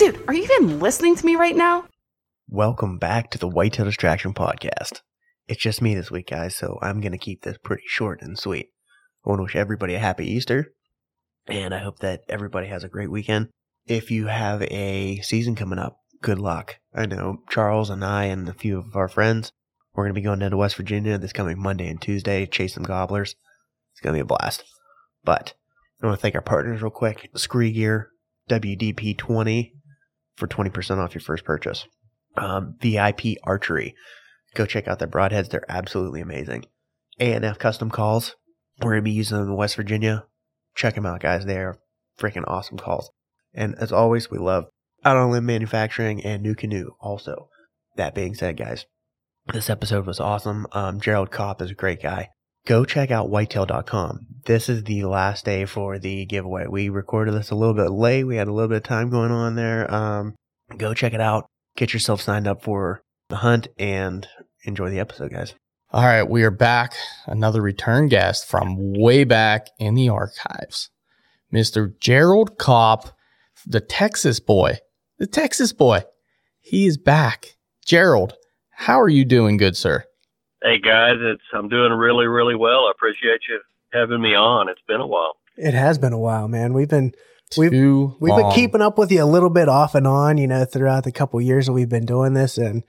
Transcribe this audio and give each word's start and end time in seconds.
Dude, 0.00 0.24
are 0.28 0.32
you 0.32 0.44
even 0.44 0.80
listening 0.80 1.14
to 1.14 1.26
me 1.26 1.36
right 1.36 1.54
now? 1.54 1.84
Welcome 2.48 2.96
back 2.96 3.30
to 3.32 3.38
the 3.38 3.46
Whitetail 3.46 3.84
Distraction 3.84 4.32
Podcast. 4.32 5.02
It's 5.46 5.60
just 5.60 5.82
me 5.82 5.94
this 5.94 6.10
week, 6.10 6.28
guys, 6.28 6.56
so 6.56 6.78
I'm 6.80 7.02
going 7.02 7.12
to 7.12 7.18
keep 7.18 7.42
this 7.42 7.58
pretty 7.62 7.82
short 7.86 8.22
and 8.22 8.38
sweet. 8.38 8.70
I 9.22 9.28
want 9.28 9.40
to 9.40 9.42
wish 9.42 9.56
everybody 9.56 9.94
a 9.94 9.98
happy 9.98 10.24
Easter, 10.26 10.72
and 11.46 11.74
I 11.74 11.80
hope 11.80 11.98
that 11.98 12.22
everybody 12.30 12.68
has 12.68 12.82
a 12.82 12.88
great 12.88 13.10
weekend. 13.10 13.50
If 13.86 14.10
you 14.10 14.28
have 14.28 14.62
a 14.62 15.20
season 15.20 15.54
coming 15.54 15.78
up, 15.78 15.98
good 16.22 16.38
luck. 16.38 16.78
I 16.94 17.04
know 17.04 17.42
Charles 17.50 17.90
and 17.90 18.02
I 18.02 18.24
and 18.24 18.48
a 18.48 18.54
few 18.54 18.78
of 18.78 18.96
our 18.96 19.06
friends, 19.06 19.52
we're 19.92 20.04
going 20.04 20.14
to 20.14 20.18
be 20.18 20.24
going 20.24 20.38
down 20.38 20.52
to 20.52 20.56
West 20.56 20.76
Virginia 20.76 21.18
this 21.18 21.34
coming 21.34 21.60
Monday 21.60 21.90
and 21.90 22.00
Tuesday, 22.00 22.46
chase 22.46 22.72
some 22.72 22.84
gobblers. 22.84 23.34
It's 23.92 24.00
going 24.00 24.14
to 24.14 24.16
be 24.16 24.22
a 24.22 24.24
blast. 24.24 24.64
But 25.24 25.52
I 26.02 26.06
want 26.06 26.18
to 26.18 26.22
thank 26.22 26.36
our 26.36 26.40
partners 26.40 26.80
real 26.80 26.90
quick. 26.90 27.28
Skre 27.36 27.74
Gear, 27.74 28.12
WDP20 28.48 29.72
for 30.40 30.48
20% 30.48 30.98
off 30.98 31.14
your 31.14 31.22
first 31.22 31.44
purchase. 31.44 31.86
Um, 32.36 32.74
VIP 32.80 33.36
Archery. 33.44 33.94
Go 34.54 34.66
check 34.66 34.88
out 34.88 34.98
their 34.98 35.06
broadheads. 35.06 35.50
They're 35.50 35.70
absolutely 35.70 36.20
amazing. 36.20 36.64
ANF 37.20 37.58
Custom 37.58 37.90
Calls. 37.90 38.34
We're 38.80 38.92
going 38.92 39.02
to 39.02 39.10
be 39.10 39.10
using 39.12 39.38
them 39.38 39.48
in 39.48 39.56
West 39.56 39.76
Virginia. 39.76 40.24
Check 40.74 40.94
them 40.94 41.06
out, 41.06 41.20
guys. 41.20 41.44
They're 41.44 41.78
freaking 42.18 42.44
awesome 42.48 42.78
calls. 42.78 43.10
And 43.54 43.74
as 43.78 43.92
always, 43.92 44.30
we 44.30 44.38
love 44.38 44.66
Out 45.04 45.16
on 45.16 45.30
Limb 45.30 45.46
Manufacturing 45.46 46.24
and 46.24 46.44
NuCanoe 46.44 46.90
also. 47.00 47.48
That 47.96 48.14
being 48.14 48.34
said, 48.34 48.56
guys, 48.56 48.86
this 49.52 49.68
episode 49.68 50.06
was 50.06 50.20
awesome. 50.20 50.66
Um, 50.72 51.00
Jerald 51.00 51.30
Kopp 51.30 51.60
is 51.60 51.70
a 51.70 51.74
great 51.74 52.02
guy. 52.02 52.30
Go 52.66 52.84
check 52.84 53.10
out 53.10 53.28
whitetail.com. 53.28 54.26
This 54.46 54.68
is 54.68 54.84
the 54.84 55.04
last 55.04 55.44
day 55.44 55.66
for 55.66 55.98
the 55.98 56.24
giveaway. 56.24 56.66
We 56.66 56.88
recorded 56.88 57.34
this 57.34 57.50
a 57.50 57.54
little 57.54 57.74
bit 57.74 57.90
late. 57.90 58.24
We 58.24 58.36
had 58.36 58.48
a 58.48 58.52
little 58.52 58.68
bit 58.68 58.78
of 58.78 58.82
time 58.84 59.10
going 59.10 59.30
on 59.32 59.54
there. 59.54 59.92
Um, 59.92 60.34
go 60.76 60.94
check 60.94 61.12
it 61.12 61.20
out. 61.20 61.46
Get 61.76 61.92
yourself 61.92 62.22
signed 62.22 62.46
up 62.46 62.62
for 62.62 63.02
the 63.28 63.36
hunt 63.36 63.68
and 63.78 64.26
enjoy 64.64 64.90
the 64.90 65.00
episode, 65.00 65.32
guys. 65.32 65.54
All 65.92 66.04
right, 66.04 66.22
we 66.22 66.42
are 66.44 66.50
back. 66.50 66.94
Another 67.26 67.60
return 67.60 68.08
guest 68.08 68.48
from 68.48 68.94
way 68.94 69.24
back 69.24 69.66
in 69.78 69.94
the 69.94 70.08
archives. 70.08 70.88
Mr. 71.52 71.98
Jerald 71.98 72.56
Kopp, 72.58 73.16
the 73.66 73.80
Texas 73.80 74.40
boy. 74.40 74.78
The 75.18 75.26
Texas 75.26 75.72
boy. 75.72 76.04
He 76.60 76.86
is 76.86 76.96
back. 76.96 77.56
Jerald, 77.84 78.34
how 78.70 79.00
are 79.00 79.08
you 79.08 79.24
doing, 79.24 79.56
good 79.56 79.76
sir? 79.76 80.04
Hey 80.62 80.78
guys, 80.78 81.16
it's 81.18 81.42
I'm 81.52 81.68
doing 81.68 81.92
really 81.92 82.26
really 82.26 82.54
well. 82.54 82.86
I 82.86 82.92
appreciate 82.94 83.40
you 83.48 83.60
having 83.92 84.20
me 84.20 84.34
on. 84.34 84.68
It's 84.68 84.80
been 84.86 85.00
a 85.00 85.06
while. 85.06 85.36
It 85.56 85.74
has 85.74 85.98
been 85.98 86.12
a 86.12 86.18
while, 86.18 86.48
man. 86.48 86.72
We've 86.72 86.88
been 86.88 87.12
We've- 87.56 87.70
Too 87.76 88.16
we've 88.20 88.34
been 88.36 88.52
keeping 88.52 88.80
up 88.80 88.96
with 88.96 89.10
you 89.10 89.24
a 89.24 89.26
little 89.26 89.50
bit 89.50 89.68
off 89.68 89.96
and 89.96 90.06
on, 90.06 90.38
you 90.38 90.46
know, 90.46 90.64
throughout 90.64 91.02
the 91.02 91.10
couple 91.10 91.40
years 91.40 91.66
that 91.66 91.72
we've 91.72 91.88
been 91.88 92.06
doing 92.06 92.32
this, 92.32 92.56
and 92.58 92.84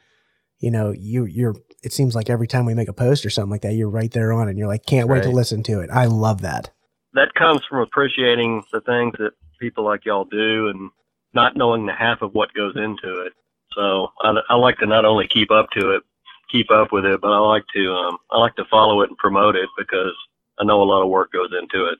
you 0.59 0.69
know, 0.69 0.91
you 0.91 1.25
you're. 1.25 1.55
It 1.83 1.93
seems 1.93 2.13
like 2.13 2.29
every 2.29 2.45
time 2.45 2.65
we 2.65 2.75
make 2.75 2.87
a 2.87 2.93
post 2.93 3.25
or 3.25 3.31
something 3.31 3.49
like 3.49 3.61
that, 3.61 3.73
you're 3.73 3.89
right 3.89 4.11
there 4.11 4.31
on, 4.31 4.47
it 4.47 4.51
and 4.51 4.59
you're 4.59 4.67
like, 4.67 4.85
can't 4.85 5.07
wait 5.07 5.23
to 5.23 5.29
listen 5.31 5.63
to 5.63 5.79
it. 5.79 5.89
I 5.91 6.05
love 6.05 6.41
that. 6.41 6.69
That 7.13 7.33
comes 7.33 7.61
from 7.67 7.79
appreciating 7.79 8.61
the 8.71 8.81
things 8.81 9.15
that 9.17 9.31
people 9.59 9.83
like 9.83 10.05
y'all 10.05 10.25
do 10.25 10.67
and 10.67 10.91
not 11.33 11.57
knowing 11.57 11.87
the 11.87 11.93
half 11.93 12.21
of 12.21 12.35
what 12.35 12.53
goes 12.53 12.75
into 12.75 13.21
it. 13.21 13.33
So 13.75 14.09
I, 14.21 14.35
I 14.49 14.55
like 14.57 14.77
to 14.77 14.85
not 14.85 15.05
only 15.05 15.27
keep 15.27 15.49
up 15.49 15.71
to 15.71 15.95
it, 15.95 16.03
keep 16.51 16.69
up 16.69 16.91
with 16.91 17.05
it, 17.05 17.19
but 17.19 17.31
I 17.31 17.39
like 17.39 17.63
to 17.73 17.91
um, 17.93 18.17
I 18.29 18.37
like 18.37 18.55
to 18.57 18.65
follow 18.69 19.01
it 19.01 19.09
and 19.09 19.17
promote 19.17 19.55
it 19.55 19.69
because 19.75 20.13
I 20.61 20.63
know 20.63 20.81
a 20.81 20.85
lot 20.85 21.01
of 21.01 21.09
work 21.09 21.33
goes 21.33 21.49
into 21.59 21.87
it. 21.87 21.97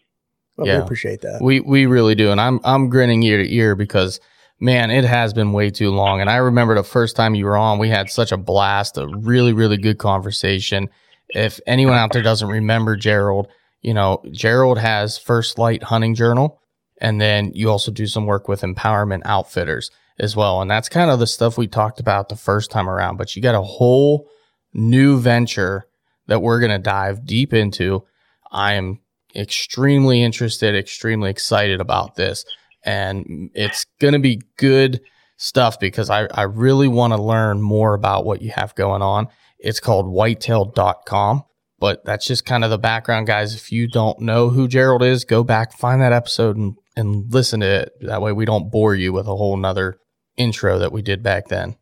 Well, 0.56 0.68
Yeah. 0.68 0.78
We 0.78 0.84
appreciate 0.84 1.22
that. 1.22 1.42
We 1.42 1.60
we 1.60 1.88
really 1.88 2.16
do, 2.16 2.32
and 2.32 2.40
I'm 2.40 2.60
I'm 2.64 2.90
grinning 2.90 3.24
ear 3.24 3.38
to 3.38 3.54
ear 3.54 3.76
because 3.76 4.20
man, 4.60 4.92
it 4.92 5.04
has 5.04 5.34
been 5.34 5.54
way 5.54 5.72
too 5.72 5.90
long. 5.90 6.22
And 6.22 6.30
I 6.30 6.36
remember 6.36 6.76
the 6.76 6.84
first 6.84 7.16
time 7.16 7.34
you 7.34 7.46
were 7.46 7.58
on, 7.58 7.80
we 7.80 7.90
had 7.90 8.12
such 8.12 8.32
a 8.32 8.38
blast, 8.38 8.98
a 8.98 9.08
really 9.08 9.54
really 9.54 9.78
good 9.78 9.98
conversation. 9.98 10.90
If 11.30 11.60
anyone 11.66 11.96
out 11.96 12.14
there 12.14 12.22
doesn't 12.22 12.48
remember 12.48 12.96
Jerald, 12.96 13.48
you 13.82 13.94
know 13.94 14.22
Jerald 14.32 14.78
has 14.78 15.18
First 15.18 15.58
Light 15.58 15.84
Hunting 15.84 16.14
Journal, 16.14 16.62
and 17.00 17.20
then 17.20 17.52
you 17.56 17.70
also 17.70 17.92
do 17.92 18.06
some 18.06 18.28
work 18.28 18.48
with 18.48 18.62
Empowerment 18.62 19.22
Outfitters 19.26 19.90
as 20.20 20.36
well, 20.36 20.62
and 20.62 20.70
that's 20.70 20.90
kind 20.90 21.10
of 21.10 21.20
the 21.20 21.26
stuff 21.28 21.58
we 21.58 21.68
talked 21.68 22.00
about 22.00 22.30
the 22.30 22.36
first 22.36 22.70
time 22.70 22.88
around. 22.88 23.18
But 23.18 23.36
you 23.36 23.42
got 23.42 23.56
a 23.56 23.62
whole 23.62 24.30
new 24.74 25.20
venture 25.20 25.88
that 26.28 26.42
we're 26.42 26.60
gonna 26.60 26.78
dive 26.78 27.26
deep 27.26 27.54
into. 27.54 28.04
I 28.52 28.74
am 28.74 29.00
extremely 29.36 30.24
interested, 30.24 30.76
extremely 30.76 31.30
excited 31.30 31.80
about 31.80 32.16
this. 32.16 32.46
And 32.84 33.50
it's 33.54 33.86
going 34.00 34.14
to 34.14 34.20
be 34.20 34.42
good 34.58 35.02
stuff 35.38 35.80
because 35.80 36.10
I, 36.10 36.28
I 36.34 36.44
really 36.44 36.88
want 36.88 37.14
to 37.14 37.22
learn 37.22 37.62
more 37.62 37.94
about 37.94 38.26
what 38.26 38.42
you 38.42 38.52
have 38.52 38.76
going 38.76 39.02
on. 39.02 39.28
It's 39.60 39.80
called 39.80 40.08
whitetail.com, 40.08 41.44
but 41.80 42.04
that's 42.04 42.26
just 42.26 42.46
kind 42.46 42.64
of 42.64 42.70
the 42.72 42.78
background, 42.80 43.28
guys. 43.28 43.54
If 43.54 43.72
you 43.72 43.88
don't 43.88 44.20
know 44.22 44.50
who 44.50 44.68
Jerald 44.68 45.04
is, 45.04 45.24
go 45.24 45.44
back, 45.44 45.74
find 45.74 46.02
that 46.02 46.14
episode 46.14 46.58
and, 46.58 46.76
and 46.96 47.32
listen 47.32 47.60
to 47.60 47.68
it. 47.68 47.94
That 48.02 48.22
way 48.22 48.32
we 48.32 48.46
don't 48.46 48.72
bore 48.72 48.96
you 48.96 49.14
with 49.14 49.28
a 49.28 49.36
whole 49.36 49.58
nother 49.58 50.00
intro 50.38 50.80
that 50.80 50.92
we 50.92 51.02
did 51.02 51.22
back 51.22 51.48
then. 51.48 51.76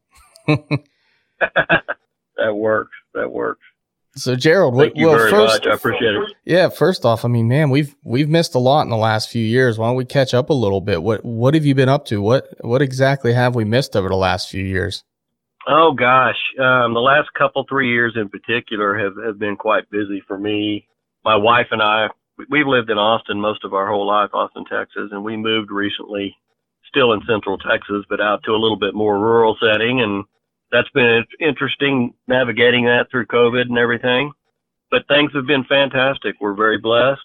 That 2.40 2.56
works. 2.56 2.96
That 3.13 3.31
works. 3.31 3.62
So 4.16 4.36
Jerald, 4.36 4.78
Thank 4.78 4.97
you 4.97 5.08
well, 5.08 5.18
very 5.18 5.31
first, 5.31 5.64
much. 5.64 5.68
I 5.68 5.75
appreciate 5.75 6.16
it. 6.16 6.34
Yeah, 6.44 6.70
first 6.70 7.06
off, 7.06 7.24
I 7.24 7.28
mean, 7.28 7.47
man, 7.47 7.70
we've 7.70 7.96
we've 8.03 8.28
missed 8.28 8.56
a 8.56 8.59
lot 8.59 8.81
in 8.81 8.90
the 8.90 8.97
last 8.97 9.30
few 9.30 9.44
years. 9.44 9.78
Why 9.78 9.88
don't 9.88 9.96
we 9.96 10.06
catch 10.06 10.34
up 10.34 10.50
a 10.50 10.53
little 10.53 10.81
bit? 10.81 11.03
What 11.03 11.24
what 11.24 11.53
have 11.53 11.66
you 11.66 11.75
been 11.75 11.90
up 11.90 12.06
to? 12.06 12.22
What 12.22 12.48
what 12.62 12.81
exactly 12.81 13.34
have 13.34 13.56
we 13.56 13.66
missed 13.66 13.96
over 13.96 14.09
the 14.09 14.16
last 14.16 14.50
few 14.50 14.64
years? 14.64 15.03
Oh 15.68 15.94
gosh, 15.94 16.38
um, 16.59 16.94
the 16.94 17.00
last 17.00 17.30
couple 17.38 17.66
three 17.69 17.92
years 17.92 18.14
in 18.16 18.30
particular 18.30 18.98
have 18.98 19.14
have 19.24 19.38
been 19.38 19.56
quite 19.56 19.90
busy 19.92 20.24
for 20.28 20.38
me. 20.38 20.88
My 21.24 21.36
wife 21.36 21.68
and 21.72 21.81
I, 21.81 22.08
we've 22.50 22.68
lived 22.68 22.90
in 22.90 22.98
Austin 22.98 23.40
most 23.40 23.64
of 23.64 23.74
our 23.74 23.88
whole 23.88 24.08
life, 24.08 24.31
Austin, 24.34 24.66
Texas, 24.66 25.09
and 25.12 25.24
we 25.24 25.38
moved 25.38 25.69
recently, 25.69 26.36
still 26.88 27.14
in 27.14 27.22
Central 27.28 27.58
Texas, 27.58 28.06
but 28.10 28.22
out 28.22 28.42
to 28.44 28.51
a 28.51 28.57
little 28.60 28.80
bit 28.80 28.95
more 28.95 29.19
rural 29.19 29.56
setting, 29.62 30.01
and 30.01 30.25
that's 30.71 30.89
been 30.89 31.25
interesting 31.39 32.13
navigating 32.27 32.86
that 32.86 33.07
through 33.10 33.25
COVID 33.27 33.63
and 33.63 33.77
everything. 33.77 34.31
But 34.92 35.07
things 35.07 35.31
have 35.33 35.45
been 35.45 35.63
fantastic. 35.66 36.36
We're 36.39 36.56
very 36.56 36.77
blessed. 36.80 37.21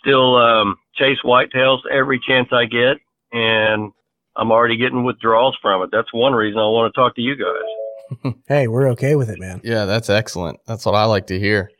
Still 0.00 0.36
um, 0.36 0.76
chase 0.96 1.18
whitetails 1.24 1.80
every 1.90 2.20
chance 2.20 2.48
I 2.52 2.66
get, 2.66 2.98
and 3.32 3.92
I'm 4.36 4.52
already 4.52 4.76
getting 4.76 5.04
withdrawals 5.04 5.56
from 5.60 5.82
it. 5.82 5.90
That's 5.92 6.12
one 6.12 6.32
reason 6.34 6.58
I 6.58 6.66
want 6.66 6.92
to 6.92 7.00
talk 7.00 7.14
to 7.16 7.22
you 7.22 7.36
guys. 7.36 8.34
Hey, 8.46 8.68
we're 8.68 8.90
okay 8.90 9.16
with 9.16 9.30
it, 9.30 9.40
man. 9.40 9.62
Yeah, 9.64 9.86
that's 9.86 10.10
excellent. 10.10 10.60
That's 10.66 10.84
what 10.84 10.94
I 10.94 11.04
like 11.04 11.28
to 11.28 11.38
hear. 11.38 11.70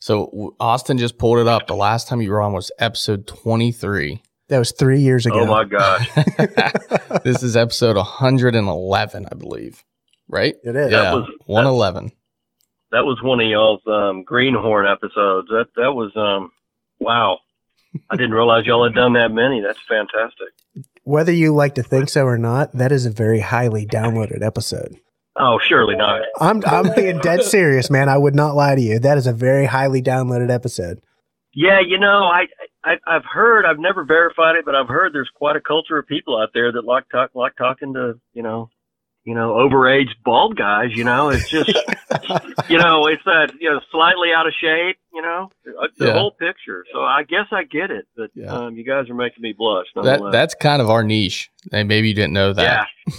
So 0.00 0.54
Austin 0.60 0.98
just 0.98 1.18
pulled 1.18 1.38
it 1.38 1.46
up. 1.46 1.66
The 1.66 1.76
last 1.76 2.08
time 2.08 2.20
you 2.20 2.30
were 2.30 2.42
on 2.42 2.52
was 2.52 2.70
episode 2.78 3.26
23. 3.26 4.20
That 4.48 4.58
was 4.58 4.72
three 4.72 5.00
years 5.00 5.24
ago. 5.24 5.40
Oh 5.40 5.46
my 5.46 5.64
gosh. 5.64 6.10
this 7.24 7.42
is 7.42 7.56
episode 7.56 7.96
111, 7.96 9.26
I 9.30 9.34
believe. 9.34 9.84
Right? 10.28 10.54
It 10.62 10.76
is. 10.76 10.92
Yeah, 10.92 11.14
was- 11.14 11.28
111. 11.46 12.12
That 12.90 13.04
was 13.04 13.18
one 13.22 13.40
of 13.40 13.46
y'all's 13.46 13.82
um, 13.86 14.24
greenhorn 14.24 14.86
episodes. 14.86 15.48
That 15.48 15.66
that 15.76 15.92
was 15.92 16.10
um 16.16 16.50
wow. 16.98 17.38
I 18.10 18.16
didn't 18.16 18.32
realize 18.32 18.64
y'all 18.66 18.84
had 18.84 18.94
done 18.94 19.14
that 19.14 19.30
many. 19.30 19.60
That's 19.60 19.78
fantastic. 19.88 20.48
whether 21.02 21.32
you 21.32 21.54
like 21.54 21.74
to 21.76 21.82
think 21.82 22.08
so 22.10 22.24
or 22.24 22.38
not, 22.38 22.72
that 22.72 22.92
is 22.92 23.06
a 23.06 23.10
very 23.10 23.40
highly 23.40 23.86
downloaded 23.86 24.42
episode. 24.42 24.96
Oh, 25.36 25.58
surely 25.62 25.96
not. 25.96 26.22
I'm 26.40 26.62
I'm 26.66 26.94
being 26.94 27.18
dead 27.18 27.42
serious, 27.56 27.90
man. 27.90 28.08
I 28.08 28.18
would 28.18 28.34
not 28.34 28.54
lie 28.56 28.74
to 28.74 28.80
you. 28.80 28.98
That 28.98 29.18
is 29.18 29.26
a 29.26 29.32
very 29.32 29.66
highly 29.66 30.02
downloaded 30.02 30.50
episode. 30.50 31.00
Yeah, 31.54 31.80
you 31.86 31.98
know, 31.98 32.24
I, 32.24 32.46
I 32.84 32.96
I've 33.06 33.24
heard. 33.24 33.64
I've 33.64 33.78
never 33.78 34.04
verified 34.04 34.56
it, 34.56 34.64
but 34.64 34.74
I've 34.74 34.88
heard 34.88 35.12
there's 35.12 35.30
quite 35.34 35.56
a 35.56 35.60
culture 35.60 35.98
of 35.98 36.06
people 36.06 36.38
out 36.40 36.50
there 36.54 36.72
that 36.72 36.84
like 36.84 37.04
talk 37.10 37.30
like 37.34 37.56
talking 37.56 37.94
to 37.94 38.20
you 38.34 38.42
know, 38.42 38.70
you 39.28 39.34
know, 39.34 39.50
overaged 39.52 40.14
bald 40.24 40.56
guys. 40.56 40.88
You 40.94 41.04
know, 41.04 41.28
it's 41.28 41.48
just 41.50 41.68
you 42.68 42.78
know, 42.78 43.06
it's 43.06 43.22
that 43.26 43.52
you 43.60 43.70
know, 43.70 43.80
slightly 43.92 44.28
out 44.34 44.46
of 44.46 44.54
shape. 44.58 44.96
You 45.12 45.22
know, 45.22 45.50
the 45.98 46.06
Yeah. 46.06 46.12
whole 46.14 46.30
picture. 46.32 46.84
So 46.92 47.00
I 47.02 47.24
guess 47.24 47.46
I 47.52 47.64
get 47.64 47.90
it, 47.90 48.06
but 48.16 48.30
Yeah. 48.34 48.52
um, 48.52 48.76
you 48.76 48.84
guys 48.84 49.10
are 49.10 49.14
making 49.14 49.42
me 49.42 49.52
blush. 49.52 49.86
That 49.94 50.20
that's 50.32 50.54
kind 50.54 50.80
of 50.80 50.88
our 50.88 51.02
niche. 51.02 51.50
And 51.72 51.88
maybe 51.88 52.08
you 52.08 52.14
didn't 52.14 52.32
know 52.32 52.52
that. 52.54 52.86
yeah. 53.08 53.14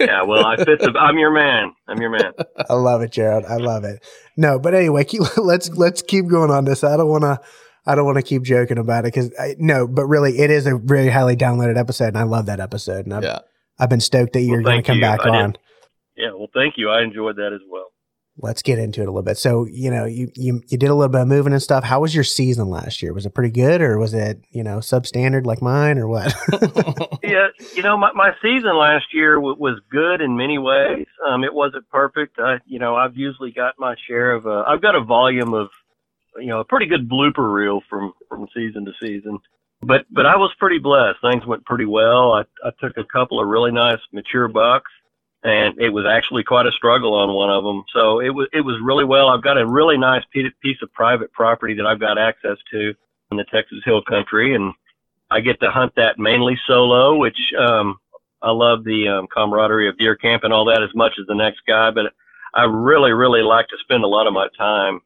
yeah, 0.00 0.22
well, 0.22 0.44
I 0.44 0.56
fit 0.56 0.80
the. 0.80 0.92
I'm 0.98 1.16
your 1.18 1.30
man. 1.32 1.72
I'm 1.88 2.00
your 2.00 2.10
man. 2.10 2.32
I 2.68 2.74
love 2.74 3.00
it, 3.02 3.12
Jerald. 3.12 3.44
I 3.46 3.56
love 3.56 3.84
it. 3.84 4.04
No, 4.36 4.58
but 4.58 4.74
anyway, 4.74 5.04
keep, 5.04 5.22
let's 5.38 5.70
let's 5.70 6.02
keep 6.02 6.26
going 6.26 6.50
on 6.50 6.64
this. 6.66 6.84
I 6.84 6.96
don't 6.96 7.08
want 7.08 7.22
to. 7.22 7.40
I 7.86 7.94
don't 7.94 8.04
want 8.04 8.16
to 8.16 8.22
keep 8.22 8.42
joking 8.42 8.76
about 8.76 9.06
it 9.06 9.14
because 9.14 9.30
no, 9.58 9.86
but 9.86 10.04
really, 10.06 10.38
it 10.40 10.50
is 10.50 10.66
a 10.66 10.76
very 10.76 11.08
highly 11.08 11.36
downloaded 11.36 11.78
episode, 11.78 12.08
and 12.08 12.18
I 12.18 12.24
love 12.24 12.44
that 12.46 12.60
episode. 12.60 13.06
And 13.06 13.14
I've, 13.14 13.22
Yeah. 13.22 13.38
I've 13.78 13.88
been 13.90 14.00
stoked 14.00 14.32
that 14.34 14.40
you're 14.42 14.62
Well, 14.62 14.72
going 14.72 14.82
to 14.82 14.86
come 14.86 14.96
you. 14.96 15.02
back 15.02 15.20
I 15.20 15.24
did. 15.24 15.34
on. 15.34 15.56
Yeah, 16.16 16.32
well, 16.32 16.48
thank 16.52 16.74
you. 16.76 16.90
I 16.90 17.02
enjoyed 17.02 17.36
that 17.36 17.52
as 17.52 17.60
well. 17.70 17.86
Let's 18.40 18.62
get 18.62 18.78
into 18.78 19.00
it 19.00 19.04
a 19.04 19.10
little 19.10 19.22
bit. 19.22 19.36
So, 19.36 19.66
you 19.68 19.90
know, 19.90 20.04
you, 20.04 20.30
you 20.36 20.62
you 20.68 20.78
did 20.78 20.90
a 20.90 20.94
little 20.94 21.08
bit 21.10 21.22
of 21.22 21.26
moving 21.28 21.52
and 21.52 21.60
stuff. 21.62 21.82
How 21.82 22.00
was 22.00 22.14
your 22.14 22.22
season 22.22 22.68
last 22.68 23.02
year? 23.02 23.12
Was 23.12 23.26
it 23.26 23.34
pretty 23.34 23.50
good, 23.50 23.80
or 23.80 23.98
was 23.98 24.14
it 24.14 24.40
you 24.52 24.62
know 24.62 24.78
substandard 24.78 25.44
like 25.44 25.60
mine, 25.60 25.98
or 25.98 26.06
what? 26.06 26.32
Yeah, 27.22 27.48
you 27.74 27.82
know, 27.82 27.96
my, 27.96 28.10
my 28.12 28.30
season 28.40 28.74
last 28.76 29.06
year 29.12 29.34
w- 29.34 29.56
was 29.58 29.80
good 29.90 30.20
in 30.22 30.36
many 30.36 30.56
ways. 30.56 31.06
Um, 31.28 31.44
it 31.44 31.52
wasn't 31.52 31.86
perfect. 31.90 32.38
I, 32.38 32.58
you 32.64 32.78
know, 32.78 32.94
I've 32.96 33.16
usually 33.16 33.50
got 33.50 33.74
my 33.78 33.96
share 34.06 34.32
of. 34.32 34.46
Uh, 34.46 34.62
I've 34.66 34.80
got 34.80 34.94
a 34.94 35.00
volume 35.02 35.52
of, 35.52 35.68
you 36.38 36.46
know, 36.46 36.60
a 36.60 36.64
pretty 36.64 36.86
good 36.86 37.08
blooper 37.08 37.52
reel 37.52 37.82
from 37.90 38.12
from 38.28 38.46
season 38.54 38.84
to 38.86 38.92
season. 39.02 39.40
But 39.82 40.06
but 40.10 40.26
I 40.26 40.36
was 40.36 40.52
pretty 40.58 40.78
blessed. 40.78 41.18
Things 41.22 41.46
went 41.46 41.64
pretty 41.64 41.84
well. 41.84 42.32
I 42.32 42.42
I 42.64 42.70
took 42.80 42.96
a 42.96 43.04
couple 43.04 43.40
of 43.40 43.48
really 43.48 43.70
nice 43.70 44.00
mature 44.12 44.48
bucks, 44.48 44.90
and 45.44 45.78
it 45.78 45.90
was 45.90 46.04
actually 46.04 46.42
quite 46.42 46.66
a 46.66 46.72
struggle 46.72 47.14
on 47.14 47.32
one 47.32 47.50
of 47.50 47.62
them. 47.62 47.84
So 47.94 48.20
it 48.20 48.30
was 48.30 48.48
it 48.52 48.62
was 48.62 48.80
really 48.82 49.04
well. 49.04 49.28
I've 49.28 49.42
got 49.42 49.56
a 49.56 49.66
really 49.66 49.96
nice 49.96 50.24
piece 50.32 50.78
of 50.82 50.92
private 50.92 51.32
property 51.32 51.74
that 51.74 51.86
I've 51.86 52.00
got 52.00 52.18
access 52.18 52.56
to 52.72 52.94
in 53.30 53.36
the 53.36 53.44
Texas 53.44 53.78
Hill 53.84 54.02
Country, 54.02 54.54
and 54.54 54.72
I 55.30 55.40
get 55.40 55.60
to 55.60 55.70
hunt 55.70 55.92
that 55.96 56.18
mainly 56.18 56.58
solo, 56.66 57.16
which 57.16 57.38
um, 57.58 57.98
I 58.42 58.50
love 58.50 58.82
the 58.82 59.08
um, 59.08 59.28
camaraderie 59.32 59.88
of 59.88 59.98
deer 59.98 60.16
camp 60.16 60.42
and 60.42 60.52
all 60.52 60.64
that 60.66 60.82
as 60.82 60.94
much 60.94 61.12
as 61.20 61.26
the 61.26 61.34
next 61.34 61.60
guy. 61.68 61.90
But 61.92 62.12
I 62.54 62.64
really, 62.64 63.12
really 63.12 63.42
like 63.42 63.68
to 63.68 63.76
spend 63.80 64.02
a 64.02 64.08
lot 64.08 64.26
of 64.26 64.32
my 64.32 64.48
time 64.56 65.00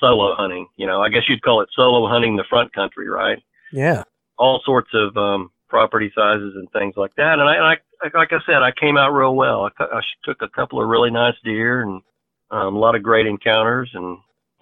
solo 0.00 0.34
hunting. 0.34 0.66
You 0.76 0.86
know, 0.86 1.00
I 1.00 1.10
guess 1.10 1.28
you'd 1.28 1.42
call 1.42 1.60
it 1.60 1.68
solo 1.76 2.08
hunting 2.08 2.36
the 2.36 2.44
front 2.48 2.72
country, 2.72 3.08
right? 3.08 3.40
yeah, 3.72 4.02
All 4.38 4.60
sorts 4.64 4.90
of 4.94 5.16
um, 5.16 5.50
property 5.68 6.12
sizes 6.14 6.54
and 6.56 6.70
things 6.72 6.94
like 6.96 7.14
that. 7.16 7.38
And 7.38 7.48
I, 7.48 7.74
I 7.74 7.76
like 8.14 8.32
I 8.32 8.38
said, 8.46 8.62
I 8.62 8.72
came 8.72 8.96
out 8.96 9.12
real 9.12 9.34
well. 9.34 9.70
I, 9.78 9.84
I 9.84 10.00
took 10.24 10.42
a 10.42 10.48
couple 10.48 10.82
of 10.82 10.88
really 10.88 11.10
nice 11.10 11.34
deer 11.44 11.82
and 11.82 12.02
um, 12.50 12.76
a 12.76 12.78
lot 12.78 12.94
of 12.94 13.02
great 13.02 13.26
encounters 13.26 13.90
and. 13.94 14.18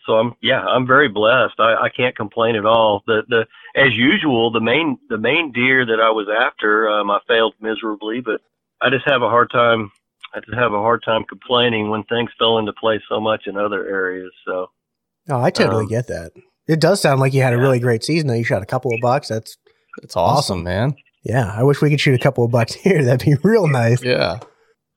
So 0.06 0.16
I'm 0.18 0.34
yeah 0.42 0.60
I'm 0.60 0.86
very 0.86 1.08
blessed. 1.08 1.54
I, 1.58 1.84
I 1.84 1.88
can't 1.88 2.14
complain 2.14 2.56
at 2.56 2.66
all. 2.66 3.02
The 3.06 3.22
the 3.26 3.46
as 3.74 3.96
usual, 3.96 4.50
the 4.50 4.60
main 4.60 4.98
the 5.08 5.16
main 5.16 5.50
deer 5.50 5.86
that 5.86 5.98
I 5.98 6.10
was 6.10 6.28
after, 6.28 6.90
um, 6.90 7.10
I 7.10 7.20
failed 7.26 7.54
miserably. 7.58 8.20
But 8.20 8.42
I 8.82 8.90
just 8.90 9.06
have 9.06 9.22
a 9.22 9.30
hard 9.30 9.50
time. 9.50 9.90
I 10.34 10.40
just 10.40 10.52
have 10.58 10.74
a 10.74 10.78
hard 10.78 11.02
time 11.04 11.24
complaining 11.24 11.88
when 11.88 12.02
things 12.02 12.30
fell 12.38 12.58
into 12.58 12.74
place 12.74 13.00
so 13.08 13.18
much 13.18 13.46
in 13.46 13.56
other 13.56 13.88
areas. 13.88 14.30
So 14.46 14.68
oh, 15.30 15.40
I 15.40 15.48
totally 15.48 15.84
Um, 15.84 15.88
get 15.88 16.06
that. 16.08 16.32
It 16.68 16.80
does 16.80 17.00
sound 17.00 17.20
like 17.20 17.32
you 17.32 17.40
had 17.40 17.54
a 17.54 17.58
really 17.58 17.80
great 17.80 18.04
season. 18.04 18.28
Though 18.28 18.34
you 18.34 18.44
shot 18.44 18.62
a 18.62 18.66
couple 18.66 18.92
of 18.92 19.00
bucks. 19.00 19.28
That's 19.28 19.56
It's 20.02 20.16
awesome, 20.16 20.36
Awesome. 20.58 20.64
man. 20.64 20.94
yeah. 21.22 21.52
I 21.56 21.62
wish 21.62 21.80
we 21.80 21.90
could 21.90 22.00
shoot 22.00 22.14
a 22.14 22.22
couple 22.22 22.44
of 22.44 22.50
bucks 22.50 22.72
here. 22.84 23.04
That'd 23.04 23.24
be 23.26 23.36
real 23.48 23.66
nice. 23.66 24.02
Yeah. 24.02 24.38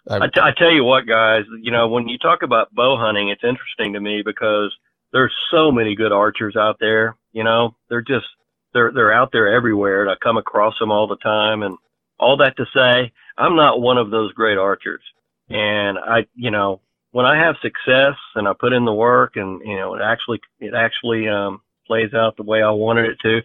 I- 0.09 0.17
I, 0.23 0.27
t- 0.27 0.39
I 0.41 0.51
tell 0.57 0.71
you 0.71 0.83
what, 0.85 1.05
guys. 1.05 1.43
You 1.61 1.71
know 1.71 1.87
when 1.89 2.07
you 2.07 2.17
talk 2.17 2.41
about 2.41 2.73
bow 2.73 2.97
hunting, 2.97 3.29
it's 3.29 3.43
interesting 3.43 3.93
to 3.93 3.99
me 3.99 4.21
because 4.25 4.73
there's 5.13 5.33
so 5.51 5.71
many 5.71 5.95
good 5.95 6.11
archers 6.13 6.55
out 6.55 6.77
there. 6.79 7.15
You 7.33 7.43
know 7.43 7.75
they're 7.89 8.01
just 8.01 8.25
they're 8.73 8.91
they're 8.93 9.11
out 9.13 9.31
there 9.33 9.53
everywhere, 9.53 10.01
and 10.03 10.09
I 10.11 10.15
come 10.23 10.37
across 10.37 10.79
them 10.79 10.91
all 10.91 11.07
the 11.07 11.17
time. 11.17 11.61
And 11.61 11.77
all 12.19 12.37
that 12.37 12.55
to 12.57 12.65
say, 12.73 13.11
I'm 13.37 13.55
not 13.55 13.81
one 13.81 13.97
of 13.97 14.09
those 14.09 14.31
great 14.33 14.57
archers. 14.57 15.01
And 15.49 15.97
I, 15.99 16.25
you 16.35 16.49
know, 16.51 16.81
when 17.11 17.25
I 17.25 17.37
have 17.37 17.55
success 17.61 18.15
and 18.35 18.47
I 18.47 18.53
put 18.59 18.73
in 18.73 18.85
the 18.85 18.93
work 18.93 19.35
and, 19.35 19.61
you 19.63 19.75
know, 19.75 19.93
it 19.93 20.01
actually, 20.01 20.41
it 20.59 20.73
actually, 20.73 21.27
um, 21.29 21.61
plays 21.85 22.13
out 22.15 22.35
the 22.35 22.43
way 22.43 22.63
I 22.63 22.71
wanted 22.71 23.11
it 23.11 23.19
to. 23.21 23.41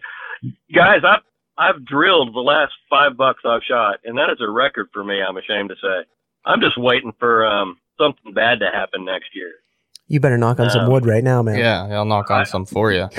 Guys, 0.75 1.01
I've, 1.07 1.21
I've 1.57 1.85
drilled 1.85 2.33
the 2.33 2.39
last 2.39 2.73
five 2.89 3.15
bucks 3.17 3.41
I've 3.45 3.63
shot 3.63 3.97
and 4.03 4.17
that 4.17 4.29
is 4.31 4.39
a 4.41 4.49
record 4.49 4.87
for 4.93 5.03
me. 5.03 5.21
I'm 5.21 5.37
ashamed 5.37 5.69
to 5.69 5.75
say. 5.75 6.05
I'm 6.45 6.59
just 6.61 6.77
waiting 6.77 7.13
for, 7.19 7.45
um, 7.45 7.77
something 7.99 8.33
bad 8.33 8.59
to 8.59 8.69
happen 8.73 9.05
next 9.05 9.27
year. 9.35 9.51
You 10.07 10.19
better 10.19 10.37
knock 10.37 10.59
on 10.59 10.69
some 10.69 10.85
Um, 10.85 10.91
wood 10.91 11.05
right 11.05 11.23
now, 11.23 11.41
man. 11.41 11.57
yeah, 11.57 11.87
I'll 11.91 12.05
knock 12.05 12.29
on 12.31 12.41
I- 12.41 12.43
some 12.45 12.65
for 12.65 12.91
you. 12.91 13.07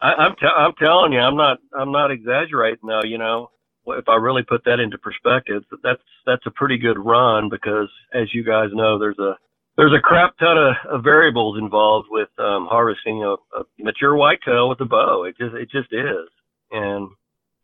I, 0.00 0.12
I'm, 0.14 0.34
t- 0.36 0.46
I'm 0.56 0.72
telling 0.78 1.12
you, 1.12 1.20
I'm 1.20 1.36
not, 1.36 1.58
I'm 1.78 1.92
not 1.92 2.10
exaggerating 2.10 2.86
though. 2.86 3.02
You 3.04 3.18
know, 3.18 3.50
if 3.86 4.08
I 4.08 4.16
really 4.16 4.42
put 4.42 4.64
that 4.64 4.80
into 4.80 4.98
perspective, 4.98 5.62
that's 5.82 6.02
that's 6.26 6.44
a 6.46 6.50
pretty 6.50 6.76
good 6.78 6.98
run 6.98 7.48
because, 7.50 7.88
as 8.12 8.32
you 8.34 8.44
guys 8.44 8.68
know, 8.72 8.98
there's 8.98 9.18
a 9.18 9.36
there's 9.76 9.92
a 9.96 10.00
crap 10.02 10.36
ton 10.38 10.58
of, 10.58 10.74
of 10.90 11.04
variables 11.04 11.58
involved 11.58 12.08
with 12.10 12.28
um, 12.38 12.66
harvesting 12.70 13.22
a, 13.24 13.32
a 13.58 13.64
mature 13.78 14.14
whitetail 14.16 14.68
with 14.68 14.80
a 14.80 14.84
bow. 14.84 15.24
It 15.24 15.36
just 15.38 15.54
it 15.54 15.70
just 15.70 15.92
is, 15.92 16.28
and 16.74 17.08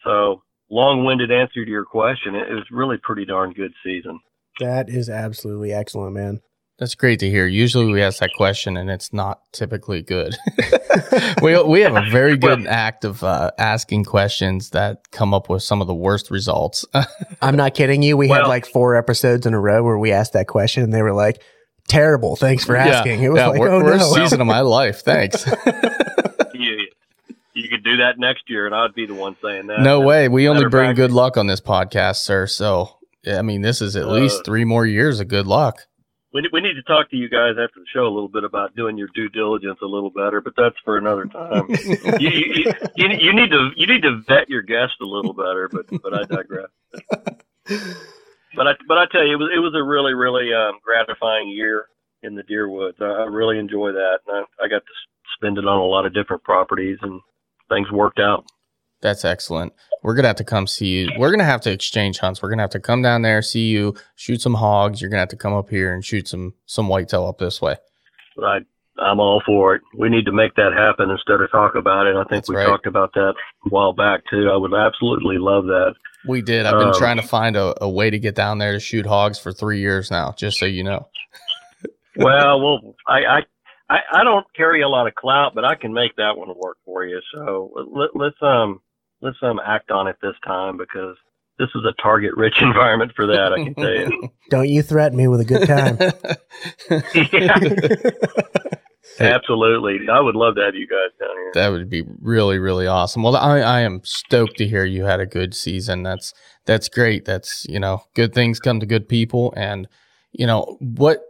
so 0.05 0.43
long-winded 0.71 1.31
answer 1.31 1.65
to 1.65 1.71
your 1.71 1.85
question, 1.85 2.35
it, 2.35 2.49
it 2.49 2.55
was 2.55 2.65
really 2.71 2.97
pretty 3.03 3.25
darn 3.25 3.53
good 3.53 3.73
season. 3.85 4.19
That 4.61 4.89
is 4.89 5.09
absolutely 5.09 5.73
excellent, 5.73 6.15
man. 6.15 6.41
That's 6.79 6.95
great 6.95 7.19
to 7.21 7.29
hear. 7.29 7.47
Usually 7.47 7.93
we 7.93 8.03
ask 8.03 8.21
that 8.21 8.31
question 8.35 8.79
and 8.79 8.89
it's 8.91 9.13
not 9.13 9.43
typically 9.53 10.01
good. 10.01 10.35
we 11.43 11.63
we 11.63 11.81
have 11.81 11.95
a 11.95 12.09
very 12.09 12.39
good 12.39 12.67
act 12.67 13.05
of 13.05 13.23
uh, 13.23 13.51
asking 13.59 14.05
questions 14.05 14.71
that 14.71 15.11
come 15.11 15.35
up 15.35 15.51
with 15.51 15.63
some 15.63 15.83
of 15.83 15.89
the 15.89 15.95
worst 15.95 16.31
results. 16.31 16.87
I'm 17.43 17.57
not 17.57 17.75
kidding 17.75 18.03
you. 18.03 18.17
We 18.17 18.29
had 18.29 18.47
like 18.47 18.65
four 18.65 18.97
episodes 18.97 19.45
in 19.45 19.53
a 19.53 19.61
row 19.61 19.85
where 19.85 19.99
we 19.99 20.11
asked 20.11 20.33
that 20.33 20.47
question 20.47 20.83
and 20.83 20.93
they 20.93 21.03
were 21.03 21.13
like, 21.13 21.43
terrible. 21.87 22.35
Thanks 22.35 22.65
for 22.65 22.77
asking. 22.77 23.21
Yeah, 23.21 23.27
it 23.27 23.29
was 23.31 23.39
yeah, 23.41 23.47
like, 23.49 23.59
wor- 23.59 23.69
oh 23.69 23.85
worst 23.85 24.17
no. 24.17 24.23
season 24.23 24.41
of 24.41 24.47
my 24.47 24.61
life. 24.61 25.03
Thanks. 25.03 25.45
could 27.81 27.91
do 27.91 27.97
that 27.99 28.19
next 28.19 28.45
year, 28.49 28.67
and 28.67 28.75
I'd 28.75 28.95
be 28.95 29.07
the 29.07 29.15
one 29.15 29.37
saying 29.43 29.67
that. 29.69 29.81
no 29.81 30.01
way. 30.01 30.29
We 30.29 30.49
only 30.49 30.69
bring 30.69 30.91
fact- 30.91 30.97
good 30.97 31.13
luck 31.13 31.37
on 31.37 31.47
this 31.47 31.61
podcast, 31.61 32.17
sir. 32.17 32.47
So 32.47 32.97
I 33.27 33.43
mean, 33.43 33.63
this 33.63 33.81
is 33.83 33.97
at 33.97 34.05
Uh, 34.05 34.13
least 34.13 34.45
three 34.45 34.65
more 34.65 34.87
years 34.87 35.21
of 35.21 35.29
good 35.29 35.47
luck. 35.47 35.87
We, 36.33 36.49
we 36.53 36.61
need 36.61 36.75
to 36.75 36.83
talk 36.85 37.11
to 37.11 37.17
you 37.17 37.29
guys 37.29 37.57
after 37.61 37.81
the 37.81 37.87
show 37.93 38.03
a 38.07 38.15
little 38.15 38.29
bit 38.29 38.45
about 38.45 38.77
doing 38.77 38.97
your 38.97 39.09
due 39.17 39.29
diligence 39.29 39.79
a 39.83 39.87
little 39.87 40.11
better, 40.11 40.41
but 40.41 40.53
that's 40.57 40.77
for 40.85 40.97
another 40.97 41.25
time. 41.27 41.67
you, 42.21 42.31
you, 42.31 42.73
you, 42.97 43.09
you 43.19 43.33
need 43.35 43.51
to 43.51 43.71
you 43.77 43.87
need 43.89 44.03
to 44.03 44.23
vet 44.29 44.49
your 44.49 44.63
guests 44.63 44.95
a 45.03 45.05
little 45.05 45.33
better, 45.33 45.69
but 45.69 45.87
but 46.03 46.15
I 46.15 46.23
digress. 46.25 46.69
But 48.57 48.67
I 48.67 48.73
but 48.89 48.99
I 48.99 49.07
tell 49.13 49.25
you, 49.25 49.35
it 49.35 49.39
was 49.39 49.51
it 49.55 49.59
was 49.61 49.75
a 49.77 49.83
really 49.83 50.13
really 50.13 50.53
um, 50.53 50.79
gratifying 50.85 51.49
year 51.51 51.87
in 52.25 52.35
the 52.35 52.43
deer 52.43 52.69
woods. 52.69 52.99
I, 53.01 53.05
I 53.05 53.25
really 53.27 53.59
enjoy 53.61 53.93
that, 53.93 54.19
and 54.27 54.39
I, 54.61 54.65
I 54.65 54.69
got 54.69 54.83
to 54.85 54.93
spend 55.37 55.57
it 55.57 55.67
on 55.69 55.79
a 55.79 55.85
lot 55.85 56.05
of 56.05 56.13
different 56.13 56.43
properties, 56.43 56.99
and 57.03 57.21
things 57.71 57.91
worked 57.91 58.21
out. 58.21 58.45
That's 59.01 59.25
excellent. 59.25 59.73
We're 60.03 60.15
gonna 60.15 60.29
have 60.29 60.37
to 60.37 60.45
come 60.45 60.67
see 60.67 60.89
you. 60.89 61.09
We're 61.19 61.31
gonna 61.31 61.45
have 61.45 61.63
to 61.63 61.71
exchange 61.71 62.19
hunts. 62.19 62.43
We're 62.43 62.51
gonna 62.51 62.63
have 62.63 62.71
to 62.71 62.81
come 62.81 63.01
down 63.01 63.23
there, 63.23 63.41
see 63.41 63.69
you, 63.69 63.95
shoot 64.17 64.43
some 64.43 64.55
hogs. 64.55 65.01
You're 65.01 65.09
gonna 65.11 65.21
have 65.21 65.31
to 65.31 65.37
come 65.37 65.55
up 65.55 65.71
here 65.71 65.95
and 65.95 66.05
shoot 66.05 66.29
some 66.29 66.53
some 66.67 66.89
whitetail 66.89 67.27
up 67.27 67.39
this 67.39 67.63
way. 67.63 67.77
Right. 68.37 68.63
I'm 68.99 69.19
all 69.19 69.43
for 69.47 69.75
it. 69.77 69.83
We 69.97 70.11
need 70.11 70.27
to 70.27 70.33
make 70.33 70.55
that 70.57 70.75
happen 70.77 71.09
instead 71.11 71.41
of 71.41 71.51
talk 71.51 71.75
about 71.75 72.07
it. 72.07 72.17
I 72.17 72.21
think 72.25 72.31
That's 72.31 72.51
we 72.51 72.57
right. 72.57 72.67
talked 72.67 72.87
about 72.87 73.15
that 73.15 73.33
a 73.65 73.69
while 73.71 73.95
back 73.95 74.21
too. 74.29 74.51
I 74.53 74.57
would 74.59 74.75
absolutely 74.75 75.39
love 75.39 75.65
that. 75.67 75.95
We 76.29 76.43
did. 76.43 76.67
I've 76.67 76.79
been 76.79 76.89
Um, 76.89 76.95
trying 76.99 77.17
to 77.17 77.23
find 77.27 77.57
a, 77.57 77.73
a 77.83 77.89
way 77.89 78.11
to 78.11 78.19
get 78.19 78.35
down 78.35 78.59
there 78.59 78.73
to 78.73 78.81
shoot 78.81 79.07
hogs 79.07 79.39
for 79.39 79.53
three 79.53 79.79
years 79.81 80.11
now, 80.11 80.35
just 80.37 80.59
so 80.59 80.67
you 80.67 80.85
know. 80.85 81.09
well, 82.17 82.61
well, 82.61 82.95
I, 83.09 83.21
I, 83.25 83.41
I, 83.91 84.21
I 84.21 84.25
don't 84.25 84.47
carry 84.55 84.83
a 84.83 84.89
lot 84.89 85.09
of 85.09 85.17
clout, 85.17 85.53
but 85.55 85.65
I 85.65 85.75
can 85.75 85.93
make 85.93 86.15
that 86.17 86.39
one 86.39 86.49
work 86.57 86.79
for 86.85 87.05
you. 87.05 87.21
So 87.35 87.73
let, 87.93 88.11
let's 88.15 88.41
um, 88.41 88.81
let's 89.21 89.37
um, 89.43 89.61
act 89.67 89.91
on 89.91 90.07
it 90.07 90.17
this 90.23 90.37
time 90.47 90.77
because 90.77 91.17
this 91.59 91.69
is 91.75 91.83
a 91.85 92.01
target-rich 92.01 92.55
environment 92.63 93.13
for 93.17 93.27
that. 93.27 93.53
I 93.53 93.65
can 93.65 93.75
tell 93.75 93.93
you. 93.93 94.29
Don't 94.51 94.69
you 94.69 94.83
threaten 94.83 95.19
me 95.19 95.27
with 95.27 95.41
a 95.41 95.45
good 95.45 95.67
time. 95.67 95.99
yeah. 97.33 97.59
Absolutely. 99.19 99.99
I 100.11 100.21
would 100.21 100.37
love 100.37 100.55
to 100.55 100.63
have 100.63 100.77
you 100.77 100.87
guys 100.87 101.11
down 101.19 101.37
here. 101.37 101.51
That 101.55 101.71
would 101.71 101.91
be 101.91 102.05
really, 102.21 102.59
really 102.61 102.87
awesome. 102.87 103.25
Well, 103.25 103.35
I, 103.35 103.59
I 103.59 103.81
am 103.81 104.03
stoked 104.05 104.57
to 104.59 104.69
hear 104.69 104.85
you 104.85 105.05
had 105.05 105.19
a 105.19 105.27
good 105.27 105.53
season. 105.53 106.05
That's 106.05 106.33
that's 106.65 106.89
great. 106.89 107.25
That's 107.25 107.67
you 107.69 107.81
know, 107.81 108.05
good 108.15 108.33
things 108.33 108.61
come 108.61 108.79
to 108.79 108.87
good 108.87 109.09
people, 109.09 109.53
and 109.57 109.89
you 110.31 110.47
know 110.47 110.79
what 110.81 111.23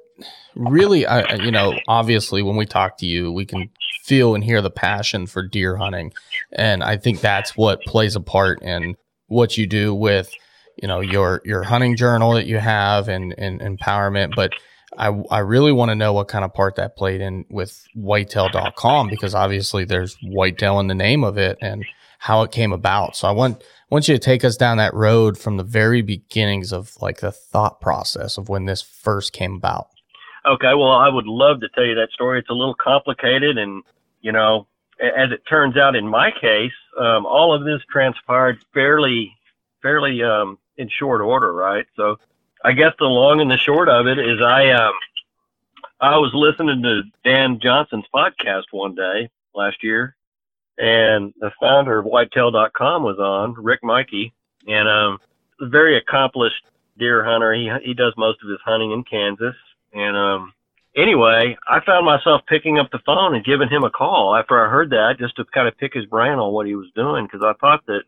really, 0.55 1.07
I 1.07 1.35
you 1.35 1.51
know, 1.51 1.79
obviously 1.89 2.43
when 2.43 2.57
we 2.57 2.67
talk 2.67 2.99
to 2.99 3.07
you, 3.07 3.33
we 3.33 3.45
can 3.45 3.71
feel 4.05 4.35
and 4.35 4.43
hear 4.43 4.63
the 4.63 4.71
passion 4.71 5.27
for 5.27 5.43
deer 5.47 5.77
hunting, 5.77 6.13
and 6.53 6.83
I 6.83 6.97
think 6.97 7.21
that's 7.21 7.57
what 7.57 7.83
plays 7.83 8.17
a 8.17 8.21
part 8.21 8.63
in 8.63 8.97
what 9.29 9.57
you 9.57 9.67
do 9.67 9.95
with 9.95 10.33
you 10.81 10.89
know 10.89 11.01
your 11.01 11.43
your 11.45 11.63
hunting 11.63 11.97
journal 11.97 12.33
that 12.33 12.47
you 12.47 12.59
have 12.59 13.09
and 13.09 13.35
and 13.39 13.61
empowerment, 13.61 14.35
but 14.35 14.53
I, 14.99 15.09
I 15.31 15.39
really 15.39 15.73
want 15.73 15.91
to 15.91 15.95
know 15.95 16.13
what 16.13 16.29
kind 16.29 16.45
of 16.45 16.53
part 16.53 16.77
that 16.77 16.97
played 16.97 17.21
in 17.21 17.45
with 17.49 17.87
whitetail.com 17.97 19.09
because 19.09 19.35
obviously 19.35 19.85
there's 19.85 20.17
whitetail 20.23 20.81
in 20.81 20.89
the 20.89 20.95
name 20.95 21.23
of 21.23 21.39
it 21.39 21.59
and 21.61 21.85
how 22.19 22.43
it 22.43 22.51
came 22.51 22.73
about. 22.73 23.17
So 23.17 23.29
I 23.29 23.31
want 23.31 23.63
want 23.91 24.09
you 24.09 24.15
to 24.15 24.19
take 24.19 24.45
us 24.45 24.57
down 24.57 24.77
that 24.79 24.95
road 24.95 25.39
from 25.39 25.57
the 25.57 25.65
very 25.65 26.03
beginnings 26.03 26.73
of 26.73 26.97
like 27.01 27.21
the 27.21 27.33
thought 27.33 27.81
process 27.81 28.37
of 28.37 28.49
when 28.49 28.67
this 28.67 28.83
first 28.83 29.33
came 29.33 29.55
about. 29.55 29.89
Okay, 30.47 30.75
well, 30.75 30.93
I 30.93 31.09
would 31.09 31.27
love 31.27 31.61
to 31.61 31.69
tell 31.69 31.85
you 31.85 31.97
that 31.97 32.11
story. 32.13 32.39
It's 32.39 32.51
a 32.51 32.55
little 32.55 32.75
complicated, 32.75 33.59
and 33.59 33.83
you 34.21 34.33
know, 34.33 34.67
as 35.01 35.33
it 35.33 35.43
turns 35.49 35.77
out, 35.77 35.97
in 35.97 36.07
my 36.09 36.31
case, 36.31 36.73
um, 36.99 37.27
all 37.27 37.55
of 37.55 37.65
this 37.65 37.81
transpired 37.91 38.59
fairly, 38.73 39.33
fairly 39.83 40.23
um, 40.23 40.59
in 40.77 40.89
short 40.89 41.21
order, 41.21 41.53
right? 41.53 41.87
So 41.97 42.19
I 42.65 42.73
guess 42.73 42.93
the 42.99 43.05
long 43.05 43.41
and 43.41 43.51
the 43.51 43.59
short 43.59 43.89
of 43.89 44.07
it 44.07 44.19
is 44.19 44.41
I 44.41 44.71
um 44.71 44.93
I 46.01 46.17
was 46.17 46.33
listening 46.33 46.83
to 46.83 47.03
Dan 47.25 47.61
Johnson's 47.63 48.07
podcast 48.15 48.65
one 48.71 48.95
day 48.95 49.29
last 49.55 49.83
year, 49.83 50.17
and 50.79 51.35
the 51.39 51.51
founder 51.61 51.99
of 51.99 52.07
Whitetail.com 52.07 53.03
was 53.03 53.19
on, 53.19 53.55
Rick 53.63 53.81
Mikey, 53.83 54.33
and 54.67 54.89
um, 54.89 55.19
very 55.61 55.99
accomplished 55.99 56.65
deer 56.99 57.23
hunter. 57.25 57.53
He 57.53 57.71
he 57.85 57.95
does 57.95 58.15
most 58.17 58.43
of 58.43 58.49
his 58.49 58.61
hunting 58.65 58.93
in 58.93 59.05
Kansas, 59.05 59.55
and 59.93 60.17
um, 60.17 60.53
anyway, 60.97 61.57
I 61.69 61.81
found 61.85 62.07
myself 62.07 62.43
picking 62.47 62.79
up 62.79 62.91
the 62.91 63.01
phone 63.07 63.35
and 63.35 63.45
giving 63.45 63.69
him 63.69 63.85
a 63.85 63.91
call 63.91 64.37
after 64.37 64.65
I 64.65 64.71
heard 64.71 64.91
that, 64.91 65.17
just 65.19 65.37
to 65.37 65.45
kind 65.47 65.69
of 65.69 65.77
pick 65.79 65.95
his 65.95 66.07
brain 66.07 66.39
on 66.39 66.53
what 66.53 66.67
he 66.67 66.75
was 66.75 66.89
doing, 66.95 67.27
because 67.27 67.43
I 67.45 67.53
thought 67.61 67.85
that, 67.87 68.03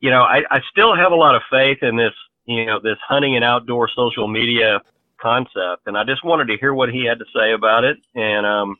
you 0.00 0.10
know, 0.10 0.22
I 0.22 0.42
I 0.50 0.60
still 0.70 0.96
have 0.96 1.12
a 1.12 1.16
lot 1.16 1.34
of 1.34 1.42
faith 1.50 1.82
in 1.82 1.96
this 1.96 2.14
you 2.46 2.66
know, 2.66 2.80
this 2.80 2.98
hunting 3.06 3.36
and 3.36 3.44
outdoor 3.44 3.88
social 3.88 4.26
media 4.26 4.80
concept. 5.20 5.86
And 5.86 5.96
I 5.96 6.04
just 6.04 6.24
wanted 6.24 6.46
to 6.48 6.56
hear 6.58 6.74
what 6.74 6.90
he 6.90 7.04
had 7.04 7.18
to 7.18 7.24
say 7.34 7.52
about 7.52 7.84
it. 7.84 7.98
And 8.14 8.44
um, 8.44 8.76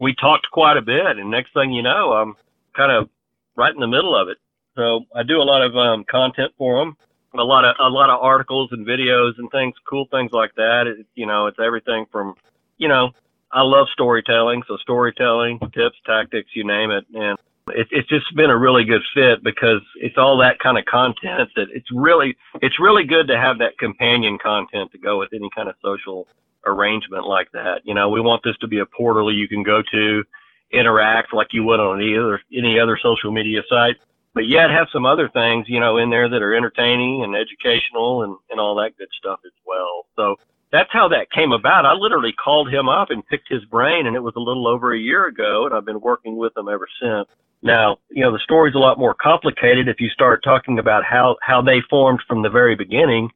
we 0.00 0.14
talked 0.14 0.50
quite 0.50 0.76
a 0.76 0.82
bit. 0.82 1.18
And 1.18 1.30
next 1.30 1.52
thing 1.52 1.72
you 1.72 1.82
know, 1.82 2.12
I'm 2.12 2.34
kind 2.74 2.92
of 2.92 3.08
right 3.56 3.74
in 3.74 3.80
the 3.80 3.86
middle 3.86 4.16
of 4.16 4.28
it. 4.28 4.38
So 4.76 5.04
I 5.14 5.22
do 5.22 5.42
a 5.42 5.44
lot 5.44 5.62
of 5.62 5.76
um, 5.76 6.04
content 6.08 6.52
for 6.56 6.80
him, 6.80 6.96
a 7.38 7.44
lot 7.44 7.64
of 7.64 7.74
a 7.80 7.88
lot 7.88 8.10
of 8.10 8.20
articles 8.20 8.70
and 8.72 8.86
videos 8.86 9.32
and 9.38 9.50
things, 9.50 9.74
cool 9.88 10.06
things 10.10 10.30
like 10.32 10.54
that. 10.56 10.86
It, 10.86 11.06
you 11.14 11.26
know, 11.26 11.46
it's 11.46 11.58
everything 11.64 12.06
from, 12.10 12.34
you 12.76 12.88
know, 12.88 13.10
I 13.52 13.62
love 13.62 13.86
storytelling, 13.92 14.62
so 14.68 14.76
storytelling, 14.76 15.58
tips, 15.74 15.96
tactics, 16.04 16.50
you 16.54 16.66
name 16.66 16.90
it, 16.90 17.06
and 17.14 17.38
it, 17.70 17.88
it's 17.90 18.08
just 18.08 18.34
been 18.34 18.50
a 18.50 18.56
really 18.56 18.84
good 18.84 19.02
fit 19.14 19.42
because 19.42 19.82
it's 19.96 20.16
all 20.18 20.38
that 20.38 20.58
kind 20.58 20.78
of 20.78 20.84
content 20.84 21.50
that 21.56 21.66
it's 21.72 21.88
really 21.92 22.36
it's 22.62 22.78
really 22.80 23.04
good 23.04 23.28
to 23.28 23.38
have 23.38 23.58
that 23.58 23.78
companion 23.78 24.38
content 24.42 24.92
to 24.92 24.98
go 24.98 25.18
with 25.18 25.30
any 25.32 25.48
kind 25.54 25.68
of 25.68 25.74
social 25.82 26.26
arrangement 26.66 27.26
like 27.26 27.50
that. 27.52 27.80
You 27.84 27.94
know, 27.94 28.10
we 28.10 28.20
want 28.20 28.42
this 28.44 28.56
to 28.60 28.68
be 28.68 28.78
a 28.80 28.86
portal 28.86 29.32
you 29.32 29.48
can 29.48 29.62
go 29.62 29.82
to, 29.90 30.24
interact 30.72 31.32
like 31.32 31.48
you 31.52 31.64
would 31.64 31.80
on 31.80 32.00
any 32.00 32.16
other 32.16 32.40
any 32.52 32.78
other 32.78 32.98
social 33.02 33.32
media 33.32 33.62
site, 33.68 33.96
but 34.38 34.46
yet 34.46 34.70
have 34.70 34.86
some 34.92 35.04
other 35.04 35.28
things 35.28 35.66
you 35.66 35.80
know 35.80 35.96
in 35.98 36.10
there 36.10 36.28
that 36.28 36.42
are 36.42 36.54
entertaining 36.54 37.24
and 37.24 37.34
educational 37.34 38.22
and 38.22 38.36
and 38.50 38.60
all 38.60 38.76
that 38.76 38.96
good 38.96 39.08
stuff 39.18 39.40
as 39.44 39.50
well. 39.66 40.06
So 40.14 40.36
that's 40.70 40.90
how 40.92 41.08
that 41.08 41.32
came 41.32 41.50
about. 41.50 41.86
I 41.86 41.94
literally 41.94 42.32
called 42.32 42.72
him 42.72 42.88
up 42.88 43.10
and 43.10 43.26
picked 43.26 43.48
his 43.50 43.64
brain, 43.64 44.06
and 44.06 44.14
it 44.14 44.22
was 44.22 44.34
a 44.36 44.40
little 44.40 44.68
over 44.68 44.94
a 44.94 44.98
year 44.98 45.26
ago, 45.26 45.66
and 45.66 45.74
I've 45.74 45.84
been 45.84 46.00
working 46.00 46.36
with 46.36 46.56
him 46.56 46.68
ever 46.68 46.86
since. 47.02 47.26
Now, 47.62 47.96
you 48.10 48.22
know, 48.22 48.30
the 48.30 48.38
story's 48.44 48.76
a 48.76 48.78
lot 48.78 48.96
more 48.96 49.16
complicated 49.20 49.88
if 49.88 49.98
you 49.98 50.08
start 50.10 50.44
talking 50.44 50.78
about 50.78 51.02
how, 51.04 51.36
how 51.42 51.60
they 51.60 51.80
formed 51.90 52.20
from 52.28 52.42
the 52.42 52.50
very 52.50 52.76
beginning. 52.76 53.30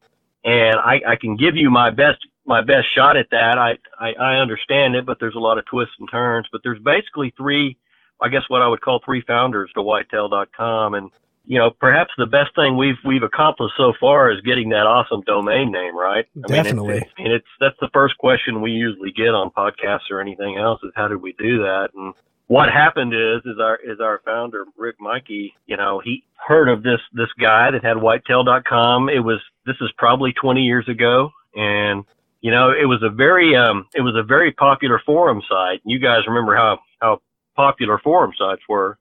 And 0.44 0.76
I, 0.76 1.00
I 1.08 1.16
can 1.20 1.36
give 1.36 1.56
you 1.56 1.68
my 1.68 1.90
best, 1.90 2.18
my 2.46 2.62
best 2.62 2.86
shot 2.94 3.16
at 3.16 3.30
that. 3.30 3.58
I, 3.58 3.78
I, 3.98 4.12
I 4.12 4.34
understand 4.36 4.94
it, 4.94 5.06
but 5.06 5.16
there's 5.18 5.34
a 5.34 5.40
lot 5.40 5.58
of 5.58 5.64
twists 5.66 5.94
and 5.98 6.08
turns, 6.10 6.46
but 6.52 6.60
there's 6.62 6.80
basically 6.84 7.32
three, 7.36 7.76
I 8.22 8.28
guess 8.28 8.42
what 8.48 8.62
I 8.62 8.68
would 8.68 8.80
call 8.80 9.00
three 9.04 9.22
founders 9.26 9.70
to 9.74 9.82
whitetail.com. 9.82 10.94
And, 10.94 11.10
you 11.44 11.58
know, 11.58 11.70
perhaps 11.70 12.12
the 12.16 12.26
best 12.26 12.54
thing 12.54 12.76
we've, 12.76 12.96
we've 13.04 13.22
accomplished 13.22 13.74
so 13.76 13.92
far 13.98 14.30
is 14.30 14.40
getting 14.42 14.68
that 14.70 14.86
awesome 14.86 15.22
domain 15.22 15.72
name, 15.72 15.96
right? 15.96 16.26
I 16.44 16.48
Definitely. 16.48 16.94
Mean, 16.94 17.02
it's, 17.02 17.10
and 17.18 17.32
it's, 17.32 17.48
that's 17.60 17.76
the 17.80 17.90
first 17.92 18.16
question 18.18 18.62
we 18.62 18.70
usually 18.70 19.12
get 19.12 19.34
on 19.34 19.50
podcasts 19.50 20.10
or 20.10 20.20
anything 20.20 20.56
else 20.56 20.80
is 20.84 20.92
how 20.94 21.08
did 21.08 21.20
we 21.20 21.32
do 21.32 21.58
that? 21.58 21.88
And, 21.94 22.14
what 22.52 22.68
happened 22.68 23.14
is 23.14 23.40
is 23.46 23.58
our 23.58 23.76
is 23.76 23.98
our 23.98 24.20
founder 24.26 24.66
Rick 24.76 24.96
Mikey, 25.00 25.54
you 25.64 25.78
know, 25.78 26.02
he 26.04 26.22
heard 26.36 26.68
of 26.68 26.82
this 26.82 27.00
this 27.14 27.32
guy 27.40 27.70
that 27.70 27.82
had 27.82 27.96
whitetail.com. 27.96 29.08
It 29.08 29.20
was 29.20 29.40
this 29.64 29.76
is 29.80 29.90
probably 29.96 30.34
20 30.34 30.60
years 30.60 30.86
ago 30.86 31.30
and 31.54 32.04
you 32.42 32.50
know, 32.50 32.70
it 32.70 32.84
was 32.84 33.02
a 33.02 33.08
very 33.08 33.56
um 33.56 33.86
it 33.94 34.02
was 34.02 34.14
a 34.16 34.22
very 34.22 34.52
popular 34.52 35.00
forum 35.06 35.40
site. 35.48 35.80
You 35.84 35.98
guys 35.98 36.26
remember 36.26 36.54
how 36.54 36.80
how 37.00 37.22
popular 37.54 37.98
forum 37.98 38.32
sites 38.38 38.62
were. 38.68 38.98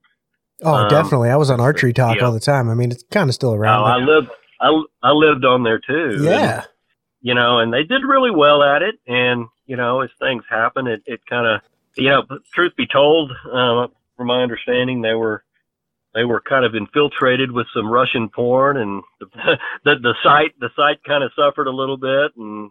Oh, 0.62 0.74
um, 0.74 0.88
definitely. 0.88 1.30
I 1.30 1.36
was 1.36 1.50
on 1.50 1.60
Archery 1.60 1.92
Talk 1.92 2.18
yeah. 2.18 2.24
all 2.24 2.32
the 2.32 2.40
time. 2.40 2.68
I 2.68 2.74
mean, 2.74 2.92
it's 2.92 3.04
kind 3.10 3.28
of 3.28 3.34
still 3.34 3.54
around. 3.54 3.80
Oh, 3.80 3.84
I 3.84 3.96
lived 3.96 4.28
I 4.60 4.82
I 5.02 5.10
lived 5.10 5.44
on 5.44 5.64
there 5.64 5.80
too. 5.80 6.22
Yeah. 6.22 6.54
And, 6.54 6.66
you 7.20 7.34
know, 7.34 7.58
and 7.58 7.72
they 7.72 7.82
did 7.82 8.02
really 8.06 8.30
well 8.30 8.62
at 8.62 8.82
it 8.82 8.96
and 9.06 9.48
you 9.66 9.76
know, 9.76 10.00
as 10.00 10.10
things 10.20 10.44
happen, 10.48 10.86
it 10.86 11.02
it 11.06 11.20
kind 11.26 11.46
of 11.46 11.62
you 11.96 12.08
know, 12.08 12.22
truth 12.52 12.72
be 12.76 12.86
told, 12.86 13.32
uh, 13.52 13.86
from 14.16 14.26
my 14.26 14.42
understanding, 14.42 15.02
they 15.02 15.14
were 15.14 15.44
they 16.14 16.24
were 16.24 16.42
kind 16.42 16.64
of 16.64 16.74
infiltrated 16.74 17.50
with 17.50 17.66
some 17.74 17.90
Russian 17.90 18.28
porn, 18.28 18.76
and 18.76 19.02
the 19.20 19.26
the, 19.84 19.94
the 19.96 20.14
site 20.22 20.58
the 20.60 20.70
site 20.76 21.02
kind 21.04 21.24
of 21.24 21.32
suffered 21.36 21.66
a 21.66 21.72
little 21.72 21.96
bit, 21.96 22.32
and 22.36 22.70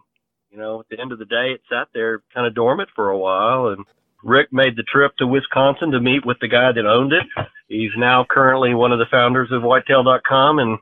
you 0.50 0.58
know, 0.58 0.80
at 0.80 0.86
the 0.90 1.00
end 1.00 1.12
of 1.12 1.18
the 1.18 1.24
day, 1.24 1.52
it 1.52 1.62
sat 1.68 1.88
there 1.94 2.22
kind 2.34 2.46
of 2.46 2.54
dormant 2.54 2.90
for 2.94 3.10
a 3.10 3.18
while, 3.18 3.68
and 3.68 3.84
Rick 4.22 4.52
made 4.52 4.76
the 4.76 4.84
trip 4.84 5.16
to 5.16 5.26
Wisconsin 5.26 5.90
to 5.90 6.00
meet 6.00 6.24
with 6.24 6.38
the 6.40 6.48
guy 6.48 6.72
that 6.72 6.86
owned 6.86 7.12
it. 7.12 7.24
He's 7.68 7.90
now 7.96 8.24
currently 8.28 8.74
one 8.74 8.92
of 8.92 8.98
the 8.98 9.06
founders 9.10 9.50
of 9.50 9.62
Whitetail.com, 9.62 10.58
and 10.58 10.78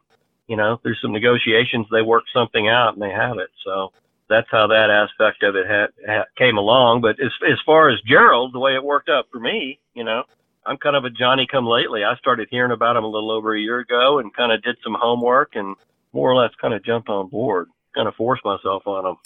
you 0.47 0.57
know, 0.57 0.81
there's 0.83 0.99
some 1.01 1.13
negotiations. 1.13 1.87
They 1.91 2.03
worked 2.03 2.29
something 2.35 2.69
out, 2.69 2.95
and 2.95 3.03
they 3.03 3.11
have 3.11 3.39
it. 3.39 3.51
So 3.65 3.93
that's 4.29 4.49
how 4.51 4.67
that 4.69 4.91
aspect 4.91 5.43
of 5.43 5.57
it 5.57 5.67
had, 5.67 5.91
had, 6.07 6.25
came 6.37 6.59
along. 6.59 7.03
But 7.03 7.21
as 7.21 7.31
as 7.51 7.59
far 7.65 7.91
as 7.91 8.01
Jerald, 8.03 8.53
the 8.53 8.59
way 8.59 8.75
it 8.75 8.85
worked 8.85 9.09
out 9.09 9.27
for 9.31 9.41
me, 9.41 9.79
you 9.95 10.05
know, 10.05 10.25
I'm 10.67 10.77
kind 10.77 10.97
of 10.97 11.05
a 11.05 11.11
Johnny 11.11 11.47
come 11.51 11.67
lately. 11.67 12.05
I 12.05 12.17
started 12.17 12.49
hearing 12.51 12.73
about 12.73 12.97
him 12.97 13.05
a 13.05 13.09
little 13.09 13.31
over 13.31 13.55
a 13.55 13.61
year 13.61 13.79
ago 13.79 14.19
and 14.19 14.35
kind 14.35 14.53
of 14.53 14.63
did 14.63 14.77
some 14.85 14.97
homework 14.99 15.53
and 15.55 15.77
more 16.13 16.31
or 16.31 16.37
less 16.37 16.53
kind 16.61 16.75
of 16.75 16.85
jumped 16.85 17.09
on 17.09 17.29
board, 17.29 17.69
kind 17.95 18.09
of 18.09 18.15
forced 18.15 18.45
myself 18.45 18.87
on 18.87 19.07
him. 19.07 19.17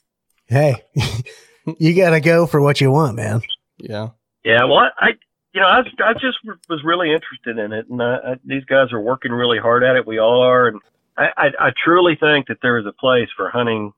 Hey, 0.47 0.83
you 1.78 1.97
got 1.97 2.11
to 2.11 2.21
go 2.21 2.47
for 2.47 2.61
what 2.61 2.80
you 2.80 2.90
want, 2.90 3.16
man. 3.16 3.42
Yeah. 3.78 4.09
Yeah. 4.45 4.64
Well, 4.64 4.90
I, 4.99 5.11
you 5.52 5.61
know, 5.61 5.69
I, 5.69 5.81
I 6.04 6.12
just 6.14 6.38
was 6.69 6.83
really 6.85 7.12
interested 7.12 7.59
in 7.59 7.73
it, 7.73 7.88
and 7.88 8.02
I, 8.02 8.16
I, 8.16 8.35
these 8.45 8.64
guys 8.64 8.93
are 8.93 9.00
working 9.00 9.33
really 9.33 9.59
hard 9.59 9.85
at 9.85 9.97
it. 9.97 10.07
We 10.07 10.19
all 10.19 10.43
are, 10.43 10.66
and 10.66 10.81
I, 11.16 11.28
I, 11.37 11.47
I 11.61 11.71
truly 11.85 12.16
think 12.19 12.49
that 12.49 12.59
there 12.61 12.78
is 12.78 12.87
a 12.87 12.93
place 12.93 13.28
for 13.37 13.49
hunting 13.50 13.93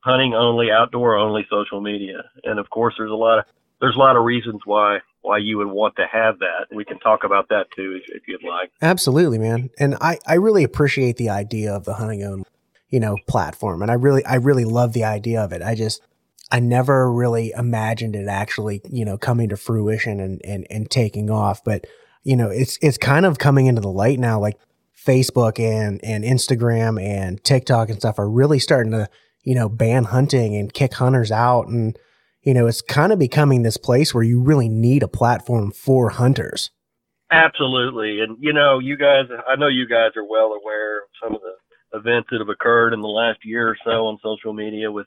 hunting 0.00 0.34
only, 0.34 0.70
outdoor 0.70 1.16
only 1.16 1.46
social 1.50 1.80
media. 1.80 2.24
And 2.44 2.58
of 2.58 2.70
course, 2.70 2.94
there's 2.98 3.10
a 3.10 3.14
lot 3.14 3.40
of 3.40 3.44
there's 3.80 3.96
a 3.96 3.98
lot 3.98 4.16
of 4.16 4.24
reasons 4.24 4.60
why 4.64 4.98
why 5.20 5.38
you 5.38 5.58
would 5.58 5.68
want 5.68 5.94
to 5.96 6.06
have 6.10 6.38
that. 6.38 6.74
We 6.74 6.84
can 6.84 6.98
talk 6.98 7.24
about 7.24 7.48
that 7.50 7.66
too 7.76 8.00
if, 8.02 8.16
if 8.16 8.28
you'd 8.28 8.42
like. 8.42 8.70
Absolutely, 8.82 9.38
man. 9.38 9.70
And 9.78 9.96
I 10.00 10.18
I 10.26 10.34
really 10.34 10.64
appreciate 10.64 11.16
the 11.16 11.30
idea 11.30 11.72
of 11.72 11.84
the 11.84 11.94
hunting 11.94 12.24
only, 12.24 12.44
you 12.88 13.00
know, 13.00 13.16
platform. 13.28 13.82
And 13.82 13.90
I 13.90 13.94
really 13.94 14.24
I 14.24 14.36
really 14.36 14.64
love 14.64 14.92
the 14.92 15.04
idea 15.04 15.42
of 15.42 15.52
it. 15.52 15.62
I 15.62 15.74
just 15.74 16.02
I 16.50 16.60
never 16.60 17.12
really 17.12 17.52
imagined 17.56 18.16
it 18.16 18.28
actually, 18.28 18.80
you 18.90 19.04
know, 19.04 19.18
coming 19.18 19.48
to 19.50 19.56
fruition 19.56 20.20
and 20.20 20.40
and 20.44 20.66
and 20.70 20.90
taking 20.90 21.30
off. 21.30 21.62
But 21.64 21.86
you 22.24 22.36
know, 22.36 22.50
it's 22.50 22.78
it's 22.82 22.98
kind 22.98 23.26
of 23.26 23.38
coming 23.38 23.66
into 23.66 23.80
the 23.80 23.90
light 23.90 24.18
now. 24.18 24.40
Like 24.40 24.58
Facebook 24.96 25.58
and 25.58 26.00
and 26.04 26.24
Instagram 26.24 27.02
and 27.02 27.42
TikTok 27.44 27.90
and 27.90 27.98
stuff 27.98 28.18
are 28.18 28.30
really 28.30 28.58
starting 28.58 28.92
to 28.92 29.08
you 29.48 29.54
know, 29.54 29.68
ban 29.68 30.04
hunting 30.04 30.54
and 30.56 30.74
kick 30.74 30.92
hunters 30.92 31.32
out. 31.32 31.68
And, 31.68 31.98
you 32.42 32.52
know, 32.52 32.66
it's 32.66 32.82
kind 32.82 33.12
of 33.12 33.18
becoming 33.18 33.62
this 33.62 33.78
place 33.78 34.12
where 34.12 34.22
you 34.22 34.42
really 34.42 34.68
need 34.68 35.02
a 35.02 35.08
platform 35.08 35.70
for 35.70 36.10
hunters. 36.10 36.70
Absolutely. 37.30 38.20
And, 38.20 38.36
you 38.40 38.52
know, 38.52 38.78
you 38.78 38.98
guys, 38.98 39.24
I 39.48 39.56
know 39.56 39.68
you 39.68 39.88
guys 39.88 40.10
are 40.16 40.24
well 40.24 40.52
aware 40.52 40.98
of 40.98 41.08
some 41.22 41.34
of 41.34 41.40
the 41.40 41.98
events 41.98 42.28
that 42.30 42.40
have 42.40 42.50
occurred 42.50 42.92
in 42.92 43.00
the 43.00 43.08
last 43.08 43.38
year 43.42 43.68
or 43.70 43.76
so 43.84 44.06
on 44.06 44.18
social 44.22 44.52
media 44.52 44.92
with, 44.92 45.06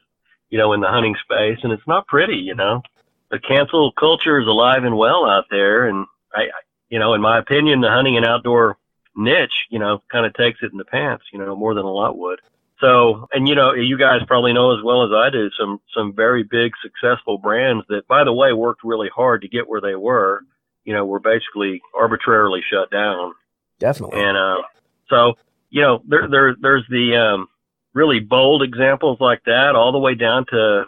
you 0.51 0.59
know, 0.59 0.73
in 0.73 0.81
the 0.81 0.87
hunting 0.87 1.15
space. 1.23 1.57
And 1.63 1.73
it's 1.73 1.87
not 1.87 2.05
pretty, 2.05 2.37
you 2.37 2.53
know. 2.53 2.83
the 3.31 3.39
cancel 3.39 3.91
culture 3.93 4.39
is 4.39 4.47
alive 4.47 4.83
and 4.83 4.97
well 4.97 5.25
out 5.25 5.45
there, 5.49 5.87
and 5.87 6.05
I, 6.35 6.49
you 6.89 6.99
know, 6.99 7.13
in 7.13 7.21
my 7.21 7.39
opinion, 7.39 7.81
the 7.81 7.89
hunting 7.89 8.17
and 8.17 8.25
outdoor 8.25 8.77
niche, 9.15 9.67
you 9.69 9.79
know, 9.79 10.03
kind 10.11 10.25
of 10.25 10.33
takes 10.33 10.59
it 10.61 10.71
in 10.71 10.77
the 10.77 10.85
pants, 10.85 11.23
you 11.31 11.39
know, 11.39 11.55
more 11.55 11.73
than 11.73 11.85
a 11.85 11.91
lot 11.91 12.17
would. 12.17 12.39
So, 12.81 13.27
and 13.31 13.47
you 13.47 13.55
know, 13.55 13.73
you 13.73 13.97
guys 13.97 14.21
probably 14.27 14.53
know 14.53 14.77
as 14.77 14.83
well 14.83 15.03
as 15.03 15.11
I 15.13 15.29
do 15.29 15.49
some 15.57 15.79
some 15.95 16.13
very 16.13 16.43
big 16.43 16.73
successful 16.83 17.37
brands 17.37 17.85
that, 17.89 18.07
by 18.07 18.23
the 18.23 18.33
way, 18.33 18.51
worked 18.53 18.83
really 18.83 19.09
hard 19.15 19.41
to 19.43 19.47
get 19.47 19.69
where 19.69 19.81
they 19.81 19.95
were. 19.95 20.41
You 20.83 20.93
know, 20.93 21.05
were 21.05 21.19
basically 21.19 21.81
arbitrarily 21.95 22.61
shut 22.69 22.91
down. 22.91 23.33
Definitely. 23.79 24.19
And 24.19 24.35
uh, 24.35 24.63
so, 25.09 25.35
you 25.69 25.81
know, 25.81 26.01
there 26.07 26.27
there 26.27 26.55
there's 26.59 26.85
the 26.89 27.15
um, 27.15 27.47
really 27.93 28.19
bold 28.19 28.63
examples 28.63 29.17
like 29.19 29.43
that, 29.45 29.75
all 29.75 29.91
the 29.91 29.97
way 29.99 30.15
down 30.15 30.45
to 30.51 30.85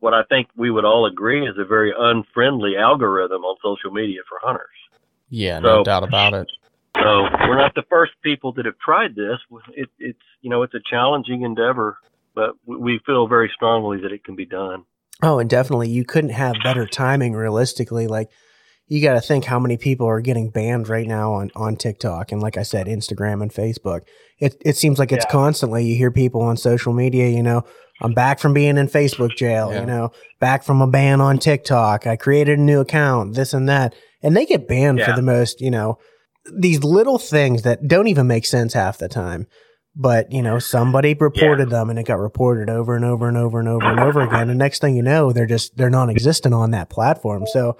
what 0.00 0.14
I 0.14 0.22
think 0.24 0.48
we 0.56 0.70
would 0.70 0.84
all 0.84 1.06
agree 1.06 1.46
is 1.48 1.56
a 1.58 1.64
very 1.64 1.92
unfriendly 1.96 2.76
algorithm 2.76 3.42
on 3.44 3.56
social 3.62 3.90
media 3.90 4.20
for 4.28 4.38
hunters. 4.42 4.68
Yeah, 5.30 5.58
no 5.58 5.82
doubt 5.82 6.04
about 6.04 6.34
it. 6.34 6.48
So 6.96 7.22
we're 7.48 7.56
not 7.56 7.74
the 7.74 7.82
first 7.90 8.12
people 8.22 8.52
that 8.52 8.66
have 8.66 8.78
tried 8.78 9.16
this. 9.16 9.38
It, 9.74 9.88
it's 9.98 10.18
you 10.42 10.50
know 10.50 10.62
it's 10.62 10.74
a 10.74 10.80
challenging 10.88 11.42
endeavor, 11.42 11.98
but 12.34 12.50
we- 12.66 12.76
we 12.76 13.00
feel 13.04 13.26
very 13.26 13.50
strongly 13.54 14.00
that 14.02 14.12
it 14.12 14.24
can 14.24 14.36
be 14.36 14.44
done. 14.46 14.84
Oh, 15.22 15.38
and 15.38 15.48
definitely 15.50 15.88
you 15.88 16.04
couldn't 16.04 16.30
have 16.30 16.56
better 16.62 16.86
timing 16.86 17.32
realistically. 17.34 18.06
Like 18.06 18.30
you 18.86 19.00
got 19.02 19.14
to 19.14 19.20
think 19.20 19.44
how 19.46 19.58
many 19.58 19.76
people 19.76 20.06
are 20.06 20.20
getting 20.20 20.50
banned 20.50 20.88
right 20.88 21.06
now 21.06 21.32
on, 21.32 21.50
on 21.56 21.76
TikTok 21.76 22.32
and 22.32 22.42
like 22.42 22.56
I 22.58 22.62
said, 22.62 22.86
Instagram 22.86 23.42
and 23.42 23.52
Facebook. 23.52 24.02
It 24.38 24.60
it 24.64 24.76
seems 24.76 24.98
like 24.98 25.12
it's 25.12 25.24
Yeah. 25.24 25.30
constantly 25.30 25.84
you 25.84 25.96
hear 25.96 26.10
people 26.10 26.42
on 26.42 26.56
social 26.56 26.92
media, 26.92 27.28
you 27.28 27.42
know, 27.42 27.62
I'm 28.02 28.12
back 28.12 28.40
from 28.40 28.52
being 28.52 28.76
in 28.76 28.88
Facebook 28.88 29.36
jail, 29.36 29.72
Yeah. 29.72 29.80
you 29.80 29.86
know, 29.86 30.10
back 30.40 30.64
from 30.64 30.82
a 30.82 30.86
ban 30.86 31.20
on 31.20 31.38
TikTok. 31.38 32.06
I 32.06 32.16
created 32.16 32.58
a 32.58 32.62
new 32.62 32.80
account, 32.80 33.34
this 33.34 33.54
and 33.54 33.68
that. 33.68 33.94
And 34.22 34.36
they 34.36 34.44
get 34.46 34.66
banned 34.68 35.00
for 35.02 35.12
the 35.12 35.22
most, 35.22 35.60
you 35.60 35.70
know, 35.70 35.98
these 36.58 36.82
little 36.84 37.18
things 37.18 37.62
that 37.62 37.86
don't 37.88 38.08
even 38.08 38.26
make 38.26 38.44
sense 38.46 38.74
half 38.74 38.98
the 38.98 39.08
time. 39.08 39.46
But, 39.96 40.32
you 40.32 40.42
know, 40.42 40.58
somebody 40.58 41.14
reported 41.14 41.70
them 41.70 41.88
and 41.88 41.98
it 41.98 42.06
got 42.06 42.18
reported 42.18 42.68
over 42.68 42.96
and 42.96 43.04
over 43.04 43.28
and 43.28 43.36
over 43.36 43.60
and 43.60 43.68
over 43.68 43.86
and 43.88 44.00
over 44.00 44.20
again. 44.22 44.50
And 44.50 44.58
next 44.58 44.80
thing 44.80 44.96
you 44.96 45.02
know, 45.02 45.32
they're 45.32 45.46
just 45.46 45.76
they're 45.76 45.88
non 45.88 46.10
existent 46.10 46.52
on 46.54 46.72
that 46.72 46.90
platform. 46.90 47.46
So, 47.46 47.76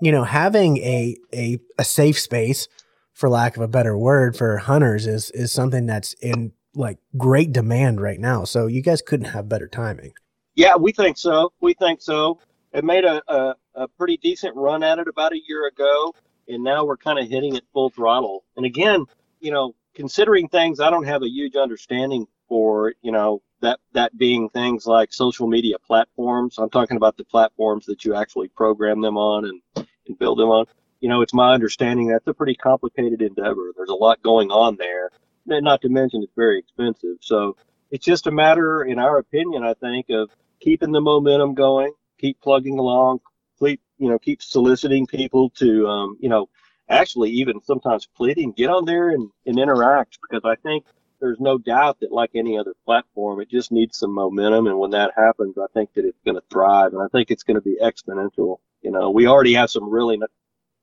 you 0.00 0.12
know, 0.12 0.24
having 0.24 0.78
a 0.78 1.16
a 1.32 1.58
a 1.78 1.84
safe 1.84 2.18
space, 2.18 2.68
for 3.12 3.28
lack 3.28 3.56
of 3.56 3.62
a 3.62 3.68
better 3.68 3.96
word, 3.96 4.36
for 4.36 4.58
hunters 4.58 5.06
is 5.06 5.30
is 5.30 5.52
something 5.52 5.86
that's 5.86 6.12
in 6.14 6.52
like 6.74 6.98
great 7.16 7.52
demand 7.52 8.00
right 8.00 8.20
now. 8.20 8.44
So 8.44 8.66
you 8.66 8.82
guys 8.82 9.00
couldn't 9.00 9.30
have 9.30 9.48
better 9.48 9.66
timing. 9.68 10.12
Yeah, 10.54 10.76
we 10.76 10.92
think 10.92 11.18
so. 11.18 11.52
We 11.60 11.74
think 11.74 12.02
so. 12.02 12.38
It 12.72 12.84
made 12.84 13.04
a, 13.04 13.22
a, 13.32 13.54
a 13.74 13.88
pretty 13.88 14.18
decent 14.18 14.54
run 14.56 14.82
at 14.82 14.98
it 14.98 15.08
about 15.08 15.32
a 15.32 15.40
year 15.48 15.66
ago, 15.66 16.14
and 16.48 16.62
now 16.62 16.84
we're 16.84 16.98
kind 16.98 17.18
of 17.18 17.28
hitting 17.28 17.56
it 17.56 17.64
full 17.72 17.90
throttle. 17.90 18.44
And 18.56 18.66
again, 18.66 19.04
you 19.40 19.50
know, 19.50 19.74
considering 19.94 20.48
things 20.48 20.80
I 20.80 20.90
don't 20.90 21.04
have 21.06 21.22
a 21.22 21.28
huge 21.28 21.56
understanding 21.56 22.26
for, 22.48 22.94
you 23.02 23.12
know, 23.12 23.42
that 23.60 23.80
that 23.92 24.16
being 24.16 24.48
things 24.50 24.86
like 24.86 25.12
social 25.12 25.46
media 25.46 25.76
platforms. 25.78 26.58
I'm 26.58 26.70
talking 26.70 26.96
about 26.96 27.16
the 27.16 27.24
platforms 27.24 27.86
that 27.86 28.04
you 28.04 28.14
actually 28.14 28.48
program 28.48 29.00
them 29.00 29.16
on 29.16 29.44
and, 29.46 29.86
and 30.06 30.18
build 30.18 30.38
them 30.38 30.48
on. 30.48 30.66
You 31.00 31.08
know, 31.08 31.22
it's 31.22 31.34
my 31.34 31.52
understanding 31.52 32.08
that's 32.08 32.26
a 32.26 32.34
pretty 32.34 32.54
complicated 32.54 33.22
endeavor. 33.22 33.72
There's 33.76 33.90
a 33.90 33.94
lot 33.94 34.22
going 34.22 34.50
on 34.50 34.76
there. 34.76 35.10
And 35.48 35.64
not 35.64 35.82
to 35.82 35.88
mention 35.88 36.22
it's 36.22 36.32
very 36.34 36.58
expensive. 36.58 37.18
So 37.20 37.56
it's 37.90 38.04
just 38.04 38.26
a 38.26 38.32
matter, 38.32 38.82
in 38.82 38.98
our 38.98 39.18
opinion, 39.18 39.62
I 39.62 39.74
think, 39.74 40.06
of 40.10 40.30
keeping 40.60 40.92
the 40.92 41.00
momentum 41.00 41.54
going, 41.54 41.92
keep 42.18 42.40
plugging 42.40 42.78
along, 42.78 43.20
keep 43.58 43.80
you 43.98 44.08
know, 44.08 44.18
keep 44.18 44.42
soliciting 44.42 45.06
people 45.06 45.50
to, 45.50 45.86
um, 45.86 46.16
you 46.20 46.28
know, 46.28 46.48
actually 46.88 47.30
even 47.30 47.60
sometimes 47.62 48.06
pleading, 48.16 48.52
get 48.52 48.70
on 48.70 48.84
there 48.84 49.10
and, 49.10 49.30
and 49.46 49.58
interact 49.58 50.18
because 50.22 50.42
I 50.44 50.56
think 50.56 50.84
there's 51.20 51.40
no 51.40 51.58
doubt 51.58 52.00
that 52.00 52.12
like 52.12 52.30
any 52.34 52.58
other 52.58 52.74
platform, 52.84 53.40
it 53.40 53.50
just 53.50 53.72
needs 53.72 53.98
some 53.98 54.12
momentum, 54.12 54.66
and 54.66 54.78
when 54.78 54.90
that 54.90 55.12
happens, 55.16 55.56
I 55.58 55.66
think 55.74 55.94
that 55.94 56.04
it's 56.04 56.20
going 56.24 56.36
to 56.36 56.42
thrive, 56.50 56.92
and 56.92 57.02
I 57.02 57.08
think 57.08 57.30
it's 57.30 57.42
going 57.42 57.56
to 57.56 57.60
be 57.60 57.78
exponential. 57.82 58.58
You 58.82 58.90
know, 58.90 59.10
we 59.10 59.26
already 59.26 59.54
have 59.54 59.70
some 59.70 59.88
really 59.90 60.18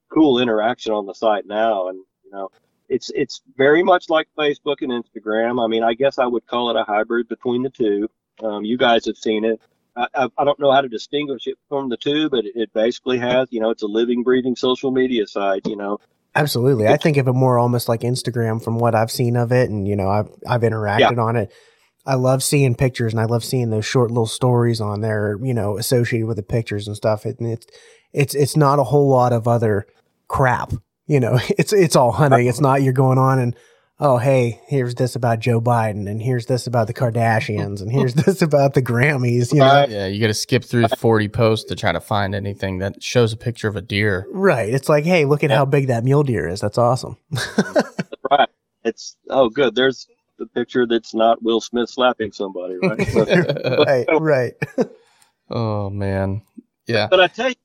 cool 0.10 0.40
interaction 0.40 0.94
on 0.94 1.06
the 1.06 1.14
site 1.14 1.46
now, 1.46 1.88
and 1.90 2.00
you 2.24 2.32
know, 2.32 2.50
it's 2.90 3.12
it's 3.16 3.42
very 3.58 3.84
much 3.84 4.10
like 4.10 4.28
Facebook 4.38 4.82
and 4.82 4.92
Instagram. 4.92 5.64
I 5.64 5.68
mean, 5.68 5.84
I 5.84 5.94
guess 5.94 6.20
I 6.20 6.26
would 6.26 6.46
call 6.46 6.70
it 6.70 6.80
a 6.80 6.84
hybrid 6.84 7.28
between 7.28 7.64
the 7.64 7.70
two. 7.70 8.10
Um, 8.42 8.66
you 8.66 8.78
guys 8.78 9.06
have 9.06 9.18
seen 9.18 9.46
it. 9.46 9.62
I, 9.96 10.28
I, 10.38 10.44
don't 10.44 10.60
know 10.60 10.72
how 10.72 10.82
to 10.82 10.90
distinguish 10.90 11.46
it 11.46 11.56
from 11.70 11.88
the 11.88 11.98
two, 11.98 12.28
but 12.28 12.46
it, 12.46 12.54
it 12.56 12.74
basically 12.74 13.20
has, 13.20 13.48
you 13.52 13.60
know, 13.60 13.70
it's 13.70 13.84
a 13.84 13.88
living, 13.88 14.24
breathing 14.24 14.56
social 14.56 14.90
media 14.90 15.28
site. 15.28 15.68
You 15.68 15.76
know, 15.76 16.00
Absolutely. 16.36 16.88
I 16.88 16.98
think 16.98 17.18
of 17.18 17.28
it 17.28 17.34
more 17.34 17.60
almost 17.60 17.88
like 17.88 18.02
Instagram 18.02 18.64
from 18.64 18.80
what 18.80 18.96
I've 18.96 19.12
seen 19.12 19.36
of 19.36 19.52
it 19.52 19.70
and 19.70 19.88
you 19.88 19.96
know, 19.96 20.10
I've 20.10 20.30
I've 20.48 20.62
interacted 20.62 21.18
on 21.20 21.36
it. 21.36 21.54
I 22.06 22.16
love 22.16 22.44
seeing 22.44 22.76
pictures 22.76 23.14
and 23.14 23.20
I 23.20 23.26
love 23.26 23.44
seeing 23.44 23.70
those 23.70 23.86
short 23.86 24.10
little 24.10 24.26
stories 24.26 24.82
on 24.82 25.02
there, 25.02 25.38
you 25.42 25.54
know, 25.54 25.78
associated 25.78 26.28
with 26.28 26.38
the 26.38 26.44
pictures 26.44 26.88
and 26.88 26.96
stuff. 26.96 27.26
And 27.26 27.48
it's 27.48 27.68
it's 28.12 28.36
it's 28.36 28.58
not 28.58 28.80
a 28.80 28.84
whole 28.84 29.10
lot 29.10 29.32
of 29.32 29.48
other 29.48 29.86
crap. 30.28 30.74
You 31.06 31.20
know, 31.20 31.40
it's 31.50 31.72
it's 31.72 31.96
all 31.96 32.12
hunting. 32.12 32.48
It's 32.48 32.62
not 32.62 32.82
you're 32.82 32.94
going 32.94 33.20
on 33.20 33.40
and 33.40 33.56
oh 34.04 34.18
hey, 34.18 34.62
here's 34.68 34.96
this 34.96 35.16
about 35.16 35.40
Joe 35.40 35.62
Biden 35.62 36.10
and 36.10 36.22
here's 36.22 36.46
this 36.46 36.68
about 36.68 36.88
the 36.88 36.94
Kardashians 36.94 37.82
and 37.82 37.90
here's 37.90 38.14
this 38.14 38.42
about 38.42 38.74
the 38.74 38.82
Grammys, 38.82 39.52
you 39.54 39.60
know. 39.60 39.86
Yeah, 39.88 40.08
you 40.08 40.20
got 40.20 40.28
to 40.28 40.34
skip 40.34 40.64
through 40.64 40.90
40 40.90 41.30
posts 41.30 41.66
to 41.70 41.76
try 41.76 41.94
to 41.94 42.02
find 42.02 42.36
anything 42.36 42.80
that 42.80 43.02
shows 43.02 43.32
a 43.32 43.38
picture 43.38 43.70
of 43.70 43.78
a 43.78 43.82
deer. 43.82 44.28
Right. 44.30 44.72
It's 44.72 44.90
like, 44.90 45.06
hey, 45.06 45.24
look 45.26 45.44
at 45.44 45.52
how 45.52 45.66
big 45.66 45.88
that 45.88 46.04
mule 46.04 46.24
deer 46.24 46.50
is. 46.50 46.60
That's 46.60 46.78
awesome. 46.78 47.18
right? 48.30 48.50
It's 48.84 49.16
oh, 49.30 49.50
good. 49.50 49.74
There's 49.74 50.08
the 50.38 50.48
picture 50.48 50.86
that's 50.86 51.14
not 51.14 51.42
Will 51.42 51.62
Smith 51.62 51.90
slapping 51.90 52.34
somebody, 52.34 52.76
right? 52.84 53.08
So- 53.08 53.86
right, 53.86 54.06
right. 54.20 54.54
oh 55.50 55.90
man. 55.90 56.42
Yeah. 56.88 57.08
but 57.10 57.22
I 57.22 57.28
tell 57.28 57.48
you, 57.48 57.56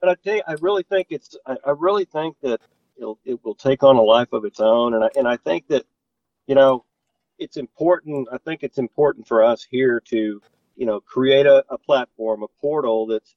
but 0.00 0.10
I 0.10 0.14
tell 0.22 0.36
you, 0.36 0.42
I 0.46 0.52
really 0.60 0.84
think 0.84 1.08
it's. 1.10 1.36
I, 1.44 1.56
I 1.66 1.70
really 1.70 2.04
think 2.04 2.36
that 2.42 2.60
it'll, 2.98 3.18
it 3.24 3.42
will 3.44 3.54
take 3.54 3.82
on 3.82 3.96
a 3.96 4.02
life 4.02 4.32
of 4.32 4.44
its 4.44 4.60
own, 4.60 4.94
and 4.94 5.04
I 5.04 5.08
and 5.16 5.26
I 5.26 5.36
think 5.36 5.68
that, 5.68 5.84
you 6.46 6.54
know, 6.54 6.84
it's 7.38 7.56
important. 7.56 8.28
I 8.32 8.38
think 8.38 8.62
it's 8.62 8.78
important 8.78 9.26
for 9.26 9.42
us 9.42 9.66
here 9.68 10.00
to, 10.06 10.42
you 10.76 10.86
know, 10.86 11.00
create 11.00 11.46
a, 11.46 11.64
a 11.70 11.78
platform, 11.78 12.42
a 12.42 12.48
portal 12.60 13.06
that's 13.06 13.34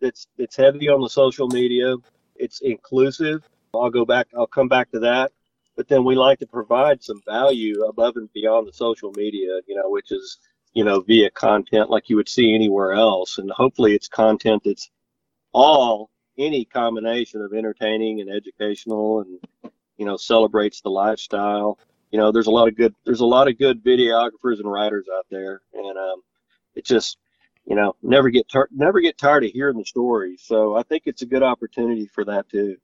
that's 0.00 0.26
that's 0.38 0.56
heavy 0.56 0.88
on 0.88 1.00
the 1.00 1.10
social 1.10 1.48
media. 1.48 1.96
It's 2.36 2.60
inclusive. 2.60 3.42
I'll 3.74 3.90
go 3.90 4.04
back. 4.04 4.28
I'll 4.36 4.46
come 4.46 4.68
back 4.68 4.90
to 4.92 5.00
that. 5.00 5.32
But 5.76 5.88
then 5.88 6.04
we 6.04 6.16
like 6.16 6.38
to 6.40 6.46
provide 6.46 7.02
some 7.02 7.22
value 7.26 7.84
above 7.84 8.16
and 8.16 8.30
beyond 8.34 8.68
the 8.68 8.74
social 8.74 9.10
media, 9.16 9.60
you 9.66 9.74
know, 9.74 9.88
which 9.88 10.12
is 10.12 10.38
you 10.74 10.84
know, 10.84 11.00
via 11.00 11.30
content 11.30 11.90
like 11.90 12.08
you 12.08 12.16
would 12.16 12.28
see 12.28 12.54
anywhere 12.54 12.92
else. 12.92 13.38
And 13.38 13.50
hopefully 13.50 13.94
it's 13.94 14.08
content 14.08 14.62
that's 14.64 14.90
all 15.52 16.10
any 16.38 16.64
combination 16.64 17.42
of 17.42 17.52
entertaining 17.52 18.20
and 18.20 18.30
educational 18.30 19.20
and, 19.20 19.72
you 19.96 20.06
know, 20.06 20.16
celebrates 20.16 20.80
the 20.80 20.90
lifestyle. 20.90 21.78
You 22.10 22.18
know, 22.18 22.32
there's 22.32 22.46
a 22.46 22.50
lot 22.50 22.68
of 22.68 22.76
good, 22.76 22.94
there's 23.04 23.20
a 23.20 23.26
lot 23.26 23.48
of 23.48 23.58
good 23.58 23.82
videographers 23.84 24.58
and 24.58 24.70
writers 24.70 25.06
out 25.16 25.26
there. 25.30 25.60
And, 25.74 25.98
um, 25.98 26.22
it 26.74 26.84
just, 26.84 27.18
you 27.66 27.76
know, 27.76 27.94
never 28.02 28.30
get, 28.30 28.48
tar- 28.48 28.68
never 28.70 29.00
get 29.00 29.18
tired 29.18 29.44
of 29.44 29.50
hearing 29.50 29.78
the 29.78 29.84
stories. 29.84 30.42
So 30.44 30.74
I 30.74 30.82
think 30.82 31.04
it's 31.06 31.22
a 31.22 31.26
good 31.26 31.42
opportunity 31.42 32.06
for 32.06 32.24
that 32.24 32.48
too. 32.48 32.76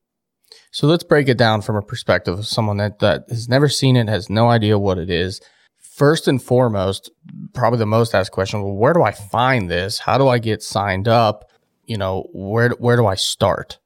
So 0.70 0.86
let's 0.86 1.04
break 1.04 1.28
it 1.28 1.36
down 1.36 1.62
from 1.62 1.76
a 1.76 1.82
perspective 1.82 2.38
of 2.38 2.46
someone 2.46 2.78
that, 2.78 3.00
that 3.00 3.24
has 3.28 3.48
never 3.48 3.68
seen 3.68 3.96
it, 3.96 4.08
has 4.08 4.30
no 4.30 4.48
idea 4.48 4.78
what 4.78 4.98
it 4.98 5.10
is. 5.10 5.40
First 5.78 6.28
and 6.28 6.42
foremost, 6.42 7.10
probably 7.54 7.78
the 7.78 7.86
most 7.86 8.14
asked 8.14 8.30
question, 8.30 8.62
well, 8.62 8.74
where 8.74 8.92
do 8.92 9.02
I 9.02 9.10
find 9.10 9.70
this? 9.70 9.98
How 9.98 10.16
do 10.16 10.28
I 10.28 10.38
get 10.38 10.62
signed 10.62 11.08
up? 11.08 11.50
You 11.88 11.96
know, 11.96 12.28
where 12.34 12.68
where 12.70 12.96
do 12.96 13.06
I 13.06 13.14
start? 13.14 13.78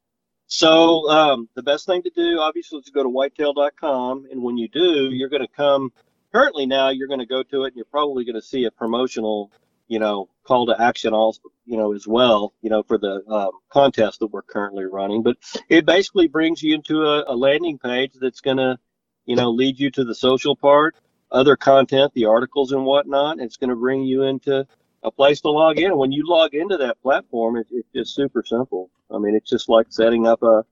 So 0.47 1.09
um, 1.09 1.47
the 1.55 1.63
best 1.63 1.85
thing 1.85 2.03
to 2.03 2.11
do, 2.13 2.39
obviously, 2.39 2.79
is 2.79 2.85
to 2.85 2.91
go 2.91 3.01
to 3.01 3.09
whitetail.com, 3.09 4.27
and 4.29 4.43
when 4.43 4.57
you 4.57 4.67
do, 4.67 5.09
you're 5.11 5.29
going 5.29 5.41
to 5.41 5.47
come. 5.47 5.93
Currently, 6.33 6.65
now 6.65 6.89
you're 6.89 7.07
going 7.07 7.21
to 7.21 7.25
go 7.25 7.43
to 7.43 7.63
it, 7.63 7.67
and 7.67 7.75
you're 7.77 7.85
probably 7.85 8.25
going 8.25 8.35
to 8.35 8.41
see 8.41 8.65
a 8.65 8.71
promotional, 8.71 9.51
you 9.87 9.99
know, 9.99 10.27
call 10.43 10.65
to 10.65 10.81
action 10.81 11.13
also, 11.13 11.41
you 11.65 11.77
know, 11.77 11.93
as 11.93 12.05
well, 12.05 12.53
you 12.61 12.69
know, 12.69 12.83
for 12.83 12.97
the 12.97 13.23
um, 13.27 13.51
contest 13.69 14.19
that 14.19 14.27
we're 14.27 14.41
currently 14.41 14.83
running. 14.83 15.23
But 15.23 15.37
it 15.69 15.85
basically 15.85 16.27
brings 16.27 16.61
you 16.61 16.75
into 16.75 17.03
a, 17.03 17.23
a 17.27 17.35
landing 17.35 17.79
page 17.79 18.11
that's 18.19 18.41
going 18.41 18.57
to, 18.57 18.77
you 19.25 19.37
know, 19.37 19.51
lead 19.51 19.79
you 19.79 19.91
to 19.91 20.03
the 20.03 20.15
social 20.15 20.55
part, 20.57 20.95
other 21.31 21.55
content, 21.55 22.13
the 22.13 22.25
articles 22.25 22.73
and 22.73 22.83
whatnot. 22.83 23.39
It's 23.39 23.57
going 23.57 23.69
to 23.69 23.75
bring 23.77 24.03
you 24.03 24.23
into 24.23 24.67
a 25.03 25.11
place 25.11 25.41
to 25.41 25.49
log 25.49 25.79
in. 25.79 25.97
When 25.97 26.11
you 26.11 26.23
log 26.27 26.53
into 26.55 26.77
that 26.77 27.01
platform, 27.01 27.57
it, 27.57 27.67
it's 27.71 27.89
just 27.93 28.15
super 28.15 28.43
simple. 28.45 28.89
I 29.11 29.17
mean, 29.17 29.35
it's 29.35 29.49
just 29.49 29.69
like 29.69 29.87
setting 29.89 30.27
up 30.27 30.41
a, 30.43 30.63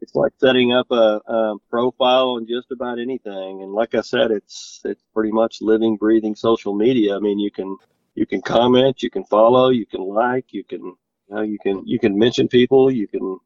it's 0.00 0.14
like 0.14 0.32
setting 0.38 0.72
up 0.72 0.90
a, 0.90 1.20
um 1.28 1.58
profile 1.70 2.30
on 2.30 2.46
just 2.46 2.70
about 2.70 2.98
anything. 2.98 3.62
And 3.62 3.72
like 3.72 3.94
I 3.94 4.00
said, 4.00 4.30
it's 4.30 4.80
it's 4.84 5.02
pretty 5.12 5.32
much 5.32 5.60
living, 5.60 5.96
breathing 5.96 6.34
social 6.34 6.74
media. 6.74 7.16
I 7.16 7.20
mean, 7.20 7.38
you 7.38 7.50
can 7.50 7.76
you 8.14 8.26
can 8.26 8.42
comment, 8.42 9.02
you 9.02 9.10
can 9.10 9.24
follow, 9.24 9.70
you 9.70 9.86
can 9.86 10.02
like, 10.02 10.52
you 10.52 10.64
can 10.64 10.84
you 11.28 11.34
know, 11.34 11.42
you 11.42 11.58
can 11.58 11.86
you 11.86 11.98
can 11.98 12.18
mention 12.18 12.48
people, 12.48 12.90
you 12.90 13.08
can 13.08 13.38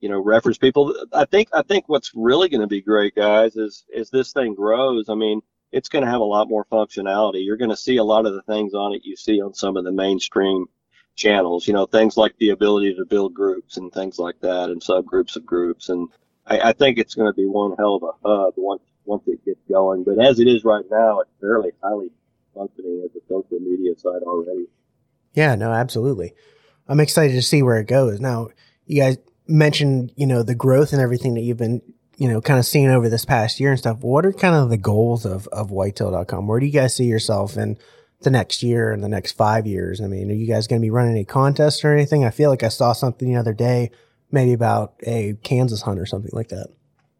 you 0.00 0.08
know 0.08 0.20
reference 0.20 0.58
people. 0.58 0.94
I 1.12 1.24
think 1.24 1.48
I 1.52 1.62
think 1.62 1.88
what's 1.88 2.12
really 2.14 2.48
going 2.48 2.60
to 2.60 2.66
be 2.66 2.82
great, 2.82 3.14
guys, 3.14 3.56
is 3.56 3.84
as 3.96 4.10
this 4.10 4.32
thing 4.32 4.54
grows. 4.54 5.08
I 5.08 5.14
mean, 5.14 5.40
it's 5.72 5.88
going 5.88 6.04
to 6.04 6.10
have 6.10 6.20
a 6.20 6.24
lot 6.24 6.48
more 6.48 6.66
functionality. 6.70 7.44
You're 7.44 7.56
going 7.56 7.70
to 7.70 7.76
see 7.76 7.96
a 7.96 8.04
lot 8.04 8.26
of 8.26 8.34
the 8.34 8.42
things 8.42 8.74
on 8.74 8.94
it 8.94 9.02
you 9.04 9.16
see 9.16 9.40
on 9.40 9.54
some 9.54 9.76
of 9.76 9.84
the 9.84 9.92
mainstream 9.92 10.66
channels. 11.16 11.66
You 11.66 11.72
know, 11.74 11.86
things 11.86 12.16
like 12.16 12.36
the 12.38 12.50
ability 12.50 12.94
to 12.94 13.04
build 13.04 13.34
groups 13.34 13.76
and 13.78 13.92
things 13.92 14.18
like 14.18 14.40
that, 14.40 14.70
and 14.70 14.80
subgroups 14.80 15.36
of 15.36 15.46
groups. 15.46 15.88
And 15.88 16.08
I, 16.46 16.58
I 16.60 16.72
think 16.72 16.98
it's 16.98 17.14
going 17.14 17.32
to 17.32 17.36
be 17.36 17.46
one 17.46 17.74
hell 17.78 17.96
of 17.96 18.02
a 18.02 18.28
hub 18.28 18.54
once 18.56 18.82
once 19.04 19.24
it 19.26 19.44
gets 19.44 19.60
going. 19.68 20.04
But 20.04 20.24
as 20.24 20.38
it 20.38 20.46
is 20.46 20.64
right 20.64 20.84
now, 20.90 21.20
it's 21.20 21.30
fairly 21.40 21.72
highly 21.82 22.10
functioning 22.54 23.02
as 23.04 23.16
a 23.16 23.24
social 23.28 23.58
media 23.58 23.96
site 23.96 24.22
already. 24.22 24.66
Yeah, 25.34 25.54
no, 25.54 25.72
absolutely. 25.72 26.34
I'm 26.86 27.00
excited 27.00 27.34
to 27.34 27.42
see 27.42 27.62
where 27.62 27.78
it 27.78 27.88
goes. 27.88 28.20
Now, 28.20 28.48
you 28.86 29.00
guys 29.00 29.16
mentioned, 29.48 30.12
you 30.16 30.26
know, 30.26 30.42
the 30.42 30.54
growth 30.54 30.92
and 30.92 31.00
everything 31.00 31.34
that 31.34 31.40
you've 31.40 31.56
been, 31.56 31.80
you 32.16 32.28
know, 32.28 32.40
kind 32.40 32.58
of 32.58 32.66
seeing 32.66 32.90
over 32.90 33.08
this 33.08 33.24
past 33.24 33.58
year 33.60 33.70
and 33.70 33.78
stuff. 33.78 33.98
What 34.00 34.26
are 34.26 34.32
kind 34.32 34.54
of 34.54 34.70
the 34.70 34.76
goals 34.76 35.24
of, 35.24 35.46
of 35.48 35.70
whitetail.com? 35.70 36.46
Where 36.46 36.60
do 36.60 36.66
you 36.66 36.72
guys 36.72 36.94
see 36.94 37.06
yourself 37.06 37.56
in 37.56 37.78
the 38.20 38.30
next 38.30 38.62
year 38.62 38.92
and 38.92 39.02
the 39.02 39.08
next 39.08 39.32
five 39.32 39.66
years? 39.66 40.00
I 40.00 40.06
mean, 40.06 40.30
are 40.30 40.34
you 40.34 40.46
guys 40.46 40.66
going 40.66 40.80
to 40.80 40.84
be 40.84 40.90
running 40.90 41.12
any 41.12 41.24
contests 41.24 41.84
or 41.84 41.92
anything? 41.92 42.24
I 42.24 42.30
feel 42.30 42.50
like 42.50 42.62
I 42.62 42.68
saw 42.68 42.92
something 42.92 43.28
the 43.28 43.38
other 43.38 43.54
day, 43.54 43.90
maybe 44.30 44.52
about 44.52 44.94
a 45.06 45.34
Kansas 45.42 45.82
hunt 45.82 45.98
or 45.98 46.06
something 46.06 46.30
like 46.32 46.48
that. 46.48 46.68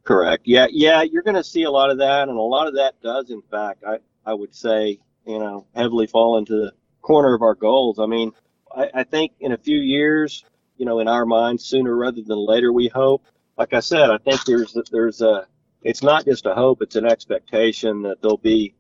Correct. 0.05 0.43
Yeah. 0.47 0.67
Yeah. 0.71 1.03
You're 1.03 1.23
going 1.23 1.37
to 1.37 1.45
see 1.45 1.63
a 1.63 1.71
lot 1.71 1.91
of 1.91 1.99
that. 1.99 2.29
And 2.29 2.37
a 2.37 2.43
lot 2.43 2.67
of 2.67 2.75
that 2.75 3.01
does, 3.03 3.31
in 3.31 3.43
fact, 3.51 3.85
I, 3.87 3.99
I 4.27 4.35
would 4.35 4.55
say, 4.55 4.99
you 5.27 5.39
know, 5.39 5.67
heavily 5.75 6.07
fall 6.07 6.39
into 6.39 6.55
the 6.55 6.73
corner 7.01 7.35
of 7.35 7.43
our 7.43 7.55
goals. 7.55 7.99
I 7.99 8.07
mean, 8.07 8.33
I, 8.75 8.91
I 8.95 9.05
think 9.05 9.33
in 9.41 9.53
a 9.53 9.59
few 9.59 9.79
years, 9.79 10.45
you 10.77 10.87
know, 10.87 10.99
in 10.99 11.09
our 11.09 11.25
minds, 11.25 11.65
sooner 11.65 11.95
rather 11.97 12.23
than 12.23 12.39
later, 12.39 12.73
we 12.73 12.89
hope. 12.89 13.25
Like 13.59 13.75
I 13.75 13.81
said, 13.81 14.11
I 14.11 14.19
think 14.19 14.45
there's 14.45 14.77
there's 14.91 15.21
a 15.21 15.47
it's 15.83 16.03
not 16.03 16.25
just 16.25 16.47
a 16.47 16.55
hope; 16.55 16.83
it's 16.83 16.97
an 16.97 17.07
expectation 17.07 18.03
that 18.03 18.23
there'll 18.23 18.37
be, 18.39 18.75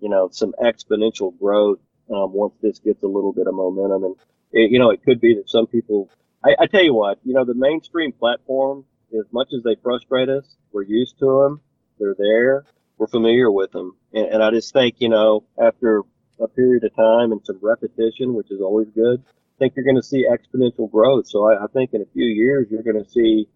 you 0.00 0.08
know, 0.08 0.28
some 0.30 0.54
exponential 0.62 1.36
growth 1.38 1.78
um, 2.10 2.32
once 2.32 2.54
this 2.60 2.78
gets 2.78 3.02
a 3.02 3.06
little 3.06 3.32
bit 3.32 3.46
of 3.46 3.54
momentum. 3.54 4.04
And 4.04 4.16
it, 4.52 4.70
you 4.70 4.78
know, 4.78 4.90
it 4.90 5.02
could 5.04 5.20
be 5.20 5.34
that 5.34 5.48
some 5.48 5.66
people. 5.66 6.10
I, 6.44 6.54
I 6.60 6.66
tell 6.66 6.84
you 6.84 6.94
what, 6.94 7.18
you 7.24 7.34
know, 7.34 7.44
the 7.44 7.54
mainstream 7.54 8.12
platform, 8.12 8.84
as 9.12 9.24
much 9.32 9.48
as 9.56 9.64
they 9.64 9.76
frustrate 9.82 10.28
us, 10.28 10.44
we're 10.72 10.84
used 10.84 11.18
to 11.18 11.42
them. 11.42 11.60
They're 11.98 12.14
there. 12.16 12.64
We're 12.96 13.08
familiar 13.08 13.50
with 13.50 13.72
them, 13.72 13.96
and, 14.12 14.26
and 14.26 14.42
I 14.42 14.50
just 14.50 14.72
think, 14.72 14.96
you 14.98 15.08
know, 15.08 15.44
after 15.60 16.02
a 16.40 16.48
period 16.48 16.84
of 16.84 16.94
time 16.96 17.32
and 17.32 17.40
some 17.44 17.58
repetition, 17.62 18.34
which 18.34 18.50
is 18.50 18.60
always 18.60 18.88
good, 18.94 19.22
I 19.26 19.58
think 19.58 19.74
you're 19.76 19.84
going 19.84 19.96
to 19.96 20.02
see 20.02 20.26
exponential 20.26 20.90
growth. 20.90 21.26
So 21.28 21.48
I, 21.48 21.64
I 21.64 21.66
think 21.68 21.92
in 21.92 22.02
a 22.02 22.06
few 22.12 22.26
years 22.26 22.66
you're 22.70 22.82
going 22.82 23.02
to 23.02 23.08
see 23.08 23.48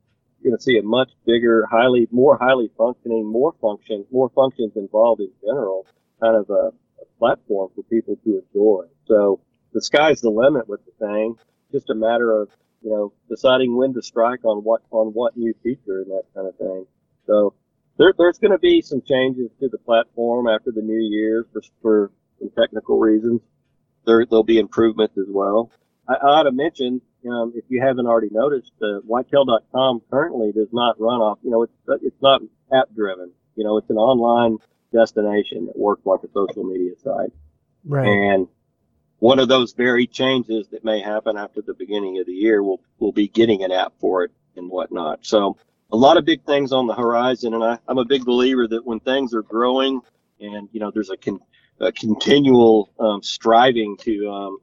going 0.43 0.57
to 0.57 0.63
see 0.63 0.79
a 0.79 0.83
much 0.83 1.11
bigger, 1.27 1.67
highly 1.71 2.09
more 2.11 2.39
highly 2.39 2.71
functioning, 2.77 3.27
more 3.27 3.55
function, 3.61 4.05
more 4.11 4.31
functions 4.31 4.73
involved 4.77 5.21
in 5.21 5.31
general, 5.45 5.87
kind 6.21 6.37
of 6.37 6.49
a, 6.51 6.73
a 7.03 7.07
platform 7.19 7.71
for 7.75 7.83
people 7.85 8.17
to 8.25 8.43
enjoy. 8.43 8.85
So 9.07 9.41
the 9.73 9.83
sky's 9.83 10.21
the 10.21 10.31
limit 10.31 10.69
with 10.69 10.81
the 10.85 11.07
thing. 11.07 11.37
Just 11.71 11.91
a 11.91 11.95
matter 11.95 12.33
of 12.41 12.49
you 12.83 12.91
know 12.91 13.13
deciding 13.29 13.77
when 13.77 13.95
to 13.95 14.03
strike 14.03 14.45
on 14.45 14.59
what 14.59 14.83
on 14.91 15.09
what 15.09 15.37
new 15.37 15.55
feature 15.63 16.03
and 16.03 16.11
that 16.11 16.25
kind 16.35 16.49
of 16.49 16.57
thing. 16.57 16.87
So 17.27 17.55
there, 17.99 18.13
there's 18.17 18.39
going 18.39 18.53
to 18.53 18.59
be 18.59 18.83
some 18.83 19.03
changes 19.03 19.51
to 19.61 19.69
the 19.69 19.79
platform 19.79 20.49
after 20.49 20.71
the 20.73 20.83
new 20.83 20.99
year 20.99 21.47
for, 21.53 21.63
for 21.81 22.11
some 22.39 22.51
technical 22.59 22.99
reasons. 22.99 23.41
There, 24.07 24.25
there'll 24.27 24.45
be 24.45 24.59
improvements 24.59 25.17
as 25.19 25.27
well. 25.29 25.71
I, 26.09 26.15
I 26.15 26.27
ought 26.27 26.43
to 26.45 26.53
mention, 26.53 27.01
um, 27.29 27.53
if 27.55 27.65
you 27.69 27.81
haven't 27.81 28.07
already 28.07 28.29
noticed, 28.31 28.73
uh, 28.83 29.01
whitetail.com 29.07 30.03
currently 30.11 30.53
does 30.53 30.69
not 30.73 31.01
run 31.01 31.21
off, 31.21 31.39
you 31.43 31.51
know, 31.51 31.63
it's, 31.63 31.73
it's 32.03 32.23
not 32.23 32.43
app 32.73 32.89
driven. 32.95 33.31
You 33.57 33.65
know, 33.65 33.77
it's 33.77 33.91
an 33.91 33.97
online 33.97 34.59
destination 34.93 35.67
that 35.67 35.79
works 35.79 36.05
like 36.05 36.21
a 36.23 36.29
social 36.33 36.65
media 36.65 36.93
site. 37.03 37.33
Right. 37.85 38.07
And 38.07 38.49
one 39.19 39.39
of 39.39 39.49
those 39.49 39.73
very 39.73 40.07
changes 40.07 40.69
that 40.69 40.85
may 40.85 41.01
happen 41.01 41.37
after 41.37 41.63
the 41.63 41.75
beginning 41.75 42.19
of 42.19 42.27
the 42.27 42.33
year 42.33 42.63
will, 42.63 42.81
will 42.99 43.13
be 43.13 43.29
getting 43.29 43.63
an 43.63 43.73
app 43.73 43.93
for 43.99 44.25
it 44.25 44.33
and 44.57 44.69
whatnot. 44.69 45.21
So 45.23 45.57
a 45.91 45.97
lot 45.97 46.17
of 46.17 46.25
big 46.25 46.45
things 46.45 46.73
on 46.73 46.87
the 46.87 46.95
horizon. 46.95 47.55
And 47.55 47.63
I, 47.63 47.79
I'm 47.87 47.99
a 47.99 48.05
big 48.05 48.25
believer 48.25 48.67
that 48.69 48.85
when 48.85 49.01
things 49.01 49.35
are 49.35 49.43
growing 49.43 50.01
and, 50.41 50.69
you 50.73 50.81
know, 50.81 50.91
there's 50.91 51.11
a 51.11 51.17
con- 51.17 51.41
a 51.81 51.93
continual 51.93 52.91
um, 52.99 53.23
striving 53.23 53.97
to 53.99 54.29
um, 54.31 54.59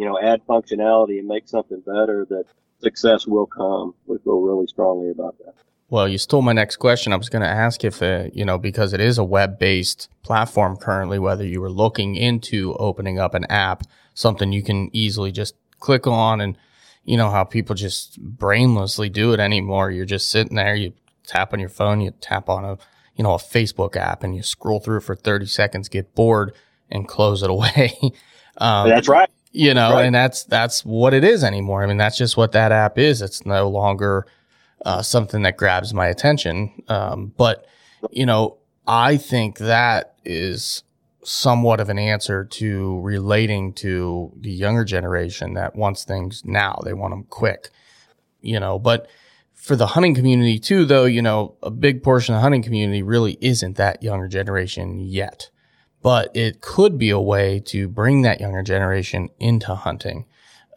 you 0.00 0.06
know 0.06 0.18
add 0.20 0.44
functionality 0.46 1.18
and 1.18 1.28
make 1.28 1.46
something 1.46 1.80
better 1.80 2.26
that 2.28 2.44
success 2.80 3.26
will 3.26 3.46
come 3.46 3.94
we 4.06 4.16
feel 4.18 4.40
really 4.40 4.66
strongly 4.66 5.10
about 5.10 5.36
that 5.38 5.54
well 5.90 6.08
you 6.08 6.18
stole 6.18 6.42
my 6.42 6.52
next 6.52 6.76
question 6.76 7.12
i 7.12 7.16
was 7.16 7.28
going 7.28 7.42
to 7.42 7.48
ask 7.48 7.84
if 7.84 8.02
uh, 8.02 8.24
you 8.32 8.44
know 8.44 8.58
because 8.58 8.92
it 8.92 9.00
is 9.00 9.18
a 9.18 9.24
web-based 9.24 10.08
platform 10.22 10.76
currently 10.76 11.18
whether 11.18 11.44
you 11.44 11.60
were 11.60 11.70
looking 11.70 12.16
into 12.16 12.74
opening 12.74 13.18
up 13.18 13.34
an 13.34 13.44
app 13.44 13.82
something 14.14 14.52
you 14.52 14.62
can 14.62 14.88
easily 14.94 15.30
just 15.30 15.54
click 15.78 16.06
on 16.06 16.40
and 16.40 16.56
you 17.04 17.16
know 17.16 17.30
how 17.30 17.44
people 17.44 17.74
just 17.74 18.22
brainlessly 18.38 19.12
do 19.12 19.32
it 19.32 19.40
anymore 19.40 19.90
you're 19.90 20.06
just 20.06 20.28
sitting 20.28 20.56
there 20.56 20.74
you 20.74 20.92
tap 21.26 21.52
on 21.52 21.60
your 21.60 21.68
phone 21.68 22.00
you 22.00 22.10
tap 22.20 22.48
on 22.48 22.64
a 22.64 22.78
you 23.20 23.24
know, 23.24 23.34
a 23.34 23.36
Facebook 23.36 23.96
app 23.96 24.24
and 24.24 24.34
you 24.34 24.42
scroll 24.42 24.80
through 24.80 25.00
for 25.00 25.14
30 25.14 25.44
seconds, 25.44 25.90
get 25.90 26.14
bored 26.14 26.54
and 26.90 27.06
close 27.06 27.42
it 27.42 27.50
away. 27.50 27.92
um, 28.56 28.88
that's 28.88 29.08
right. 29.08 29.28
You 29.52 29.74
know, 29.74 29.94
right. 29.94 30.04
and 30.04 30.14
that's, 30.14 30.44
that's 30.44 30.84
what 30.84 31.12
it 31.12 31.24
is 31.24 31.42
anymore. 31.42 31.82
I 31.82 31.86
mean, 31.86 31.96
that's 31.96 32.16
just 32.16 32.36
what 32.36 32.52
that 32.52 32.70
app 32.70 32.98
is. 32.98 33.20
It's 33.20 33.44
no 33.44 33.68
longer 33.68 34.26
uh, 34.86 35.02
something 35.02 35.42
that 35.42 35.56
grabs 35.56 35.92
my 35.92 36.06
attention. 36.06 36.82
Um, 36.86 37.32
but, 37.36 37.66
you 38.10 38.26
know, 38.26 38.58
I 38.86 39.16
think 39.16 39.58
that 39.58 40.14
is 40.24 40.84
somewhat 41.24 41.80
of 41.80 41.88
an 41.88 41.98
answer 41.98 42.44
to 42.44 43.00
relating 43.00 43.72
to 43.74 44.32
the 44.36 44.50
younger 44.50 44.84
generation 44.84 45.54
that 45.54 45.74
wants 45.74 46.04
things 46.04 46.42
now. 46.44 46.80
They 46.84 46.94
want 46.94 47.12
them 47.12 47.24
quick, 47.24 47.70
you 48.40 48.60
know, 48.60 48.78
but 48.78 49.08
for 49.52 49.76
the 49.76 49.88
hunting 49.88 50.14
community 50.14 50.58
too, 50.58 50.84
though, 50.84 51.04
you 51.04 51.22
know, 51.22 51.56
a 51.62 51.70
big 51.70 52.02
portion 52.02 52.34
of 52.34 52.38
the 52.38 52.42
hunting 52.42 52.62
community 52.62 53.02
really 53.02 53.36
isn't 53.40 53.76
that 53.76 54.02
younger 54.02 54.28
generation 54.28 54.98
yet. 54.98 55.50
But 56.02 56.34
it 56.34 56.60
could 56.60 56.96
be 56.96 57.10
a 57.10 57.20
way 57.20 57.60
to 57.66 57.88
bring 57.88 58.22
that 58.22 58.40
younger 58.40 58.62
generation 58.62 59.28
into 59.38 59.74
hunting, 59.74 60.26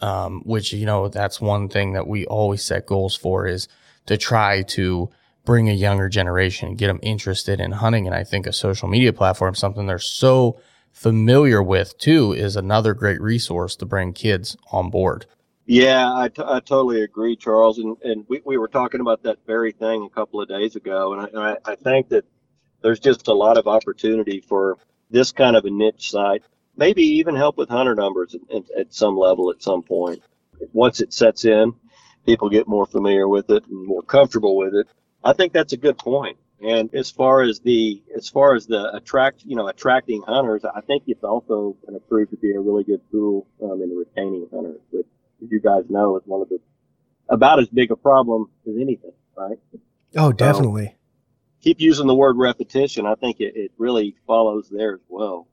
um, 0.01 0.41
which, 0.43 0.73
you 0.73 0.86
know, 0.86 1.07
that's 1.07 1.39
one 1.39 1.69
thing 1.69 1.93
that 1.93 2.07
we 2.07 2.25
always 2.25 2.63
set 2.63 2.86
goals 2.86 3.15
for 3.15 3.47
is 3.47 3.67
to 4.05 4.17
try 4.17 4.63
to 4.63 5.09
bring 5.45 5.69
a 5.69 5.73
younger 5.73 6.09
generation, 6.09 6.75
get 6.75 6.88
them 6.88 6.99
interested 7.01 7.59
in 7.62 7.71
hunting. 7.71 8.05
And 8.05 8.15
I 8.15 8.23
think 8.23 8.45
a 8.45 8.53
social 8.53 8.88
media 8.89 9.13
platform, 9.13 9.55
something 9.55 9.88
they're 9.88 9.99
so 9.99 10.59
familiar 10.91 11.63
with 11.63 11.97
too, 11.97 12.33
is 12.33 12.55
another 12.55 12.93
great 12.93 13.21
resource 13.21 13.75
to 13.77 13.86
bring 13.86 14.13
kids 14.13 14.57
on 14.71 14.89
board. 14.89 15.25
Yeah, 15.65 16.13
I, 16.13 16.27
t- 16.27 16.43
I 16.45 16.59
totally 16.59 17.01
agree, 17.01 17.38
Charles. 17.38 17.79
And, 17.79 17.95
and 18.03 18.25
we, 18.27 18.41
we 18.43 18.57
were 18.57 18.67
talking 18.67 18.99
about 18.99 19.23
that 19.23 19.38
very 19.47 19.71
thing 19.71 20.03
a 20.03 20.09
couple 20.09 20.41
of 20.41 20.49
days 20.49 20.75
ago. 20.75 21.13
And 21.13 21.38
I, 21.38 21.51
I, 21.51 21.57
I 21.71 21.75
think 21.75 22.09
that 22.09 22.25
there's 22.81 22.99
just 22.99 23.29
a 23.29 23.33
lot 23.33 23.57
of 23.57 23.67
opportunity 23.67 24.41
for 24.41 24.77
this 25.09 25.31
kind 25.31 25.55
of 25.55 25.65
a 25.65 25.69
niche 25.69 26.11
site, 26.11 26.43
maybe 26.75 27.03
even 27.03 27.35
help 27.35 27.57
with 27.57 27.69
hunter 27.69 27.95
numbers 27.95 28.35
at, 28.35 28.63
at 28.77 28.93
some 28.93 29.17
level 29.17 29.51
at 29.51 29.61
some 29.61 29.83
point. 29.83 30.21
Once 30.71 31.01
it 31.01 31.13
sets 31.13 31.45
in, 31.45 31.73
people 32.25 32.49
get 32.49 32.67
more 32.67 32.85
familiar 32.85 33.27
with 33.27 33.49
it 33.49 33.65
and 33.67 33.85
more 33.85 34.01
comfortable 34.01 34.55
with 34.57 34.73
it. 34.73 34.87
I 35.23 35.33
think 35.33 35.53
that's 35.53 35.73
a 35.73 35.77
good 35.77 35.97
point. 35.97 36.37
And 36.61 36.93
as 36.95 37.11
far 37.11 37.41
as 37.41 37.59
the 37.59 38.01
as 38.15 38.29
far 38.29 38.55
as 38.55 38.67
the 38.67 38.95
attract 38.95 39.43
you 39.43 39.55
know 39.55 39.67
attracting 39.67 40.21
hunters, 40.21 40.63
I 40.63 40.79
think 40.81 41.03
it's 41.07 41.23
also 41.23 41.75
going 41.85 41.93
to 41.93 41.99
prove 42.07 42.29
to 42.29 42.37
be 42.37 42.53
a 42.53 42.59
really 42.59 42.85
good 42.85 43.01
tool 43.11 43.47
um, 43.61 43.81
in 43.81 43.89
retaining 43.89 44.47
hunters, 44.53 44.79
which 44.91 45.05
as 45.43 45.51
you 45.51 45.59
guys 45.59 45.83
know, 45.89 46.15
is 46.17 46.23
one 46.25 46.41
of 46.41 46.49
the 46.49 46.59
about 47.29 47.59
as 47.59 47.67
big 47.67 47.91
a 47.91 47.95
problem 47.95 48.49
as 48.67 48.75
anything, 48.79 49.11
right? 49.35 49.57
Oh, 50.15 50.31
definitely. 50.31 50.87
So 50.87 50.93
keep 51.63 51.80
using 51.80 52.08
the 52.08 52.15
word 52.15 52.38
repetition. 52.38 53.06
I 53.06 53.15
think 53.15 53.39
it, 53.39 53.56
it 53.56 53.71
really 53.78 54.15
follows 54.28 54.69
there 54.69 54.95
as 54.95 55.02
well. 55.10 55.47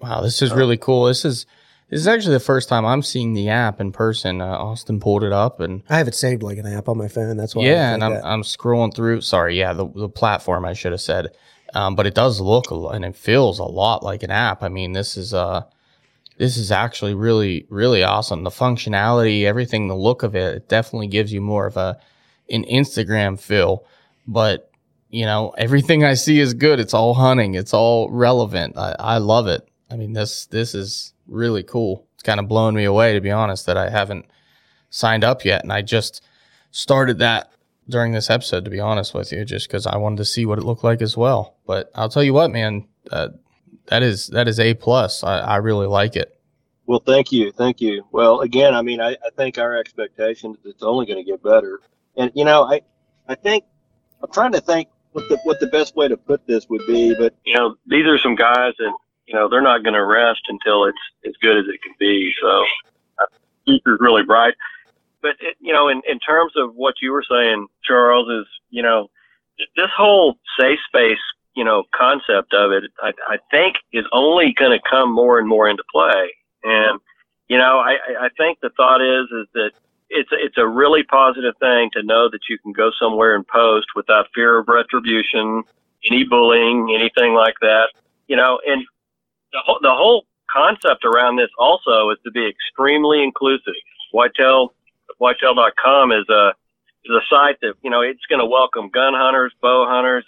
Wow, 0.00 0.20
this 0.20 0.42
is 0.42 0.52
really 0.52 0.76
cool. 0.76 1.06
This 1.06 1.24
is 1.24 1.46
this 1.88 2.00
is 2.00 2.08
actually 2.08 2.34
the 2.34 2.40
first 2.40 2.68
time 2.68 2.84
I'm 2.84 3.02
seeing 3.02 3.32
the 3.32 3.48
app 3.48 3.80
in 3.80 3.92
person. 3.92 4.40
Uh, 4.40 4.46
Austin 4.46 5.00
pulled 5.00 5.24
it 5.24 5.32
up, 5.32 5.60
and 5.60 5.82
I 5.88 5.98
have 5.98 6.08
it 6.08 6.14
saved 6.14 6.42
like 6.42 6.58
an 6.58 6.66
app 6.66 6.88
on 6.88 6.98
my 6.98 7.08
phone. 7.08 7.36
That's 7.36 7.54
why. 7.54 7.64
Yeah, 7.64 7.94
and 7.94 8.04
I'm 8.04 8.14
that. 8.14 8.24
I'm 8.24 8.42
scrolling 8.42 8.94
through. 8.94 9.22
Sorry, 9.22 9.58
yeah, 9.58 9.72
the 9.72 9.86
the 9.88 10.08
platform 10.08 10.64
I 10.64 10.74
should 10.74 10.92
have 10.92 11.00
said, 11.00 11.34
um, 11.72 11.94
but 11.94 12.06
it 12.06 12.14
does 12.14 12.40
look 12.40 12.70
and 12.70 13.04
it 13.04 13.16
feels 13.16 13.58
a 13.58 13.64
lot 13.64 14.02
like 14.02 14.22
an 14.22 14.30
app. 14.30 14.62
I 14.62 14.68
mean, 14.68 14.92
this 14.92 15.16
is 15.16 15.32
uh 15.32 15.62
this 16.36 16.56
is 16.56 16.70
actually 16.72 17.14
really 17.14 17.66
really 17.68 18.02
awesome 18.02 18.42
the 18.42 18.50
functionality 18.50 19.44
everything 19.44 19.88
the 19.88 19.96
look 19.96 20.22
of 20.22 20.34
it, 20.34 20.56
it 20.56 20.68
definitely 20.68 21.06
gives 21.06 21.32
you 21.32 21.40
more 21.40 21.66
of 21.66 21.76
a 21.76 21.96
an 22.50 22.64
instagram 22.64 23.38
feel 23.38 23.84
but 24.26 24.70
you 25.14 25.24
know 25.24 25.54
everything 25.56 26.04
i 26.04 26.14
see 26.14 26.40
is 26.40 26.54
good 26.54 26.80
it's 26.80 26.94
all 26.94 27.14
hunting 27.14 27.54
it's 27.54 27.74
all 27.74 28.10
relevant 28.10 28.76
i, 28.76 28.94
I 28.98 29.18
love 29.18 29.46
it 29.46 29.68
i 29.90 29.96
mean 29.96 30.12
this 30.12 30.46
this 30.46 30.74
is 30.74 31.12
really 31.26 31.62
cool 31.62 32.06
it's 32.14 32.22
kind 32.22 32.40
of 32.40 32.48
blowing 32.48 32.74
me 32.74 32.84
away 32.84 33.14
to 33.14 33.20
be 33.20 33.30
honest 33.30 33.66
that 33.66 33.76
i 33.76 33.88
haven't 33.88 34.26
signed 34.94 35.24
up 35.24 35.44
yet, 35.44 35.62
and 35.62 35.72
I 35.72 35.82
just 35.82 36.22
started 36.70 37.18
that 37.18 37.52
during 37.88 38.12
this 38.12 38.30
episode. 38.30 38.64
To 38.64 38.70
be 38.70 38.80
honest 38.80 39.12
with 39.12 39.32
you, 39.32 39.44
just 39.44 39.68
because 39.68 39.86
I 39.86 39.96
wanted 39.96 40.18
to 40.18 40.24
see 40.24 40.46
what 40.46 40.58
it 40.58 40.64
looked 40.64 40.84
like 40.84 41.02
as 41.02 41.16
well. 41.16 41.56
But 41.66 41.90
I'll 41.94 42.08
tell 42.08 42.22
you 42.22 42.32
what, 42.32 42.52
man, 42.52 42.86
uh, 43.10 43.30
that 43.86 44.02
is 44.02 44.28
that 44.28 44.46
is 44.46 44.60
a 44.60 44.74
plus. 44.74 45.24
I, 45.24 45.38
I 45.38 45.56
really 45.56 45.88
like 45.88 46.14
it. 46.14 46.38
Well, 46.86 47.02
thank 47.04 47.32
you, 47.32 47.50
thank 47.50 47.80
you. 47.80 48.04
Well, 48.12 48.40
again, 48.40 48.74
I 48.74 48.82
mean, 48.82 49.00
I, 49.00 49.12
I 49.12 49.30
think 49.36 49.58
our 49.58 49.76
expectation 49.76 50.52
is 50.52 50.58
it's 50.64 50.82
only 50.82 51.06
going 51.06 51.22
to 51.22 51.28
get 51.28 51.42
better. 51.42 51.80
And 52.16 52.30
you 52.34 52.44
know, 52.44 52.62
I 52.62 52.82
I 53.28 53.34
think 53.34 53.64
I'm 54.22 54.30
trying 54.30 54.52
to 54.52 54.60
think 54.60 54.88
what 55.14 55.28
the 55.28 55.38
what 55.44 55.60
the 55.60 55.68
best 55.68 55.94
way 55.96 56.08
to 56.08 56.16
put 56.16 56.46
this 56.46 56.68
would 56.68 56.82
be, 56.86 57.14
but 57.14 57.34
you 57.44 57.54
know, 57.54 57.76
these 57.86 58.04
are 58.06 58.18
some 58.18 58.34
guys 58.34 58.74
that 58.78 58.92
you 59.26 59.34
know 59.34 59.48
they're 59.48 59.62
not 59.62 59.84
going 59.84 59.94
to 59.94 60.04
rest 60.04 60.42
until 60.48 60.84
it's 60.84 60.98
as 61.24 61.32
good 61.40 61.56
as 61.56 61.64
it 61.68 61.80
can 61.82 61.94
be. 61.98 62.32
So, 62.42 62.64
uh, 63.20 63.26
future's 63.64 63.98
really 64.00 64.24
bright. 64.24 64.54
But 65.22 65.36
it, 65.40 65.56
you 65.60 65.72
know, 65.72 65.88
in 65.88 66.02
in 66.08 66.18
terms 66.18 66.52
of 66.56 66.74
what 66.74 66.94
you 67.00 67.12
were 67.12 67.24
saying, 67.28 67.68
Charles, 67.84 68.28
is 68.28 68.46
you 68.70 68.82
know, 68.82 69.08
this 69.76 69.90
whole 69.96 70.34
safe 70.58 70.80
space, 70.88 71.22
you 71.54 71.64
know, 71.64 71.84
concept 71.94 72.52
of 72.52 72.72
it, 72.72 72.84
I, 73.00 73.12
I 73.28 73.36
think 73.52 73.76
is 73.92 74.04
only 74.12 74.52
going 74.58 74.76
to 74.76 74.82
come 74.90 75.14
more 75.14 75.38
and 75.38 75.48
more 75.48 75.68
into 75.68 75.84
play. 75.92 76.32
And 76.64 77.00
you 77.48 77.56
know, 77.56 77.78
I 77.78 77.96
I 78.20 78.28
think 78.36 78.58
the 78.60 78.70
thought 78.76 79.00
is 79.00 79.26
is 79.30 79.46
that 79.54 79.70
it's 80.14 80.30
it's 80.32 80.56
a 80.56 80.66
really 80.66 81.02
positive 81.02 81.54
thing 81.58 81.90
to 81.92 82.02
know 82.02 82.30
that 82.30 82.40
you 82.48 82.58
can 82.58 82.72
go 82.72 82.90
somewhere 82.98 83.34
and 83.34 83.46
post 83.46 83.86
without 83.96 84.26
fear 84.34 84.58
of 84.58 84.68
retribution, 84.68 85.62
any 86.10 86.24
bullying, 86.24 86.94
anything 86.94 87.34
like 87.34 87.54
that. 87.60 87.88
You 88.28 88.36
know, 88.36 88.60
and 88.64 88.86
the 89.52 89.60
whole 89.64 89.78
the 89.82 89.90
whole 89.90 90.24
concept 90.50 91.04
around 91.04 91.36
this 91.36 91.50
also 91.58 92.10
is 92.10 92.18
to 92.24 92.30
be 92.30 92.46
extremely 92.46 93.22
inclusive. 93.22 93.74
Whitetail 94.12 94.72
Whitetail.com 95.18 96.12
is 96.12 96.28
a 96.28 96.52
is 97.04 97.10
a 97.10 97.24
site 97.28 97.60
that 97.60 97.74
you 97.82 97.90
know 97.90 98.00
it's 98.00 98.24
going 98.28 98.40
to 98.40 98.46
welcome 98.46 98.88
gun 98.88 99.14
hunters, 99.14 99.52
bow 99.60 99.86
hunters. 99.88 100.24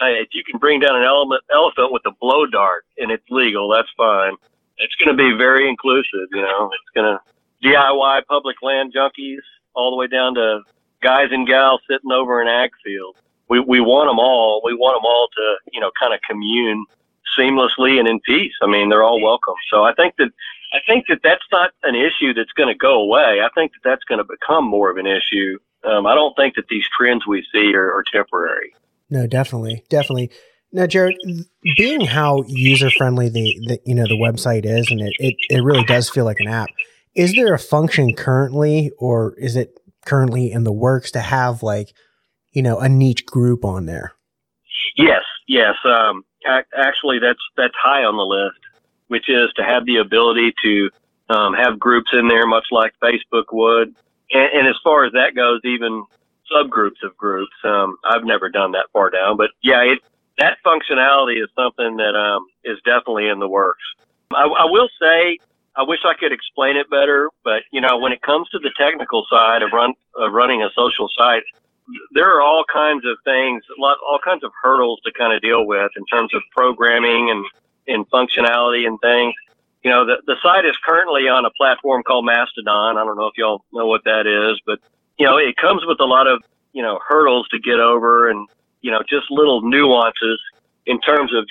Uh, 0.00 0.06
if 0.06 0.28
you 0.32 0.42
can 0.44 0.58
bring 0.58 0.80
down 0.80 0.96
an 0.96 1.04
element, 1.04 1.42
elephant 1.52 1.92
with 1.92 2.02
a 2.06 2.12
blow 2.20 2.46
dart 2.46 2.84
and 2.96 3.10
it's 3.10 3.24
legal, 3.28 3.68
that's 3.68 3.88
fine. 3.96 4.32
It's 4.78 4.94
going 4.94 5.14
to 5.14 5.16
be 5.16 5.36
very 5.36 5.68
inclusive. 5.68 6.28
You 6.32 6.40
know, 6.40 6.70
it's 6.72 6.90
going 6.94 7.04
to 7.04 7.20
DIY 7.64 8.26
public 8.26 8.56
land 8.62 8.94
junkies 8.94 9.40
all 9.74 9.90
the 9.90 9.96
way 9.96 10.06
down 10.06 10.34
to 10.34 10.60
guys 11.02 11.28
and 11.30 11.46
gals 11.46 11.80
sitting 11.88 12.12
over 12.12 12.40
an 12.40 12.48
ag 12.48 12.70
field. 12.84 13.16
We, 13.48 13.60
we 13.60 13.80
want 13.80 14.08
them 14.08 14.18
all. 14.18 14.60
We 14.64 14.74
want 14.74 14.96
them 14.96 15.04
all 15.04 15.28
to, 15.36 15.56
you 15.72 15.80
know, 15.80 15.90
kind 16.00 16.14
of 16.14 16.20
commune 16.28 16.84
seamlessly 17.38 17.98
and 17.98 18.08
in 18.08 18.20
peace. 18.20 18.52
I 18.62 18.66
mean, 18.66 18.88
they're 18.88 19.02
all 19.02 19.20
welcome. 19.20 19.54
So 19.70 19.84
I 19.84 19.92
think 19.94 20.14
that, 20.18 20.30
I 20.72 20.78
think 20.86 21.06
that 21.08 21.20
that's 21.22 21.44
not 21.50 21.72
an 21.82 21.94
issue 21.94 22.32
that's 22.32 22.52
going 22.52 22.68
to 22.68 22.74
go 22.74 23.00
away. 23.00 23.40
I 23.42 23.48
think 23.54 23.72
that 23.72 23.88
that's 23.88 24.04
going 24.04 24.18
to 24.18 24.24
become 24.24 24.64
more 24.64 24.90
of 24.90 24.96
an 24.98 25.06
issue. 25.06 25.58
Um, 25.84 26.06
I 26.06 26.14
don't 26.14 26.36
think 26.36 26.54
that 26.56 26.68
these 26.68 26.84
trends 26.96 27.26
we 27.26 27.44
see 27.52 27.74
are, 27.74 27.92
are 27.92 28.04
temporary. 28.12 28.72
No, 29.08 29.26
definitely, 29.26 29.84
definitely. 29.88 30.30
Now, 30.72 30.86
Jared, 30.86 31.16
being 31.76 32.02
how 32.02 32.44
user 32.46 32.90
friendly 32.90 33.28
the, 33.28 33.58
the 33.66 33.80
you 33.84 33.94
know 33.94 34.04
the 34.04 34.14
website 34.14 34.64
is, 34.64 34.88
and 34.88 35.00
it, 35.00 35.12
it 35.18 35.34
it 35.50 35.64
really 35.64 35.82
does 35.82 36.08
feel 36.08 36.24
like 36.24 36.38
an 36.38 36.46
app. 36.46 36.68
Is 37.20 37.34
there 37.34 37.52
a 37.52 37.58
function 37.58 38.14
currently, 38.14 38.92
or 38.96 39.34
is 39.36 39.54
it 39.54 39.78
currently 40.06 40.50
in 40.50 40.64
the 40.64 40.72
works 40.72 41.10
to 41.10 41.20
have 41.20 41.62
like, 41.62 41.92
you 42.52 42.62
know, 42.62 42.78
a 42.78 42.88
niche 42.88 43.26
group 43.26 43.62
on 43.62 43.84
there? 43.84 44.14
Yes, 44.96 45.20
yes. 45.46 45.74
Um, 45.84 46.24
actually, 46.48 47.18
that's 47.18 47.42
that's 47.58 47.74
high 47.78 48.04
on 48.04 48.16
the 48.16 48.24
list, 48.24 48.58
which 49.08 49.28
is 49.28 49.52
to 49.56 49.62
have 49.62 49.84
the 49.84 49.96
ability 49.96 50.54
to 50.64 50.88
um, 51.28 51.52
have 51.52 51.78
groups 51.78 52.08
in 52.14 52.26
there, 52.28 52.46
much 52.46 52.64
like 52.70 52.94
Facebook 53.04 53.52
would. 53.52 53.94
And, 54.32 54.48
and 54.54 54.66
as 54.66 54.76
far 54.82 55.04
as 55.04 55.12
that 55.12 55.34
goes, 55.36 55.60
even 55.64 56.06
subgroups 56.50 57.04
of 57.04 57.14
groups. 57.18 57.52
Um, 57.64 57.98
I've 58.02 58.24
never 58.24 58.48
done 58.48 58.72
that 58.72 58.86
far 58.94 59.10
down, 59.10 59.36
but 59.36 59.50
yeah, 59.62 59.82
it, 59.82 59.98
that 60.38 60.56
functionality 60.64 61.42
is 61.42 61.50
something 61.54 61.98
that 61.98 62.16
um, 62.16 62.46
is 62.64 62.78
definitely 62.86 63.28
in 63.28 63.40
the 63.40 63.48
works. 63.48 63.84
I, 64.32 64.44
I 64.44 64.64
will 64.64 64.88
say 64.98 65.38
I 65.80 65.82
wish 65.82 66.00
I 66.04 66.12
could 66.12 66.30
explain 66.30 66.76
it 66.76 66.90
better, 66.90 67.30
but 67.42 67.62
you 67.72 67.80
know, 67.80 67.96
when 67.96 68.12
it 68.12 68.20
comes 68.20 68.50
to 68.50 68.58
the 68.58 68.70
technical 68.78 69.24
side 69.30 69.62
of 69.62 69.72
run 69.72 69.94
of 70.14 70.30
running 70.30 70.62
a 70.62 70.68
social 70.76 71.08
site, 71.16 71.42
there 72.12 72.28
are 72.36 72.42
all 72.42 72.64
kinds 72.70 73.06
of 73.06 73.16
things, 73.24 73.64
all 73.80 74.20
kinds 74.22 74.44
of 74.44 74.52
hurdles 74.62 75.00
to 75.06 75.12
kind 75.16 75.32
of 75.32 75.40
deal 75.40 75.64
with 75.64 75.90
in 75.96 76.04
terms 76.04 76.34
of 76.34 76.42
programming 76.54 77.30
and 77.30 77.46
and 77.88 78.08
functionality 78.10 78.86
and 78.86 79.00
things. 79.00 79.32
You 79.82 79.90
know, 79.90 80.04
the 80.04 80.16
the 80.26 80.36
site 80.42 80.66
is 80.66 80.76
currently 80.84 81.28
on 81.28 81.46
a 81.46 81.50
platform 81.56 82.02
called 82.02 82.26
Mastodon. 82.26 82.98
I 82.98 83.04
don't 83.04 83.16
know 83.16 83.28
if 83.28 83.38
y'all 83.38 83.64
know 83.72 83.86
what 83.86 84.04
that 84.04 84.26
is, 84.26 84.60
but 84.66 84.80
you 85.18 85.24
know, 85.24 85.38
it 85.38 85.56
comes 85.56 85.82
with 85.86 85.98
a 86.00 86.04
lot 86.04 86.26
of 86.26 86.42
you 86.74 86.82
know 86.82 86.98
hurdles 87.08 87.48
to 87.48 87.58
get 87.58 87.80
over 87.80 88.28
and 88.28 88.46
you 88.82 88.90
know 88.90 89.00
just 89.08 89.30
little 89.30 89.62
nuances 89.62 90.40
in 90.84 91.00
terms 91.00 91.34
of 91.34 91.46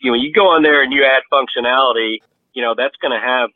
you 0.00 0.10
know 0.10 0.18
you 0.18 0.34
go 0.34 0.48
on 0.48 0.62
there 0.62 0.82
and 0.82 0.92
you 0.92 1.02
add 1.02 1.22
functionality 1.32 2.18
you 2.52 2.62
know 2.62 2.74
that's 2.76 2.96
going 2.96 3.12
to 3.12 3.20
have 3.20 3.50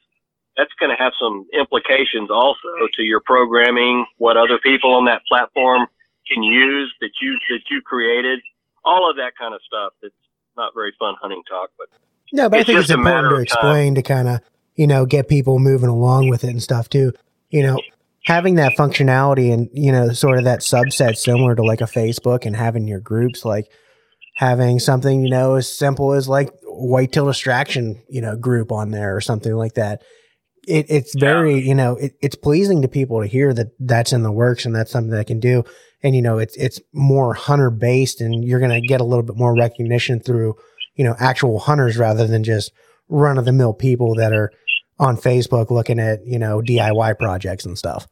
that's 0.56 0.72
going 0.78 0.90
to 0.90 1.02
have 1.02 1.12
some 1.18 1.46
implications 1.52 2.30
also 2.30 2.68
to 2.94 3.02
your 3.02 3.20
programming, 3.20 4.06
what 4.18 4.36
other 4.36 4.58
people 4.58 4.94
on 4.94 5.04
that 5.06 5.22
platform 5.26 5.86
can 6.30 6.42
use 6.42 6.92
that 7.00 7.10
you 7.20 7.38
that 7.50 7.60
you 7.70 7.82
created, 7.82 8.40
all 8.84 9.10
of 9.10 9.16
that 9.16 9.32
kind 9.38 9.54
of 9.54 9.60
stuff. 9.66 9.92
It's 10.02 10.14
not 10.56 10.72
very 10.74 10.92
fun 10.98 11.14
hunting 11.20 11.42
talk, 11.48 11.70
but 11.78 11.88
no, 12.32 12.48
but 12.48 12.60
I 12.60 12.62
think 12.64 12.78
it's 12.78 12.90
important 12.90 13.30
to 13.30 13.40
explain 13.40 13.94
to 13.96 14.02
kind 14.02 14.28
of 14.28 14.40
you 14.76 14.86
know 14.86 15.06
get 15.06 15.28
people 15.28 15.58
moving 15.58 15.88
along 15.88 16.28
with 16.28 16.44
it 16.44 16.50
and 16.50 16.62
stuff 16.62 16.88
too. 16.88 17.12
You 17.50 17.62
know, 17.62 17.78
having 18.24 18.54
that 18.56 18.72
functionality 18.76 19.52
and 19.52 19.68
you 19.72 19.92
know 19.92 20.10
sort 20.10 20.38
of 20.38 20.44
that 20.44 20.60
subset 20.60 21.16
similar 21.16 21.54
to 21.54 21.62
like 21.62 21.80
a 21.80 21.84
Facebook 21.84 22.46
and 22.46 22.56
having 22.56 22.88
your 22.88 23.00
groups 23.00 23.44
like 23.44 23.68
having 24.34 24.80
something 24.80 25.22
you 25.22 25.30
know 25.30 25.54
as 25.54 25.70
simple 25.70 26.12
as 26.12 26.28
like 26.28 26.50
whitetail 26.64 27.26
distraction 27.26 28.02
you 28.08 28.20
know 28.20 28.34
group 28.36 28.72
on 28.72 28.90
there 28.90 29.14
or 29.14 29.20
something 29.20 29.54
like 29.54 29.74
that 29.74 30.02
it, 30.66 30.86
it's 30.88 31.14
very, 31.14 31.54
yeah. 31.54 31.68
you 31.68 31.74
know, 31.74 31.96
it, 31.96 32.14
it's 32.20 32.34
pleasing 32.34 32.82
to 32.82 32.88
people 32.88 33.20
to 33.20 33.26
hear 33.26 33.52
that 33.54 33.68
that's 33.78 34.12
in 34.12 34.22
the 34.22 34.32
works 34.32 34.64
and 34.64 34.74
that's 34.74 34.90
something 34.90 35.10
that 35.10 35.26
can 35.26 35.40
do. 35.40 35.64
And, 36.02 36.14
you 36.14 36.22
know, 36.22 36.38
it's, 36.38 36.56
it's 36.56 36.80
more 36.92 37.34
hunter 37.34 37.70
based 37.70 38.20
and 38.20 38.44
you're 38.44 38.60
going 38.60 38.70
to 38.70 38.86
get 38.86 39.00
a 39.00 39.04
little 39.04 39.22
bit 39.22 39.36
more 39.36 39.56
recognition 39.56 40.20
through, 40.20 40.54
you 40.94 41.04
know, 41.04 41.14
actual 41.18 41.58
hunters 41.58 41.96
rather 41.96 42.26
than 42.26 42.44
just 42.44 42.72
run 43.08 43.38
of 43.38 43.44
the 43.44 43.52
mill 43.52 43.74
people 43.74 44.14
that 44.16 44.32
are 44.32 44.50
on 44.98 45.16
Facebook 45.16 45.70
looking 45.70 45.98
at, 45.98 46.24
you 46.24 46.38
know, 46.38 46.60
DIY 46.60 47.18
projects 47.18 47.64
and 47.64 47.78
stuff. 47.78 48.06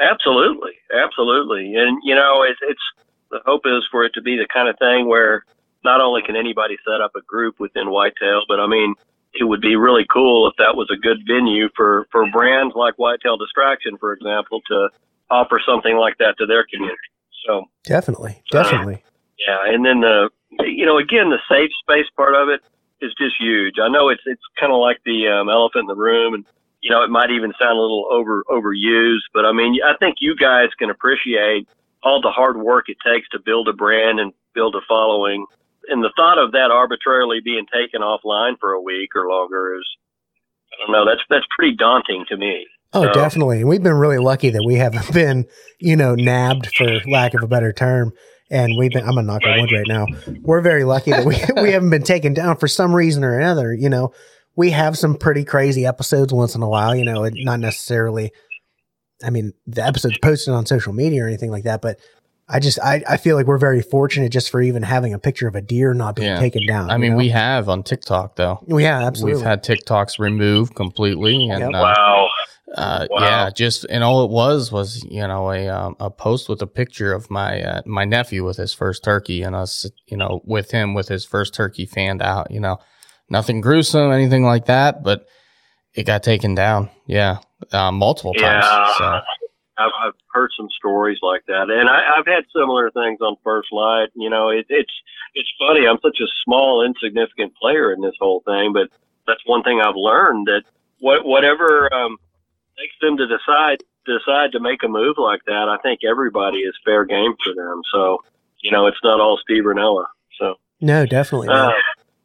Absolutely. 0.00 0.72
Absolutely. 0.92 1.74
And, 1.74 2.00
you 2.04 2.14
know, 2.14 2.42
it's, 2.42 2.60
it's, 2.62 2.80
the 3.30 3.40
hope 3.46 3.62
is 3.64 3.86
for 3.90 4.04
it 4.04 4.12
to 4.14 4.22
be 4.22 4.36
the 4.36 4.46
kind 4.52 4.68
of 4.68 4.76
thing 4.78 5.08
where 5.08 5.44
not 5.84 6.00
only 6.00 6.22
can 6.22 6.36
anybody 6.36 6.76
set 6.84 7.00
up 7.00 7.12
a 7.16 7.22
group 7.22 7.58
within 7.58 7.90
Whitetail, 7.90 8.42
but 8.48 8.60
I 8.60 8.66
mean, 8.66 8.94
it 9.32 9.44
would 9.44 9.60
be 9.60 9.76
really 9.76 10.06
cool 10.12 10.48
if 10.48 10.54
that 10.58 10.76
was 10.76 10.88
a 10.92 10.96
good 10.96 11.18
venue 11.26 11.68
for, 11.76 12.06
for 12.10 12.28
brands 12.30 12.74
like 12.74 12.94
Whitetail 12.96 13.36
Distraction, 13.36 13.96
for 13.98 14.12
example, 14.12 14.60
to 14.68 14.88
offer 15.30 15.60
something 15.64 15.96
like 15.96 16.18
that 16.18 16.34
to 16.38 16.46
their 16.46 16.66
community. 16.66 16.98
So 17.46 17.64
definitely, 17.84 18.42
definitely. 18.50 18.94
Uh, 18.96 19.10
yeah. 19.46 19.72
And 19.72 19.84
then 19.84 20.00
the, 20.00 20.30
you 20.60 20.84
know, 20.84 20.98
again, 20.98 21.30
the 21.30 21.38
safe 21.48 21.70
space 21.80 22.10
part 22.16 22.34
of 22.34 22.48
it 22.48 22.60
is 23.00 23.14
just 23.18 23.36
huge. 23.38 23.76
I 23.80 23.88
know 23.88 24.08
it's, 24.08 24.22
it's 24.26 24.42
kind 24.58 24.72
of 24.72 24.78
like 24.78 24.98
the 25.04 25.28
um, 25.28 25.48
elephant 25.48 25.82
in 25.82 25.86
the 25.86 25.94
room 25.94 26.34
and, 26.34 26.44
you 26.82 26.90
know, 26.90 27.02
it 27.02 27.10
might 27.10 27.30
even 27.30 27.52
sound 27.58 27.78
a 27.78 27.80
little 27.80 28.08
over, 28.10 28.42
overused, 28.50 29.28
but 29.32 29.44
I 29.44 29.52
mean, 29.52 29.78
I 29.84 29.96
think 29.98 30.16
you 30.20 30.34
guys 30.34 30.68
can 30.78 30.90
appreciate 30.90 31.68
all 32.02 32.20
the 32.20 32.30
hard 32.30 32.56
work 32.56 32.88
it 32.88 32.96
takes 33.06 33.28
to 33.28 33.38
build 33.38 33.68
a 33.68 33.72
brand 33.72 34.18
and 34.18 34.32
build 34.54 34.74
a 34.74 34.80
following 34.88 35.46
and 35.90 36.02
the 36.02 36.12
thought 36.16 36.38
of 36.38 36.52
that 36.52 36.70
arbitrarily 36.72 37.40
being 37.44 37.66
taken 37.66 38.00
offline 38.00 38.58
for 38.60 38.72
a 38.72 38.80
week 38.80 39.10
or 39.14 39.28
longer 39.28 39.76
is, 39.76 39.86
I 40.72 40.84
don't 40.84 40.92
know, 40.92 41.04
that's 41.04 41.22
that's 41.28 41.46
pretty 41.56 41.76
daunting 41.76 42.24
to 42.28 42.36
me. 42.36 42.66
Oh, 42.92 43.04
so, 43.04 43.12
definitely. 43.12 43.60
And 43.60 43.68
we've 43.68 43.82
been 43.82 43.94
really 43.94 44.18
lucky 44.18 44.50
that 44.50 44.64
we 44.64 44.74
haven't 44.74 45.12
been, 45.12 45.46
you 45.78 45.96
know, 45.96 46.14
nabbed 46.14 46.74
for 46.76 47.00
lack 47.06 47.34
of 47.34 47.42
a 47.42 47.48
better 47.48 47.72
term. 47.72 48.12
And 48.52 48.76
we've 48.76 48.90
been, 48.90 49.04
I'm 49.04 49.14
gonna 49.14 49.22
knock 49.22 49.42
on 49.46 49.60
wood 49.60 49.70
right 49.70 49.86
now. 49.86 50.06
We're 50.40 50.60
very 50.60 50.82
lucky 50.82 51.12
that 51.12 51.24
we, 51.24 51.36
we 51.62 51.70
haven't 51.70 51.90
been 51.90 52.02
taken 52.02 52.34
down 52.34 52.56
for 52.56 52.66
some 52.66 52.94
reason 52.94 53.22
or 53.22 53.38
another. 53.38 53.72
You 53.72 53.88
know, 53.88 54.12
we 54.56 54.70
have 54.70 54.98
some 54.98 55.14
pretty 55.14 55.44
crazy 55.44 55.86
episodes 55.86 56.32
once 56.32 56.54
in 56.54 56.62
a 56.62 56.68
while, 56.68 56.94
you 56.94 57.04
know, 57.04 57.28
not 57.32 57.60
necessarily, 57.60 58.32
I 59.22 59.30
mean, 59.30 59.52
the 59.66 59.84
episodes 59.84 60.18
posted 60.18 60.52
on 60.52 60.66
social 60.66 60.92
media 60.92 61.24
or 61.24 61.28
anything 61.28 61.50
like 61.50 61.64
that, 61.64 61.80
but 61.80 62.00
I 62.50 62.58
just 62.58 62.80
I, 62.80 63.02
I 63.08 63.16
feel 63.16 63.36
like 63.36 63.46
we're 63.46 63.58
very 63.58 63.80
fortunate 63.80 64.30
just 64.30 64.50
for 64.50 64.60
even 64.60 64.82
having 64.82 65.14
a 65.14 65.18
picture 65.18 65.46
of 65.46 65.54
a 65.54 65.60
deer 65.60 65.94
not 65.94 66.16
being 66.16 66.28
yeah. 66.28 66.40
taken 66.40 66.66
down. 66.66 66.90
I 66.90 66.96
mean, 66.96 67.12
know? 67.12 67.18
we 67.18 67.28
have 67.28 67.68
on 67.68 67.82
TikTok 67.82 68.36
though. 68.36 68.64
Yeah, 68.66 69.06
absolutely. 69.06 69.38
We've 69.38 69.46
had 69.46 69.62
TikToks 69.62 70.18
removed 70.18 70.74
completely, 70.74 71.48
and 71.48 71.60
yep. 71.60 71.68
uh, 71.68 71.94
wow. 71.94 72.28
Uh, 72.74 73.06
wow. 73.10 73.20
Yeah, 73.20 73.50
just 73.50 73.84
and 73.88 74.04
all 74.04 74.24
it 74.24 74.30
was 74.30 74.70
was 74.70 75.04
you 75.04 75.26
know 75.26 75.50
a 75.50 75.68
um, 75.68 75.96
a 76.00 76.10
post 76.10 76.48
with 76.48 76.60
a 76.62 76.66
picture 76.66 77.12
of 77.12 77.30
my 77.30 77.62
uh, 77.62 77.82
my 77.86 78.04
nephew 78.04 78.44
with 78.44 78.56
his 78.56 78.72
first 78.72 79.02
turkey 79.04 79.42
and 79.42 79.56
us 79.56 79.86
you 80.06 80.16
know 80.16 80.40
with 80.44 80.70
him 80.70 80.94
with 80.94 81.08
his 81.08 81.24
first 81.24 81.54
turkey 81.54 81.86
fanned 81.86 82.22
out. 82.22 82.50
You 82.50 82.60
know, 82.60 82.78
nothing 83.28 83.60
gruesome, 83.60 84.10
anything 84.10 84.44
like 84.44 84.66
that, 84.66 85.02
but 85.02 85.26
it 85.94 86.04
got 86.04 86.22
taken 86.22 86.54
down. 86.54 86.90
Yeah, 87.06 87.38
uh, 87.72 87.92
multiple 87.92 88.34
times. 88.34 88.64
Yeah. 88.68 88.92
So. 88.98 89.20
I've, 89.80 90.08
I've 90.08 90.18
heard 90.32 90.50
some 90.56 90.68
stories 90.76 91.18
like 91.22 91.44
that, 91.46 91.70
and 91.70 91.88
I, 91.88 92.18
I've 92.18 92.26
had 92.26 92.44
similar 92.54 92.90
things 92.90 93.20
on 93.20 93.36
First 93.42 93.72
Light. 93.72 94.08
You 94.14 94.30
know, 94.30 94.50
it, 94.50 94.66
it's 94.68 94.92
it's 95.34 95.48
funny. 95.58 95.86
I'm 95.86 95.98
such 96.02 96.18
a 96.20 96.28
small, 96.44 96.84
insignificant 96.84 97.54
player 97.56 97.92
in 97.92 98.00
this 98.00 98.14
whole 98.20 98.42
thing, 98.46 98.72
but 98.72 98.88
that's 99.26 99.40
one 99.46 99.62
thing 99.62 99.80
I've 99.80 99.96
learned 99.96 100.46
that 100.46 100.62
what, 100.98 101.24
whatever 101.24 101.92
um, 101.94 102.18
makes 102.78 102.94
them 103.00 103.16
to 103.16 103.26
decide 103.26 103.82
decide 104.06 104.52
to 104.52 104.60
make 104.60 104.82
a 104.82 104.88
move 104.88 105.16
like 105.18 105.44
that, 105.46 105.68
I 105.68 105.76
think 105.82 106.00
everybody 106.08 106.58
is 106.58 106.74
fair 106.84 107.04
game 107.04 107.34
for 107.44 107.54
them. 107.54 107.82
So, 107.92 108.18
you 108.60 108.70
know, 108.70 108.86
it's 108.86 108.98
not 109.04 109.20
all 109.20 109.38
Steve 109.42 109.64
Rinella. 109.64 110.06
So 110.38 110.54
no, 110.80 111.06
definitely. 111.06 111.48
uh, 111.48 111.70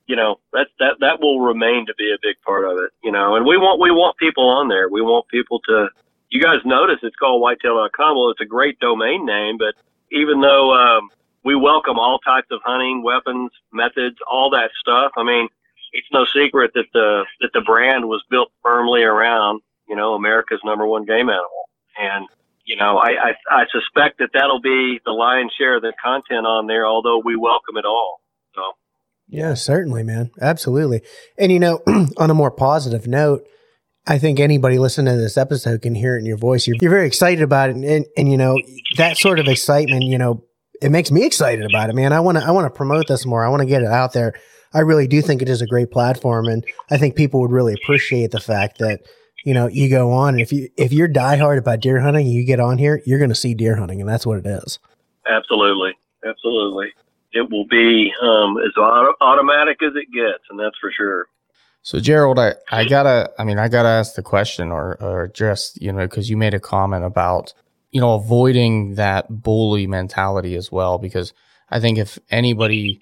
you 0.07 0.15
know 0.15 0.39
that 0.53 0.67
that 0.79 0.97
that 0.99 1.19
will 1.19 1.41
remain 1.41 1.85
to 1.87 1.95
be 1.95 2.11
a 2.13 2.17
big 2.21 2.35
part 2.45 2.65
of 2.65 2.77
it. 2.77 2.91
You 3.03 3.11
know, 3.11 3.35
and 3.35 3.45
we 3.45 3.57
want 3.57 3.81
we 3.81 3.91
want 3.91 4.17
people 4.17 4.47
on 4.47 4.67
there. 4.67 4.89
We 4.89 5.01
want 5.01 5.27
people 5.27 5.59
to. 5.67 5.87
You 6.29 6.41
guys 6.41 6.59
notice 6.65 6.97
it's 7.03 7.15
called 7.15 7.41
whitetail.com. 7.41 8.17
Well, 8.17 8.31
it's 8.31 8.41
a 8.41 8.45
great 8.45 8.79
domain 8.79 9.25
name, 9.25 9.57
but 9.57 9.75
even 10.11 10.41
though 10.41 10.73
um, 10.73 11.09
we 11.43 11.55
welcome 11.55 11.97
all 11.97 12.19
types 12.19 12.47
of 12.51 12.59
hunting 12.63 13.03
weapons, 13.03 13.51
methods, 13.71 14.17
all 14.29 14.49
that 14.51 14.71
stuff, 14.79 15.11
I 15.17 15.23
mean, 15.23 15.47
it's 15.93 16.07
no 16.11 16.25
secret 16.25 16.71
that 16.75 16.85
the 16.93 17.25
that 17.39 17.51
the 17.53 17.61
brand 17.61 18.05
was 18.05 18.23
built 18.29 18.51
firmly 18.61 19.03
around 19.03 19.61
you 19.87 19.95
know 19.95 20.13
America's 20.13 20.59
number 20.63 20.85
one 20.85 21.05
game 21.05 21.29
animal, 21.29 21.69
and 21.97 22.27
you 22.65 22.75
know 22.75 22.97
I 22.97 23.09
I, 23.09 23.31
I 23.49 23.63
suspect 23.71 24.19
that 24.19 24.29
that'll 24.33 24.61
be 24.61 24.99
the 25.05 25.11
lion's 25.11 25.53
share 25.57 25.77
of 25.77 25.81
the 25.81 25.93
content 26.03 26.45
on 26.45 26.67
there. 26.67 26.85
Although 26.85 27.21
we 27.23 27.35
welcome 27.35 27.77
it 27.77 27.85
all. 27.85 28.19
So 28.53 28.61
yeah, 29.27 29.53
certainly, 29.53 30.03
man, 30.03 30.31
absolutely. 30.41 31.01
And 31.37 31.51
you 31.51 31.59
know, 31.59 31.81
on 32.17 32.29
a 32.29 32.33
more 32.33 32.51
positive 32.51 33.07
note. 33.07 33.47
I 34.07 34.19
think 34.19 34.39
anybody 34.39 34.77
listening 34.77 35.13
to 35.13 35.19
this 35.19 35.37
episode 35.37 35.81
can 35.81 35.95
hear 35.95 36.15
it 36.15 36.19
in 36.19 36.25
your 36.25 36.37
voice. 36.37 36.67
You're, 36.67 36.77
you're 36.79 36.91
very 36.91 37.07
excited 37.07 37.41
about 37.41 37.69
it. 37.69 37.75
And, 37.75 37.85
and, 37.85 38.05
and, 38.15 38.29
you 38.29 38.37
know, 38.37 38.59
that 38.97 39.17
sort 39.17 39.39
of 39.39 39.47
excitement, 39.47 40.03
you 40.03 40.17
know, 40.17 40.43
it 40.81 40.89
makes 40.89 41.09
me 41.09 41.25
excited 41.25 41.65
about 41.65 41.89
it, 41.89 41.95
man. 41.95 42.13
I 42.13 42.19
want 42.19 42.37
to, 42.37 42.43
I 42.43 42.51
want 42.51 42.65
to 42.65 42.75
promote 42.75 43.07
this 43.07 43.25
more. 43.25 43.43
I 43.43 43.49
want 43.49 43.61
to 43.61 43.65
get 43.65 43.81
it 43.81 43.87
out 43.87 44.13
there. 44.13 44.33
I 44.75 44.79
really 44.81 45.07
do 45.07 45.21
think 45.21 45.41
it 45.41 45.47
is 45.47 45.61
a 45.61 45.67
great 45.67 45.89
platform, 45.89 46.47
and 46.47 46.65
I 46.91 46.97
think 46.97 47.15
people 47.15 47.39
would 47.39 47.51
really 47.51 47.73
appreciate 47.73 48.31
the 48.31 48.41
fact 48.41 48.79
that 48.79 48.99
you 49.45 49.53
know 49.53 49.67
you 49.67 49.89
go 49.89 50.11
on 50.11 50.33
and 50.33 50.41
if 50.41 50.51
you 50.51 50.69
if 50.75 50.91
you're 50.91 51.07
diehard 51.07 51.57
about 51.57 51.79
deer 51.79 52.01
hunting, 52.01 52.27
you 52.27 52.43
get 52.43 52.59
on 52.59 52.77
here, 52.77 53.01
you're 53.05 53.19
going 53.19 53.29
to 53.29 53.35
see 53.35 53.53
deer 53.53 53.77
hunting, 53.77 54.01
and 54.01 54.09
that's 54.09 54.25
what 54.25 54.37
it 54.37 54.45
is. 54.45 54.79
Absolutely, 55.27 55.93
absolutely. 56.27 56.93
It 57.31 57.49
will 57.49 57.65
be 57.67 58.11
um, 58.21 58.57
as 58.57 58.75
auto- 58.77 59.15
automatic 59.21 59.81
as 59.81 59.93
it 59.95 60.11
gets, 60.13 60.43
and 60.49 60.59
that's 60.59 60.77
for 60.79 60.91
sure. 60.91 61.27
So 61.85 61.99
Jerald, 61.99 62.39
I, 62.39 62.55
I 62.71 62.85
gotta, 62.85 63.31
I 63.37 63.43
mean, 63.43 63.59
I 63.59 63.67
gotta 63.67 63.89
ask 63.89 64.15
the 64.15 64.23
question 64.23 64.71
or, 64.71 64.99
or 64.99 65.27
just, 65.27 65.79
you 65.79 65.91
know, 65.91 66.07
cause 66.07 66.31
you 66.31 66.35
made 66.35 66.55
a 66.55 66.59
comment 66.59 67.05
about, 67.05 67.53
you 67.91 68.01
know, 68.01 68.15
avoiding 68.15 68.95
that 68.95 69.43
bully 69.43 69.85
mentality 69.85 70.55
as 70.55 70.71
well, 70.71 70.97
because 70.97 71.31
I 71.69 71.79
think 71.79 71.99
if 71.99 72.17
anybody 72.31 72.99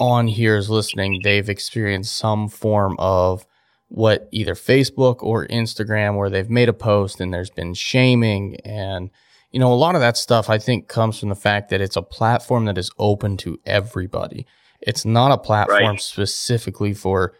on 0.00 0.26
here 0.26 0.56
is 0.56 0.68
listening, 0.68 1.20
they've 1.22 1.48
experienced 1.48 2.16
some 2.16 2.48
form 2.48 2.96
of 2.98 3.46
what 3.86 4.28
either 4.32 4.56
Facebook 4.56 5.22
or 5.22 5.46
Instagram 5.46 6.16
where 6.16 6.28
they've 6.28 6.50
made 6.50 6.68
a 6.68 6.72
post 6.72 7.20
and 7.20 7.32
there's 7.32 7.50
been 7.50 7.72
shaming 7.72 8.56
and 8.64 9.10
you 9.52 9.60
know 9.60 9.72
a 9.72 9.74
lot 9.74 9.94
of 9.94 10.00
that 10.00 10.16
stuff 10.16 10.50
I 10.50 10.58
think 10.58 10.88
comes 10.88 11.20
from 11.20 11.28
the 11.28 11.36
fact 11.36 11.70
that 11.70 11.80
it's 11.80 11.94
a 11.94 12.02
platform 12.02 12.64
that 12.64 12.78
is 12.78 12.90
open 12.98 13.36
to 13.36 13.60
everybody. 13.64 14.44
It's 14.80 15.04
not 15.04 15.30
a 15.30 15.38
platform 15.38 15.84
right. 15.84 16.00
specifically 16.00 16.94
for 16.94 17.34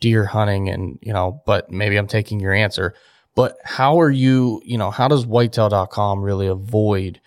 deer 0.00 0.24
hunting 0.24 0.68
and 0.68 0.98
you 1.02 1.12
know 1.12 1.42
but 1.46 1.70
maybe 1.70 1.96
I'm 1.96 2.06
taking 2.06 2.40
your 2.40 2.52
answer 2.52 2.94
but 3.34 3.56
how 3.64 4.00
are 4.00 4.10
you 4.10 4.60
you 4.64 4.78
know 4.78 4.90
how 4.90 5.08
does 5.08 5.26
whitetail.com 5.26 6.22
really 6.22 6.46
avoid 6.46 7.20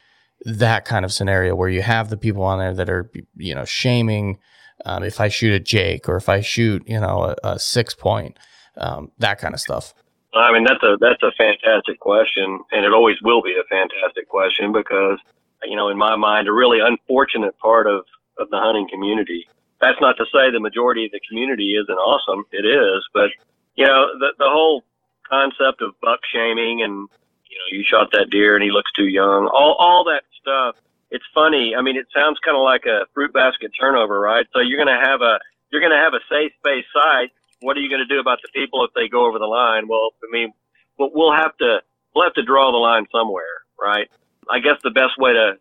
that 0.45 0.85
kind 0.85 1.05
of 1.05 1.13
scenario 1.13 1.55
where 1.55 1.69
you 1.69 1.81
have 1.81 2.09
the 2.09 2.17
people 2.17 2.43
on 2.43 2.59
there 2.59 2.73
that 2.73 2.89
are 2.89 3.09
you 3.37 3.55
know 3.55 3.65
shaming 3.65 4.39
um, 4.85 5.03
if 5.03 5.19
I 5.19 5.27
shoot 5.29 5.53
a 5.53 5.59
Jake 5.59 6.09
or 6.09 6.17
if 6.17 6.29
I 6.29 6.41
shoot, 6.41 6.83
you 6.87 6.99
know, 6.99 7.35
a, 7.43 7.47
a 7.51 7.59
six 7.59 7.93
point, 7.93 8.37
um, 8.77 9.11
that 9.19 9.39
kind 9.39 9.53
of 9.53 9.59
stuff? 9.59 9.93
I 10.33 10.51
mean, 10.51 10.63
that's 10.63 10.81
a 10.81 10.97
that's 10.99 11.21
a 11.21 11.31
fantastic 11.37 11.99
question, 11.99 12.59
and 12.71 12.85
it 12.85 12.91
always 12.91 13.17
will 13.21 13.43
be 13.43 13.53
a 13.53 13.63
fantastic 13.69 14.27
question 14.27 14.73
because, 14.73 15.19
you 15.63 15.75
know, 15.75 15.89
in 15.89 15.97
my 15.97 16.15
mind, 16.15 16.47
a 16.47 16.51
really 16.51 16.79
unfortunate 16.81 17.57
part 17.59 17.87
of 17.87 18.03
of 18.39 18.49
the 18.49 18.57
hunting 18.57 18.87
community. 18.89 19.47
That's 19.83 19.99
not 19.99 20.15
to 20.17 20.25
say 20.31 20.47
the 20.51 20.63
majority 20.63 21.05
of 21.05 21.11
the 21.11 21.19
community 21.27 21.75
isn't 21.75 21.99
awesome. 21.99 22.45
It 22.51 22.63
is, 22.63 23.03
but 23.13 23.29
you 23.75 23.85
know, 23.85 24.07
the 24.19 24.31
the 24.39 24.47
whole 24.47 24.83
concept 25.27 25.81
of 25.81 25.99
buck 26.01 26.19
shaming 26.31 26.81
and 26.81 27.07
you 27.51 27.57
know, 27.59 27.67
you 27.77 27.83
shot 27.83 28.11
that 28.13 28.29
deer 28.31 28.55
and 28.55 28.63
he 28.63 28.71
looks 28.71 28.91
too 28.95 29.07
young. 29.07 29.51
All 29.51 29.75
all 29.77 30.05
that 30.05 30.23
stuff 30.39 30.75
it's 31.13 31.23
funny. 31.31 31.75
I 31.77 31.81
mean, 31.83 31.95
it 31.95 32.07
sounds 32.11 32.39
kind 32.43 32.57
of 32.57 32.63
like 32.63 32.85
a 32.87 33.05
fruit 33.13 33.31
basket 33.31 33.71
turnover, 33.79 34.19
right? 34.19 34.47
So 34.51 34.59
you're 34.59 34.83
going 34.83 34.89
to 34.89 35.05
have 35.05 35.21
a 35.21 35.39
you're 35.71 35.79
going 35.79 35.93
to 35.93 36.03
have 36.03 36.13
a 36.13 36.25
safe 36.27 36.51
space 36.57 36.85
site. 36.91 37.29
What 37.61 37.77
are 37.77 37.81
you 37.81 37.87
going 37.89 38.01
to 38.01 38.11
do 38.11 38.19
about 38.19 38.39
the 38.41 38.49
people 38.51 38.83
if 38.83 38.91
they 38.95 39.07
go 39.07 39.27
over 39.27 39.37
the 39.37 39.45
line? 39.45 39.87
Well, 39.87 40.09
I 40.23 40.27
mean, 40.31 40.51
we'll 40.97 41.31
have 41.31 41.55
to 41.57 41.81
we'll 42.15 42.25
have 42.25 42.33
to 42.33 42.43
draw 42.43 42.71
the 42.71 42.79
line 42.79 43.05
somewhere, 43.11 43.61
right? 43.79 44.09
I 44.49 44.59
guess 44.59 44.81
the 44.83 44.89
best 44.89 45.19
way 45.19 45.33
to 45.33 45.53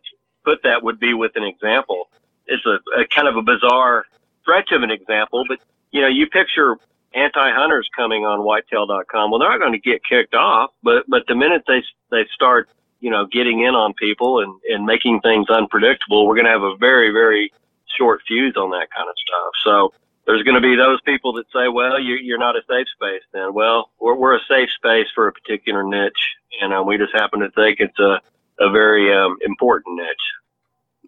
put 0.43 0.63
that 0.63 0.83
would 0.83 0.99
be 0.99 1.13
with 1.13 1.33
an 1.35 1.43
example. 1.43 2.09
It's 2.47 2.65
a, 2.65 2.79
a 2.99 3.05
kind 3.05 3.27
of 3.27 3.37
a 3.37 3.43
bizarre 3.43 4.05
stretch 4.43 4.71
of 4.71 4.83
an 4.83 4.91
example, 4.91 5.43
but 5.47 5.57
you 5.89 6.01
know, 6.01 6.07
you 6.07 6.27
picture 6.27 6.77
anti-hunters 7.15 7.89
coming 7.95 8.25
on 8.25 8.39
whitetail.com. 8.39 9.31
Well, 9.31 9.39
they're 9.39 9.49
not 9.49 9.59
going 9.59 9.73
to 9.73 9.79
get 9.79 10.01
kicked 10.07 10.35
off, 10.35 10.69
but 10.83 11.05
but 11.07 11.23
the 11.27 11.35
minute 11.35 11.63
they 11.67 11.81
they 12.11 12.27
start 12.35 12.69
you 13.03 13.09
know, 13.09 13.25
getting 13.25 13.59
in 13.59 13.75
on 13.75 13.93
people 13.93 14.39
and, 14.39 14.55
and 14.69 14.85
making 14.85 15.19
things 15.19 15.49
unpredictable, 15.49 16.25
we're 16.25 16.35
going 16.35 16.45
to 16.45 16.51
have 16.51 16.63
a 16.63 16.77
very, 16.77 17.11
very 17.11 17.51
short 17.97 18.21
fuse 18.25 18.55
on 18.55 18.71
that 18.71 18.87
kind 18.95 19.09
of 19.09 19.15
stuff. 19.19 19.51
So 19.61 19.93
there's 20.25 20.41
going 20.43 20.55
to 20.55 20.61
be 20.61 20.77
those 20.77 21.01
people 21.01 21.33
that 21.33 21.45
say, 21.53 21.67
well, 21.67 21.99
you, 21.99 22.15
you're 22.15 22.39
not 22.39 22.55
a 22.55 22.61
safe 22.61 22.87
space 22.95 23.21
then. 23.33 23.53
Well, 23.53 23.91
we're, 23.99 24.15
we're 24.15 24.37
a 24.37 24.45
safe 24.47 24.69
space 24.77 25.07
for 25.13 25.27
a 25.27 25.33
particular 25.33 25.83
niche. 25.83 26.23
And 26.61 26.73
uh, 26.73 26.81
we 26.81 26.97
just 26.97 27.11
happen 27.13 27.41
to 27.41 27.51
think 27.51 27.81
it's 27.81 27.99
a, 27.99 28.21
a 28.61 28.71
very 28.71 29.13
um, 29.13 29.35
important 29.41 29.97
niche. 29.97 30.25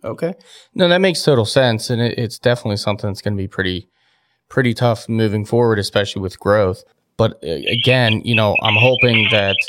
Okay. 0.03 0.34
No, 0.73 0.88
that 0.88 0.99
makes 1.01 1.23
total 1.23 1.45
sense. 1.45 1.89
And 1.89 2.01
it, 2.01 2.17
it's 2.17 2.38
definitely 2.38 2.77
something 2.77 3.10
that's 3.10 3.21
going 3.21 3.36
to 3.36 3.41
be 3.41 3.47
pretty, 3.47 3.89
pretty 4.49 4.73
tough 4.73 5.10
moving 5.10 5.45
forward, 5.45 5.79
especially 5.79 6.21
with 6.21 6.39
growth. 6.39 6.84
But 7.17 7.39
uh, 7.43 7.62
again, 7.67 8.21
you 8.23 8.36
know, 8.36 8.55
I'm 8.62 8.75
hoping 8.75 9.27
that– 9.31 9.55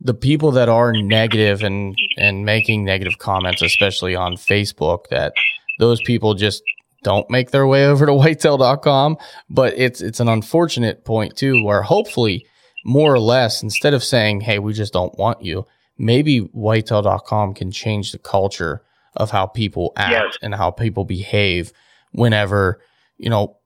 the 0.00 0.14
people 0.14 0.50
that 0.52 0.68
are 0.68 0.92
negative 0.92 1.62
and 1.62 1.96
and 2.18 2.44
making 2.44 2.84
negative 2.84 3.18
comments, 3.18 3.62
especially 3.62 4.14
on 4.14 4.34
Facebook, 4.34 5.08
that 5.08 5.32
those 5.78 6.00
people 6.02 6.34
just 6.34 6.62
don't 7.02 7.28
make 7.30 7.50
their 7.50 7.66
way 7.66 7.86
over 7.86 8.06
to 8.06 8.12
whitetail.com. 8.12 9.16
But 9.48 9.74
it's 9.76 10.00
it's 10.00 10.20
an 10.20 10.28
unfortunate 10.28 11.04
point 11.04 11.36
too, 11.36 11.62
where 11.62 11.82
hopefully 11.82 12.46
more 12.84 13.12
or 13.12 13.18
less, 13.18 13.62
instead 13.62 13.94
of 13.94 14.04
saying, 14.04 14.42
Hey, 14.42 14.58
we 14.58 14.72
just 14.72 14.92
don't 14.92 15.16
want 15.18 15.42
you, 15.42 15.66
maybe 15.98 16.40
whitetail.com 16.40 17.54
can 17.54 17.70
change 17.70 18.12
the 18.12 18.18
culture 18.18 18.82
of 19.16 19.30
how 19.30 19.46
people 19.46 19.92
act 19.96 20.12
yes. 20.12 20.38
and 20.42 20.54
how 20.54 20.70
people 20.70 21.04
behave 21.04 21.72
whenever, 22.12 22.80
you 23.16 23.30
know, 23.30 23.56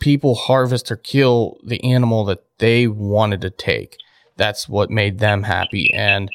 people 0.00 0.34
harvest 0.34 0.90
or 0.90 0.96
kill 0.96 1.58
the 1.64 1.82
animal 1.84 2.24
that 2.24 2.44
they 2.58 2.86
wanted 2.88 3.40
to 3.40 3.50
take 3.50 3.96
that's 4.36 4.68
what 4.68 4.90
made 4.90 5.18
them 5.18 5.42
happy. 5.42 5.92
And 5.94 6.30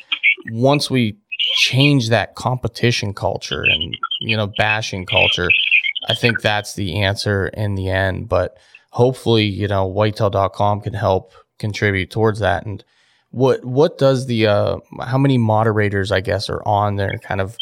once 0.51 0.89
we 0.89 1.17
change 1.57 2.09
that 2.09 2.35
competition 2.35 3.13
culture 3.13 3.63
and, 3.63 3.97
you 4.21 4.35
know, 4.37 4.47
bashing 4.57 5.05
culture, 5.05 5.49
I 6.07 6.13
think 6.13 6.41
that's 6.41 6.75
the 6.75 7.01
answer 7.01 7.47
in 7.49 7.75
the 7.75 7.89
end. 7.89 8.29
But 8.29 8.57
hopefully, 8.91 9.45
you 9.45 9.67
know, 9.67 9.91
whitetail.com 9.91 10.81
can 10.81 10.93
help 10.93 11.33
contribute 11.59 12.11
towards 12.11 12.39
that. 12.39 12.65
And 12.65 12.83
what, 13.31 13.65
what 13.65 13.97
does 13.97 14.27
the, 14.27 14.47
uh, 14.47 14.77
how 15.01 15.17
many 15.17 15.37
moderators, 15.37 16.11
I 16.11 16.21
guess, 16.21 16.49
are 16.49 16.65
on 16.65 16.95
there 16.95 17.17
kind 17.19 17.41
of 17.41 17.57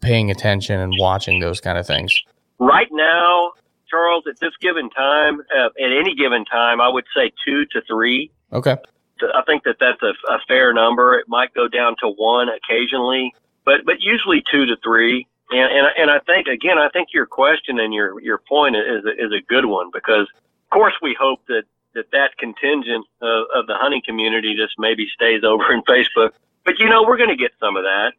paying 0.00 0.30
attention 0.30 0.80
and 0.80 0.94
watching 0.98 1.40
those 1.40 1.60
kind 1.60 1.78
of 1.78 1.86
things? 1.86 2.22
Right 2.58 2.88
now, 2.90 3.52
Charles, 3.88 4.24
at 4.28 4.38
this 4.40 4.52
given 4.60 4.90
time, 4.90 5.40
uh, 5.56 5.66
at 5.66 5.92
any 6.00 6.14
given 6.14 6.44
time, 6.44 6.80
I 6.80 6.88
would 6.88 7.04
say 7.16 7.32
two 7.46 7.64
to 7.66 7.80
three. 7.86 8.30
Okay. 8.52 8.76
I 9.22 9.42
think 9.46 9.64
that 9.64 9.76
that's 9.78 10.02
a, 10.02 10.12
a 10.32 10.38
fair 10.48 10.72
number. 10.72 11.18
It 11.18 11.26
might 11.28 11.54
go 11.54 11.68
down 11.68 11.94
to 12.00 12.08
one 12.08 12.48
occasionally, 12.48 13.32
but 13.64 13.84
but 13.86 14.00
usually 14.00 14.42
two 14.50 14.66
to 14.66 14.76
three. 14.82 15.26
And 15.50 15.72
and 15.72 15.86
and 15.96 16.10
I 16.10 16.18
think 16.20 16.48
again, 16.48 16.78
I 16.78 16.88
think 16.88 17.08
your 17.12 17.26
question 17.26 17.78
and 17.78 17.94
your 17.94 18.20
your 18.20 18.38
point 18.38 18.76
is 18.76 19.04
a, 19.04 19.10
is 19.10 19.32
a 19.32 19.42
good 19.48 19.66
one 19.66 19.90
because 19.92 20.26
of 20.32 20.70
course 20.70 20.94
we 21.00 21.16
hope 21.18 21.40
that 21.48 21.62
that 21.94 22.10
that 22.10 22.36
contingent 22.38 23.06
of, 23.22 23.46
of 23.54 23.66
the 23.66 23.74
hunting 23.76 24.02
community 24.04 24.54
just 24.56 24.74
maybe 24.78 25.06
stays 25.14 25.44
over 25.44 25.72
in 25.72 25.82
Facebook. 25.88 26.30
But 26.64 26.78
you 26.78 26.88
know, 26.88 27.04
we're 27.04 27.18
going 27.18 27.30
to 27.30 27.36
get 27.36 27.52
some 27.60 27.76
of 27.76 27.84
that. 27.84 28.12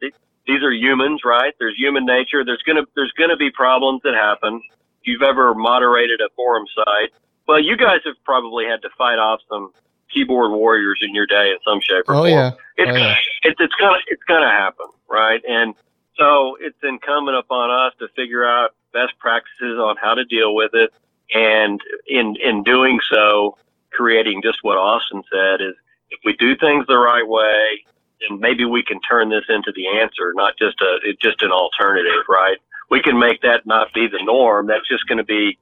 These 0.47 0.63
are 0.63 0.71
humans, 0.71 1.21
right? 1.25 1.53
There's 1.59 1.75
human 1.77 2.05
nature. 2.05 2.45
There's 2.45 2.61
gonna 2.63 2.83
there's 2.95 3.13
gonna 3.17 3.37
be 3.37 3.49
problems 3.51 4.01
that 4.03 4.13
happen. 4.13 4.61
If 5.01 5.07
you've 5.07 5.21
ever 5.21 5.55
moderated 5.55 6.21
a 6.21 6.29
forum 6.35 6.65
site, 6.75 7.11
well, 7.47 7.59
you 7.59 7.77
guys 7.77 7.99
have 8.05 8.15
probably 8.23 8.65
had 8.65 8.81
to 8.83 8.89
fight 8.97 9.17
off 9.17 9.39
some 9.49 9.71
keyboard 10.11 10.51
warriors 10.51 10.99
in 11.01 11.13
your 11.13 11.25
day 11.25 11.51
in 11.51 11.57
some 11.65 11.79
shape 11.81 12.05
or 12.07 12.15
oh, 12.15 12.17
form. 12.19 12.29
Yeah. 12.29 12.51
It's, 12.77 12.91
oh, 12.91 12.95
yeah. 12.95 13.15
it's 13.43 13.59
it's 13.59 13.75
gonna 13.79 13.97
it's 14.07 14.23
gonna 14.23 14.51
happen, 14.51 14.87
right? 15.09 15.41
And 15.47 15.73
so 16.17 16.57
it's 16.59 16.77
incumbent 16.83 17.37
upon 17.37 17.71
us 17.71 17.93
to 17.99 18.07
figure 18.15 18.45
out 18.45 18.71
best 18.93 19.17
practices 19.19 19.77
on 19.77 19.97
how 20.01 20.13
to 20.13 20.25
deal 20.25 20.55
with 20.55 20.71
it, 20.73 20.93
and 21.33 21.81
in 22.07 22.35
in 22.37 22.63
doing 22.63 22.99
so, 23.11 23.57
creating 23.91 24.41
just 24.43 24.59
what 24.61 24.77
Austin 24.77 25.23
said 25.31 25.61
is 25.61 25.75
if 26.11 26.19
we 26.23 26.35
do 26.37 26.55
things 26.55 26.85
the 26.87 26.97
right 26.97 27.27
way, 27.27 27.83
then 28.29 28.39
maybe 28.39 28.65
we 28.65 28.83
can 28.83 28.99
turn 29.01 29.29
this 29.29 29.43
into 29.49 29.71
the 29.75 29.87
answer, 29.87 30.33
not 30.35 30.53
just 30.57 30.81
a 30.81 31.13
just 31.21 31.41
an 31.41 31.51
alternative, 31.51 32.25
right? 32.29 32.57
We 32.89 33.01
can 33.01 33.19
make 33.19 33.41
that 33.41 33.65
not 33.65 33.93
be 33.93 34.07
the 34.07 34.23
norm. 34.23 34.67
That's 34.67 34.87
just 34.87 35.07
going 35.07 35.17
to 35.17 35.23
be 35.23 35.57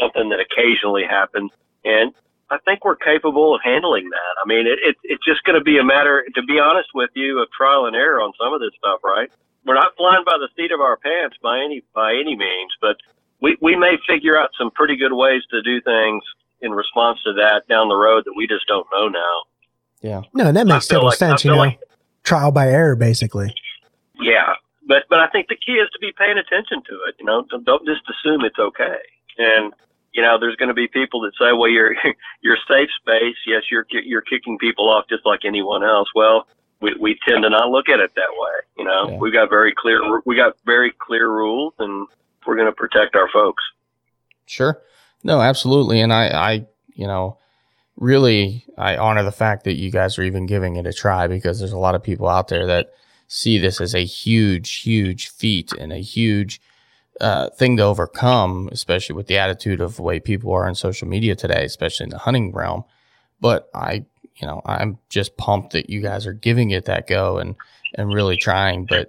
something 0.00 0.28
that 0.30 0.38
occasionally 0.38 1.04
happens, 1.08 1.50
and 1.84 2.12
I 2.50 2.58
think 2.64 2.84
we're 2.84 2.96
capable 2.96 3.54
of 3.54 3.60
handling 3.62 4.08
that. 4.10 4.34
I 4.42 4.46
mean, 4.46 4.66
it, 4.66 4.78
it 4.82 4.96
it's 5.04 5.24
just 5.24 5.44
going 5.44 5.58
to 5.58 5.64
be 5.64 5.78
a 5.78 5.84
matter, 5.84 6.24
to 6.34 6.42
be 6.42 6.58
honest 6.58 6.90
with 6.94 7.10
you, 7.14 7.40
of 7.42 7.48
trial 7.56 7.86
and 7.86 7.96
error 7.96 8.20
on 8.20 8.32
some 8.40 8.52
of 8.54 8.60
this 8.60 8.70
stuff, 8.78 9.00
right? 9.04 9.30
We're 9.66 9.74
not 9.74 9.92
flying 9.96 10.24
by 10.24 10.38
the 10.38 10.48
seat 10.56 10.72
of 10.72 10.80
our 10.80 10.96
pants 10.96 11.36
by 11.42 11.58
any 11.58 11.82
by 11.94 12.14
any 12.14 12.36
means, 12.36 12.72
but 12.80 12.96
we 13.40 13.56
we 13.60 13.76
may 13.76 13.96
figure 14.06 14.38
out 14.38 14.50
some 14.58 14.70
pretty 14.70 14.96
good 14.96 15.12
ways 15.12 15.42
to 15.50 15.62
do 15.62 15.80
things 15.80 16.22
in 16.60 16.72
response 16.72 17.18
to 17.24 17.32
that 17.34 17.68
down 17.68 17.88
the 17.88 17.96
road 17.96 18.24
that 18.24 18.34
we 18.36 18.46
just 18.46 18.66
don't 18.66 18.86
know 18.92 19.08
now. 19.08 19.42
Yeah. 20.00 20.22
No, 20.32 20.46
and 20.48 20.56
that 20.56 20.66
makes 20.66 20.86
total 20.86 21.06
like- 21.06 21.14
I 21.14 21.16
sense. 21.16 21.44
You 21.44 21.50
feel 21.50 21.56
know, 21.56 21.62
like- 21.62 21.80
trial 22.24 22.50
by 22.52 22.68
error, 22.68 22.96
basically. 22.96 23.54
Yeah, 24.20 24.54
but 24.86 25.04
but 25.08 25.20
I 25.20 25.28
think 25.28 25.48
the 25.48 25.56
key 25.56 25.72
is 25.72 25.88
to 25.90 25.98
be 25.98 26.12
paying 26.16 26.38
attention 26.38 26.82
to 26.88 26.94
it. 27.08 27.14
You 27.18 27.26
know, 27.26 27.44
don't, 27.50 27.64
don't 27.64 27.86
just 27.86 28.02
assume 28.08 28.44
it's 28.44 28.58
okay. 28.58 28.98
And 29.38 29.72
you 30.12 30.22
know, 30.22 30.38
there's 30.40 30.56
going 30.56 30.68
to 30.68 30.74
be 30.74 30.88
people 30.88 31.20
that 31.22 31.32
say, 31.40 31.52
"Well, 31.52 31.68
you're 31.68 31.94
you're 32.42 32.58
safe 32.68 32.88
space. 33.00 33.36
Yes, 33.46 33.64
you're 33.70 33.86
you're 33.90 34.22
kicking 34.22 34.58
people 34.58 34.88
off 34.88 35.04
just 35.08 35.24
like 35.24 35.40
anyone 35.44 35.84
else." 35.84 36.08
Well, 36.14 36.46
we 36.80 36.94
we 37.00 37.18
tend 37.26 37.42
to 37.44 37.50
not 37.50 37.68
look 37.70 37.88
at 37.88 38.00
it 38.00 38.12
that 38.16 38.30
way. 38.32 38.50
You 38.78 38.84
know, 38.84 39.10
Yeah. 39.10 39.16
we 39.18 39.30
got 39.30 39.48
very 39.50 39.72
clear 39.76 40.00
we 40.26 40.34
got 40.36 40.54
very 40.66 40.92
clear 40.98 41.28
rules, 41.28 41.74
and 41.78 42.06
we're 42.46 42.56
going 42.56 42.66
to 42.68 42.72
protect 42.72 43.14
our 43.14 43.28
folks. 43.32 43.62
Sure. 44.46 44.80
No, 45.22 45.40
absolutely. 45.40 46.00
And 46.00 46.12
I, 46.12 46.28
I, 46.28 46.66
you 46.94 47.06
know, 47.06 47.36
really, 47.98 48.64
I 48.78 48.96
honor 48.96 49.22
the 49.22 49.32
fact 49.32 49.64
that 49.64 49.76
you 49.76 49.90
guys 49.90 50.18
are 50.18 50.22
even 50.22 50.46
giving 50.46 50.76
it 50.76 50.86
a 50.86 50.92
try 50.92 51.26
because 51.26 51.58
there's 51.58 51.72
a 51.72 51.78
lot 51.78 51.94
of 51.94 52.02
people 52.02 52.28
out 52.28 52.48
there 52.48 52.66
that 52.66 52.92
see 53.26 53.58
this 53.58 53.80
as 53.80 53.94
a 53.94 54.04
huge, 54.04 54.76
huge 54.76 55.28
feat 55.28 55.72
and 55.72 55.92
a 55.92 55.98
huge 55.98 56.60
uh, 57.20 57.50
thing 57.50 57.76
to 57.76 57.82
overcome, 57.82 58.68
especially 58.72 59.16
with 59.16 59.26
the 59.26 59.38
attitude 59.38 59.80
of 59.80 59.96
the 59.96 60.02
way 60.02 60.20
people 60.20 60.52
are 60.52 60.66
on 60.66 60.74
social 60.74 61.08
media 61.08 61.34
today, 61.34 61.64
especially 61.64 62.04
in 62.04 62.10
the 62.10 62.18
hunting 62.18 62.52
realm. 62.52 62.84
But 63.40 63.68
I, 63.74 64.06
you 64.36 64.46
know, 64.46 64.62
I'm 64.64 64.98
just 65.08 65.36
pumped 65.36 65.72
that 65.72 65.90
you 65.90 66.00
guys 66.00 66.26
are 66.26 66.32
giving 66.32 66.70
it 66.70 66.84
that 66.84 67.08
go 67.08 67.38
and 67.38 67.56
and 67.94 68.12
really 68.12 68.36
trying. 68.36 68.86
But 68.86 69.08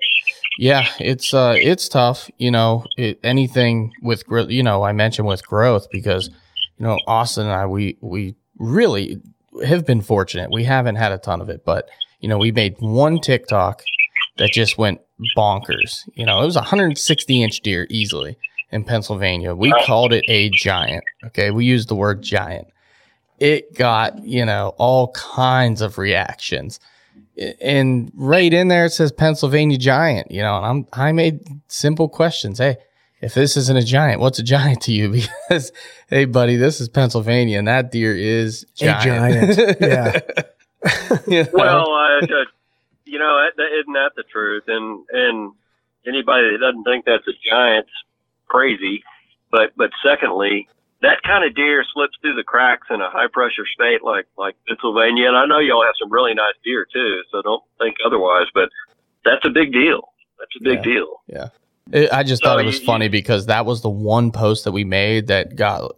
yeah, 0.58 0.88
it's 1.00 1.34
uh, 1.34 1.56
it's 1.58 1.88
tough. 1.88 2.30
You 2.38 2.52
know, 2.52 2.86
it, 2.98 3.20
anything 3.24 3.94
with 4.02 4.24
you 4.50 4.64
know, 4.64 4.84
I 4.84 4.92
mentioned 4.92 5.28
with 5.28 5.48
growth 5.48 5.88
because 5.92 6.30
you 6.78 6.86
know 6.86 6.98
Austin 7.06 7.46
and 7.46 7.54
I 7.54 7.68
we 7.68 7.98
we 8.02 8.36
really 8.60 9.22
have 9.66 9.86
been 9.86 10.02
fortunate. 10.02 10.52
We 10.52 10.64
haven't 10.64 10.96
had 10.96 11.12
a 11.12 11.18
ton 11.18 11.42
of 11.42 11.50
it, 11.50 11.66
but 11.66 11.90
you 12.20 12.30
know, 12.30 12.38
we 12.38 12.52
made 12.52 12.76
one 12.80 13.20
TikTok 13.20 13.84
that 14.38 14.52
just 14.52 14.78
went 14.78 15.02
bonkers. 15.36 16.08
You 16.14 16.26
know, 16.26 16.42
it 16.42 16.46
was 16.46 16.56
a 16.56 16.60
160 16.60 17.44
inch 17.44 17.62
deer 17.62 17.88
easily 17.90 18.38
in 18.72 18.84
Pennsylvania. 18.84 19.56
We 19.56 19.72
called 19.86 20.14
it 20.14 20.26
a 20.28 20.50
giant. 20.50 21.04
Okay, 21.26 21.52
we 21.52 21.66
used 21.66 21.90
the 21.90 21.96
word 21.96 22.22
giant. 22.22 22.68
It 23.40 23.74
got 23.74 24.24
you 24.24 24.46
know 24.46 24.76
all 24.78 25.12
kinds 25.14 25.82
of 25.82 25.98
reactions 25.98 26.80
and 27.62 28.12
right 28.16 28.54
in 28.54 28.68
there 28.68 28.86
it 28.86 28.92
says 28.92 29.12
Pennsylvania 29.12 29.78
giant, 29.78 30.32
you 30.32 30.42
know, 30.42 30.58
and 30.58 30.66
I'm 30.66 30.88
I 30.94 31.12
made 31.12 31.42
simple 31.68 32.10
questions. 32.10 32.58
Hey, 32.58 32.78
if 33.22 33.34
this 33.34 33.58
isn't 33.58 33.78
a 33.78 33.84
giant, 33.84 34.22
what's 34.22 34.40
a 34.40 34.44
giant 34.44 34.82
to 34.84 34.92
you? 34.92 35.22
Because 35.50 35.72
hey, 36.10 36.26
buddy, 36.26 36.56
this 36.58 36.80
is 36.80 36.90
Pennsylvania, 36.90 37.58
and 37.58 37.68
that 37.68 37.92
deer 37.92 38.16
is 38.16 38.66
giant. 38.76 39.04
giant, 39.04 39.78
yeah. 39.82 40.20
You 41.28 41.44
know? 41.44 41.50
Well, 41.54 41.92
uh, 41.92 42.28
you 43.06 43.18
know, 43.18 43.42
that, 43.42 43.58
that, 43.58 43.80
isn't 43.82 43.94
that 43.94 44.12
the 44.16 44.24
truth? 44.24 44.64
And 44.68 45.06
and 45.10 45.54
anybody 46.08 46.52
that 46.52 46.60
doesn't 46.62 46.84
think 46.84 47.06
that's 47.06 47.28
a 47.28 47.34
giant's 47.50 47.92
crazy. 48.48 49.04
But 49.52 49.72
but 49.76 49.90
secondly, 50.06 50.68
that 51.02 51.22
kind 51.24 51.44
of 51.44 51.56
deer 51.56 51.84
slips 51.94 52.18
through 52.22 52.36
the 52.36 52.44
cracks 52.44 52.88
in 52.90 53.02
a 53.02 53.10
high 53.10 53.28
pressure 53.32 53.66
state 53.74 54.04
like 54.04 54.28
like 54.38 54.56
Pennsylvania. 54.68 55.28
And 55.28 55.38
I 55.38 55.46
know 55.46 55.60
y'all 55.60 55.84
have 55.84 55.96
some 56.00 56.12
really 56.12 56.34
nice 56.34 56.56
deer 56.64 56.86
too, 56.92 57.22
so 57.32 57.42
don't 57.42 57.64
think 57.80 57.96
otherwise. 58.06 58.48
But 58.54 58.70
that's 59.26 59.46
a 59.46 59.50
big 59.50 59.74
deal. 59.74 60.14
That's 60.38 60.56
a 60.60 60.64
big 60.64 60.84
deal. 60.84 61.22
Yeah. 61.28 61.38
deal. 61.38 61.52
It- 61.92 62.12
I 62.14 62.24
just 62.24 62.42
So 62.44 62.50
thought 62.50 62.60
it 62.60 62.66
was 62.66 62.80
you- 62.80 62.86
funny 62.86 63.08
because 63.08 63.46
that 63.48 63.66
was 63.66 63.82
the 63.82 63.90
one 63.90 64.32
post 64.32 64.64
that 64.66 64.72
we 64.72 64.84
made 64.84 65.28
that 65.28 65.56
got, 65.56 65.92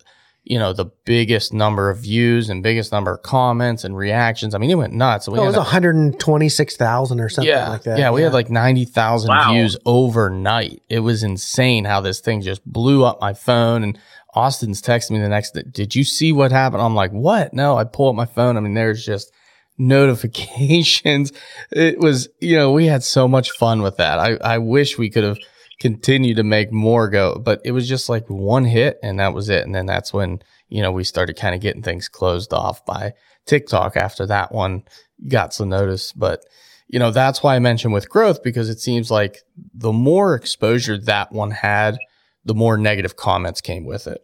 you 0.44 0.58
know, 0.58 0.74
the 0.74 0.86
biggest 1.06 1.54
number 1.54 1.90
of 1.90 2.00
views 2.00 2.50
and 2.50 2.64
biggest 2.64 2.92
number 2.92 3.14
of 3.14 3.22
comments 3.22 3.84
and 3.84 3.96
reactions. 3.96 4.56
I 4.56 4.58
mean, 4.58 4.70
it 4.72 4.76
went 4.76 4.94
nuts. 4.94 5.28
We 5.30 5.38
Oh, 5.38 5.44
it 5.44 5.48
was 5.48 5.56
126,000 5.58 7.20
or 7.20 7.30
something 7.30 7.50
yeah, 7.54 7.70
like 7.70 7.84
that. 7.84 8.00
Yeah, 8.00 8.12
we 8.12 8.22
had 8.22 8.34
like 8.34 8.50
90,000 8.50 9.30
Wow. 9.30 9.52
views 9.54 9.78
overnight. 9.86 10.82
It 10.90 11.00
was 11.00 11.24
insane 11.24 11.86
how 11.86 12.02
this 12.02 12.20
thing 12.20 12.42
just 12.42 12.66
blew 12.66 13.04
up 13.04 13.20
my 13.22 13.34
phone. 13.34 13.84
And 13.84 13.98
Austin's 14.34 14.82
texting 14.82 15.12
me 15.12 15.20
the 15.20 15.30
next 15.30 15.54
day, 15.54 15.64
Did 15.70 15.94
you 15.96 16.04
see 16.04 16.32
what 16.32 16.52
happened? 16.52 16.82
I'm 16.82 16.96
like, 16.96 17.12
What? 17.12 17.54
No, 17.54 17.78
I 17.78 17.84
pull 17.84 18.10
up 18.10 18.16
my 18.16 18.26
phone. 18.26 18.58
I 18.58 18.62
mean, 18.62 18.74
there's 18.74 19.06
just 19.06 19.32
notifications. 19.78 21.32
It 21.72 22.00
was, 22.00 22.28
you 22.40 22.56
know, 22.58 22.72
we 22.72 22.88
had 22.88 23.04
so 23.04 23.28
much 23.28 23.52
fun 23.52 23.82
with 23.82 23.98
that. 23.98 24.20
I, 24.20 24.38
I 24.44 24.58
wish 24.58 24.98
we 24.98 25.10
could 25.10 25.24
have 25.24 25.38
continued 25.82 26.38
to 26.38 26.44
make 26.44 26.72
more 26.72 27.10
go, 27.10 27.36
but 27.44 27.60
it 27.66 27.72
was 27.72 27.90
just 27.90 28.08
like 28.08 28.30
one 28.30 28.64
hit 28.64 29.00
and 29.02 29.20
that 29.20 29.34
was 29.34 29.50
it. 29.50 29.66
And 29.66 29.74
then 29.74 29.88
that's 29.88 30.14
when, 30.14 30.40
you 30.70 30.82
know, 30.82 30.92
we 30.92 31.04
started 31.04 31.36
kind 31.36 31.56
of 31.56 31.60
getting 31.62 31.82
things 31.82 32.08
closed 32.08 32.54
off 32.54 32.86
by 32.86 33.14
TikTok 33.48 33.98
after 33.98 34.28
that 34.28 34.52
one 34.52 34.84
got 35.28 35.54
some 35.56 35.70
notice. 35.70 36.12
But, 36.12 36.46
you 36.88 37.00
know, 37.00 37.10
that's 37.10 37.42
why 37.42 37.56
I 37.56 37.60
mentioned 37.60 37.94
with 37.94 38.10
growth 38.10 38.44
because 38.44 38.70
it 38.70 38.80
seems 38.80 39.10
like 39.10 39.40
the 39.74 39.92
more 39.92 40.36
exposure 40.36 41.00
that 41.00 41.32
one 41.32 41.50
had, 41.50 41.98
the 42.46 42.54
more 42.54 42.78
negative 42.78 43.16
comments 43.16 43.60
came 43.60 43.84
with 43.84 44.06
it. 44.06 44.22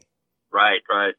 Right, 0.53 0.81
right. 0.89 1.15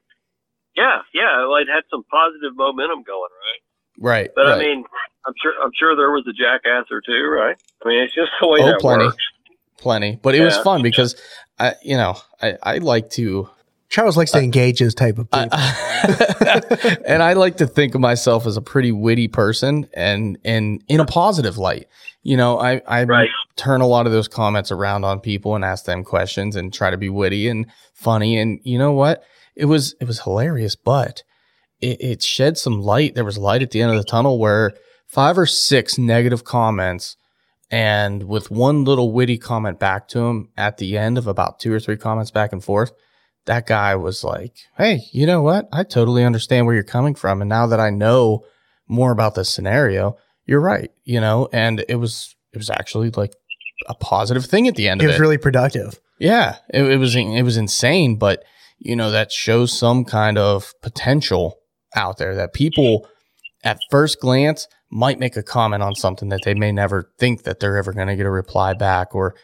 Yeah, 0.77 1.01
yeah. 1.13 1.47
Well, 1.49 1.57
it 1.57 1.67
had 1.69 1.83
some 1.91 2.05
positive 2.05 2.55
momentum 2.55 3.03
going, 3.03 3.31
right? 3.35 3.63
Right. 4.01 4.31
But 4.37 4.47
right. 4.47 4.55
I 4.55 4.59
mean, 4.61 4.85
I'm 5.27 5.35
sure 5.43 5.53
I'm 5.61 5.73
sure 5.77 5.97
there 5.97 6.13
was 6.13 6.25
a 6.29 6.33
jackass 6.33 6.87
or 6.93 7.01
two, 7.05 7.27
right? 7.29 7.57
I 7.85 7.89
mean, 7.89 8.05
it's 8.05 8.15
just 8.15 8.31
the 8.41 8.47
way 8.47 8.61
Oh, 8.63 8.67
that 8.67 8.79
plenty. 8.81 9.07
works. 9.07 9.17
Plenty, 9.79 10.19
but 10.23 10.35
it 10.35 10.43
was 10.45 10.57
fun 10.59 10.83
because 10.83 11.17
I, 11.59 11.75
you 11.83 11.97
know, 11.97 12.17
I, 12.43 12.57
I 12.63 12.79
like 12.79 13.11
to, 13.11 13.49
Charles 13.89 14.17
likes 14.17 14.33
to 14.33 14.39
engage 14.39 14.81
those 14.81 14.95
type 14.95 15.19
of 15.19 15.31
people. 15.31 15.49
I- 15.53 16.99
and 17.07 17.23
I 17.23 17.33
like 17.33 17.57
to 17.59 17.67
think 17.67 17.95
of 17.95 18.01
myself 18.01 18.47
as 18.47 18.57
a 18.57 18.63
pretty 18.63 18.93
witty 18.93 19.29
person 19.29 19.89
and, 19.95 20.39
and 20.45 20.83
in 20.89 21.01
a 21.01 21.05
positive 21.07 21.59
light. 21.59 21.89
You 22.23 22.37
know, 22.37 22.59
I, 22.61 22.83
I 22.87 23.05
Right. 23.05 23.31
turn 23.57 23.81
a 23.81 23.87
lot 23.87 24.07
of 24.07 24.13
those 24.13 24.29
comments 24.29 24.71
around 24.71 25.05
on 25.05 25.21
people 25.21 25.55
and 25.55 25.65
ask 25.65 25.85
them 25.85 26.05
questions 26.05 26.57
and 26.57 26.73
try 26.73 26.91
to 26.91 26.97
be 26.99 27.09
witty 27.09 27.49
and 27.49 27.67
funny. 27.95 28.39
And 28.39 28.61
you 28.65 28.79
know 28.79 28.93
what? 28.93 29.23
It 29.57 29.65
was, 29.65 29.95
it 30.01 30.05
was 30.05 30.21
hilarious, 30.21 30.77
but 30.77 31.23
it, 31.81 32.01
it 32.01 32.23
shed 32.23 32.59
some 32.59 32.81
light. 32.81 33.15
There 33.15 33.25
was 33.25 33.39
light 33.39 33.63
at 33.63 33.71
the 33.71 33.81
end 33.81 33.91
of 33.93 33.97
the 33.97 34.05
tunnel 34.05 34.39
where 34.39 34.73
five 35.07 35.39
or 35.39 35.47
six 35.47 35.97
negative 35.97 36.45
comments 36.45 37.17
and 37.71 38.25
with 38.25 38.51
one 38.51 38.85
little 38.85 39.13
witty 39.13 39.39
comment 39.39 39.79
back 39.79 40.09
to 40.09 40.21
him 40.21 40.49
at 40.57 40.79
the 40.79 40.97
end 40.97 41.19
of 41.19 41.27
about 41.27 41.61
two 41.61 41.73
or 41.73 41.81
three 41.81 41.97
comments 41.97 42.31
back 42.31 42.53
and 42.53 42.65
forth, 42.65 42.93
that 43.47 43.67
guy 43.67 43.95
was 43.97 44.25
like, 44.25 44.57
Hey, 44.77 45.01
you 45.13 45.27
know 45.27 45.43
what? 45.43 45.69
I 45.73 45.85
totally 45.85 46.25
understand 46.25 46.67
where 46.67 46.75
you're 46.75 46.85
coming 46.85 47.15
from. 47.15 47.41
And 47.43 47.49
now 47.49 47.67
that 47.67 47.81
I 47.81 47.91
know 47.91 48.45
more 48.89 49.11
about 49.13 49.35
this 49.35 49.53
scenario, 49.53 50.17
you're 50.47 50.61
right, 50.61 50.91
you 51.05 51.21
know, 51.21 51.49
and 51.53 51.85
it 51.89 51.97
was, 51.97 52.35
it 52.53 52.59
was 52.59 52.71
actually 52.71 53.11
like 53.11 53.35
a 53.87 53.95
positive 53.95 54.47
thing 54.47 54.67
at 54.67 54.75
the 54.75 54.89
end 54.89 55.03
it 55.03 55.05
of 55.05 55.09
was 55.09 55.17
it. 55.17 55.21
really 55.21 55.39
productive. 55.39 56.01
Yeah, 56.19 56.57
it, 56.73 56.83
it 56.83 56.97
was 56.97 57.15
it 57.15 57.43
was 57.43 57.57
insane, 57.57 58.17
but 58.17 58.43
you 58.79 58.97
know 58.97 59.11
that 59.11 59.31
shows 59.31 59.77
some 59.77 60.05
kind 60.05 60.37
of 60.39 60.73
potential 60.83 61.59
out 61.95 62.19
there 62.19 62.35
that 62.35 62.53
people 62.53 63.07
at 63.63 63.79
first 63.91 64.21
glance 64.21 64.67
might 64.91 65.19
make 65.19 65.37
a 65.37 65.43
comment 65.43 65.83
on 65.83 65.95
something 65.95 66.29
that 66.31 66.41
they 66.45 66.55
may 66.55 66.73
never 66.73 67.11
think 67.19 67.43
that 67.43 67.61
they're 67.61 67.77
ever 67.77 67.93
going 67.93 68.09
to 68.09 68.17
get 68.17 68.27
a 68.27 68.31
reply 68.31 68.75
back, 68.75 69.15
or 69.15 69.35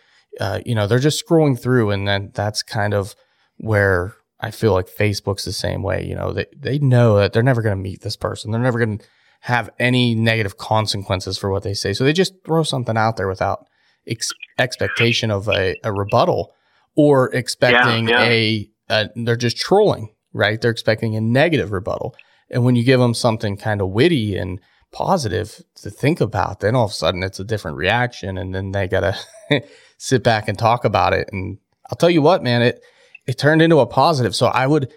uh, 0.40 0.60
you 0.64 0.74
know 0.74 0.86
they're 0.86 0.98
just 0.98 1.24
scrolling 1.24 1.58
through, 1.58 1.90
and 1.90 2.06
then 2.08 2.30
that's 2.34 2.62
kind 2.62 2.94
of 2.94 3.14
where 3.58 4.14
I 4.40 4.50
feel 4.50 4.72
like 4.72 4.88
Facebook's 4.88 5.44
the 5.44 5.52
same 5.52 5.82
way. 5.82 6.04
You 6.04 6.14
know 6.14 6.32
they 6.32 6.46
they 6.56 6.78
know 6.78 7.16
that 7.16 7.32
they're 7.32 7.42
never 7.42 7.62
going 7.62 7.76
to 7.76 7.82
meet 7.82 8.02
this 8.02 8.16
person, 8.16 8.50
they're 8.50 8.60
never 8.60 8.78
going 8.78 8.98
to 8.98 9.04
have 9.40 9.68
any 9.78 10.14
negative 10.14 10.56
consequences 10.56 11.36
for 11.36 11.50
what 11.50 11.62
they 11.62 11.74
say, 11.74 11.92
so 11.92 12.04
they 12.04 12.12
just 12.12 12.34
throw 12.44 12.62
something 12.62 12.96
out 12.96 13.16
there 13.16 13.28
without 13.28 13.66
ex- 14.06 14.32
expectation 14.58 15.30
of 15.30 15.48
a, 15.48 15.76
a 15.84 15.92
rebuttal 15.92 16.54
or 16.96 17.34
expecting 17.34 18.08
yeah. 18.08 18.22
a, 18.22 18.70
a 18.90 19.08
they're 19.16 19.36
just 19.36 19.56
trolling 19.56 20.14
right 20.32 20.60
they're 20.60 20.70
expecting 20.70 21.16
a 21.16 21.20
negative 21.20 21.72
rebuttal 21.72 22.14
and 22.50 22.64
when 22.64 22.76
you 22.76 22.84
give 22.84 23.00
them 23.00 23.14
something 23.14 23.56
kind 23.56 23.80
of 23.80 23.88
witty 23.88 24.36
and 24.36 24.60
positive 24.94 25.60
to 25.74 25.90
think 25.90 26.20
about. 26.20 26.60
Then 26.60 26.74
all 26.74 26.86
of 26.86 26.92
a 26.92 26.94
sudden 26.94 27.22
it's 27.22 27.40
a 27.40 27.44
different 27.44 27.76
reaction, 27.76 28.38
and 28.38 28.54
then 28.54 28.72
they 28.72 28.88
gotta 28.88 29.18
sit 29.98 30.22
back 30.22 30.48
and 30.48 30.58
talk 30.58 30.84
about 30.84 31.12
it. 31.12 31.28
And 31.32 31.58
I'll 31.90 31.96
tell 31.96 32.08
you 32.08 32.22
what, 32.22 32.42
man, 32.42 32.62
it 32.62 32.82
it 33.26 33.36
turned 33.36 33.60
into 33.60 33.80
a 33.80 33.86
positive. 33.86 34.34
So 34.34 34.46
I 34.46 34.66
would 34.66 34.92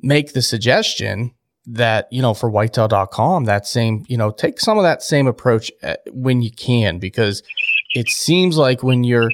make 0.00 0.32
the 0.32 0.42
suggestion 0.42 1.32
that 1.66 2.06
you 2.12 2.22
know 2.22 2.32
for 2.32 2.50
whitetail.com 2.50 3.44
that 3.44 3.66
same 3.66 4.04
you 4.08 4.16
know 4.16 4.30
take 4.30 4.60
some 4.60 4.78
of 4.78 4.84
that 4.84 5.02
same 5.02 5.26
approach 5.26 5.70
uh, 5.82 5.96
when 6.12 6.40
you 6.40 6.50
can 6.50 6.98
because 6.98 7.42
it 7.92 8.08
seems 8.08 8.56
like 8.56 8.84
when 8.84 9.02
you're 9.02 9.32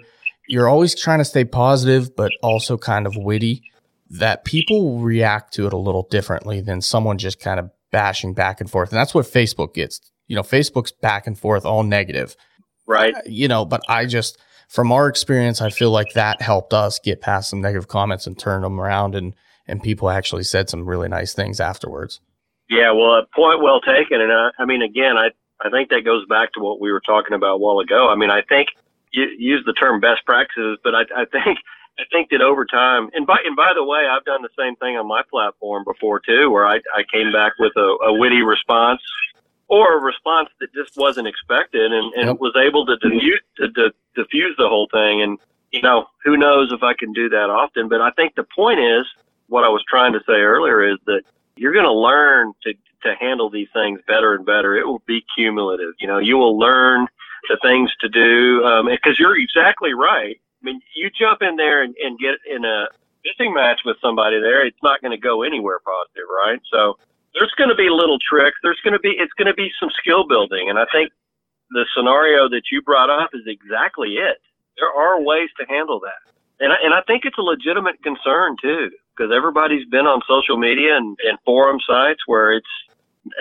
you're 0.48 0.68
always 0.68 0.98
trying 0.98 1.18
to 1.18 1.26
stay 1.26 1.44
positive 1.44 2.16
but 2.16 2.32
also 2.42 2.78
kind 2.78 3.07
of 3.07 3.14
witty 3.16 3.62
that 4.09 4.46
people 4.46 4.98
react 5.00 5.53
to 5.53 5.66
it 5.66 5.74
a 5.74 5.78
little 5.78 6.07
differently 6.11 6.62
than 6.62 6.80
someone 6.80 7.18
just 7.18 7.38
kind 7.38 7.61
of 7.61 7.70
bashing 7.93 8.34
back 8.34 8.61
and 8.61 8.70
forth 8.70 8.90
and 8.90 8.99
that's 8.99 9.14
what 9.14 9.26
facebook 9.26 9.74
gets 9.74 10.01
you 10.26 10.34
know 10.34 10.43
facebook's 10.43 10.93
back 10.93 11.26
and 11.26 11.38
forth 11.38 11.64
all 11.64 11.82
negative 11.82 12.36
Right. 12.86 13.14
Uh, 13.14 13.20
you 13.26 13.47
know 13.47 13.64
but 13.64 13.80
i 13.88 14.07
just 14.07 14.38
from 14.68 14.90
our 14.90 15.07
experience 15.07 15.61
i 15.61 15.70
feel 15.70 15.90
like 15.90 16.12
that 16.14 16.43
helped 16.43 16.74
us 16.74 16.99
get 16.99 17.20
past 17.20 17.51
some 17.51 17.61
negative 17.61 17.86
comments 17.86 18.26
and 18.26 18.36
turn 18.38 18.62
them 18.62 18.80
around 18.80 19.14
and 19.14 19.34
and 19.68 19.82
people 19.82 20.11
actually 20.11 20.43
said 20.43 20.68
some 20.68 20.84
really 20.88 21.09
nice 21.09 21.32
things 21.32 21.61
afterwards 21.61 22.20
Yeah, 22.68 22.90
well, 22.93 23.20
a 23.20 23.26
point 23.34 23.62
well 23.62 23.80
taken. 23.80 24.20
And 24.20 24.32
I, 24.32 24.51
I 24.59 24.64
mean, 24.64 24.80
again, 24.82 25.16
I, 25.18 25.28
I 25.64 25.68
think 25.70 25.90
that 25.90 26.05
goes 26.05 26.24
back 26.26 26.53
to 26.55 26.61
what 26.61 26.80
we 26.80 26.90
were 26.90 27.03
talking 27.05 27.34
about 27.34 27.57
a 27.57 27.59
while 27.59 27.80
ago. 27.80 28.09
I 28.09 28.16
mean, 28.16 28.30
I 28.30 28.40
think 28.49 28.68
you 29.12 29.24
use 29.38 29.62
the 29.66 29.74
term 29.74 30.01
best 30.01 30.24
practices, 30.24 30.78
but 30.82 30.95
I, 30.95 31.03
I 31.14 31.24
think, 31.26 31.59
I 31.99 32.05
think 32.11 32.30
that 32.30 32.40
over 32.40 32.64
time, 32.64 33.11
and 33.12 33.26
by, 33.26 33.36
and 33.45 33.55
by 33.55 33.72
the 33.74 33.84
way, 33.84 34.07
I've 34.11 34.24
done 34.24 34.43
the 34.43 34.49
same 34.59 34.76
thing 34.76 34.97
on 34.97 35.07
my 35.07 35.22
platform 35.30 35.84
before 35.84 36.20
too, 36.20 36.51
where 36.51 36.66
I, 36.66 36.76
I 36.95 37.05
came 37.12 37.32
back 37.32 37.53
with 37.59 37.72
a, 37.76 37.97
a 38.07 38.18
witty 38.18 38.43
response 38.43 39.01
or 39.68 39.99
a 39.99 40.01
response 40.01 40.49
that 40.61 40.72
just 40.74 40.97
wasn't 40.97 41.28
expected 41.28 41.93
and, 41.93 42.12
and 42.14 42.26
Yep. 42.28 42.40
was 42.40 42.55
able 42.57 42.86
to 42.86 42.97
diffuse, 42.97 43.40
to, 43.59 43.70
to 43.72 43.93
diffuse 44.14 44.55
the 44.57 44.68
whole 44.68 44.88
thing. 44.93 45.22
And, 45.22 45.38
you 45.70 45.82
know, 45.82 46.07
who 46.24 46.36
knows 46.36 46.72
if 46.72 46.82
I 46.82 46.95
can 46.95 47.12
do 47.12 47.28
that 47.28 47.49
often, 47.51 47.88
but 47.88 48.01
I 48.01 48.11
think 48.12 48.34
the 48.34 48.45
point 48.45 48.80
is 48.80 49.07
what 49.49 49.64
I 49.64 49.68
was 49.68 49.84
trying 49.88 50.12
to 50.14 50.20
say 50.20 50.40
earlier 50.40 50.82
is 50.86 50.99
that 51.07 51.22
you're 51.57 51.72
going 51.72 51.84
to 51.84 51.93
learn 51.93 52.53
to, 52.64 52.72
to 53.03 53.14
handle 53.20 53.51
these 53.51 53.68
things 53.74 54.01
better 54.07 54.34
and 54.34 54.47
better. 54.47 54.76
It 54.76 54.86
will 54.86 55.03
be 55.07 55.24
cumulative. 55.36 55.95
You 56.01 56.09
know, 56.09 56.18
you 56.18 56.36
will 56.36 56.59
learn 56.59 57.07
the 57.49 57.59
things 57.62 57.90
to 58.01 58.09
do, 58.09 58.64
um, 58.64 58.86
cause 59.05 59.16
you're 59.18 59.38
exactly 59.38 59.93
right. 59.93 60.40
I 60.62 60.64
mean, 60.64 60.80
you 60.94 61.10
jump 61.10 61.42
in 61.42 61.56
there 61.56 61.82
and, 61.82 61.94
and 62.02 62.18
get 62.18 62.38
in 62.48 62.64
a 62.64 62.86
fishing 63.22 63.54
match 63.54 63.80
with 63.84 63.96
somebody 64.00 64.40
there, 64.40 64.64
it's 64.66 64.82
not 64.82 65.00
going 65.00 65.10
to 65.10 65.18
go 65.18 65.42
anywhere 65.42 65.78
positive, 65.84 66.28
right? 66.30 66.60
So 66.70 66.98
there's 67.34 67.52
going 67.58 67.70
to 67.70 67.74
be 67.74 67.90
little 67.90 68.18
tricks. 68.18 68.56
There's 68.62 68.80
going 68.84 68.94
to 68.94 69.00
be, 69.00 69.14
it's 69.18 69.32
going 69.34 69.48
to 69.48 69.54
be 69.54 69.70
some 69.80 69.90
skill 69.98 70.26
building. 70.26 70.70
And 70.70 70.78
I 70.78 70.86
think 70.92 71.10
the 71.70 71.86
scenario 71.96 72.48
that 72.50 72.62
you 72.70 72.82
brought 72.82 73.10
up 73.10 73.30
is 73.34 73.42
exactly 73.46 74.22
it. 74.22 74.38
There 74.78 74.90
are 74.90 75.20
ways 75.20 75.50
to 75.58 75.66
handle 75.66 76.00
that. 76.00 76.22
And 76.60 76.72
I, 76.72 76.76
and 76.84 76.94
I 76.94 77.02
think 77.06 77.24
it's 77.24 77.38
a 77.38 77.42
legitimate 77.42 78.02
concern 78.02 78.56
too, 78.60 78.90
because 79.16 79.32
everybody's 79.34 79.86
been 79.88 80.06
on 80.06 80.20
social 80.28 80.56
media 80.56 80.96
and, 80.96 81.16
and 81.26 81.38
forum 81.44 81.78
sites 81.86 82.20
where 82.26 82.52
it's 82.52 82.70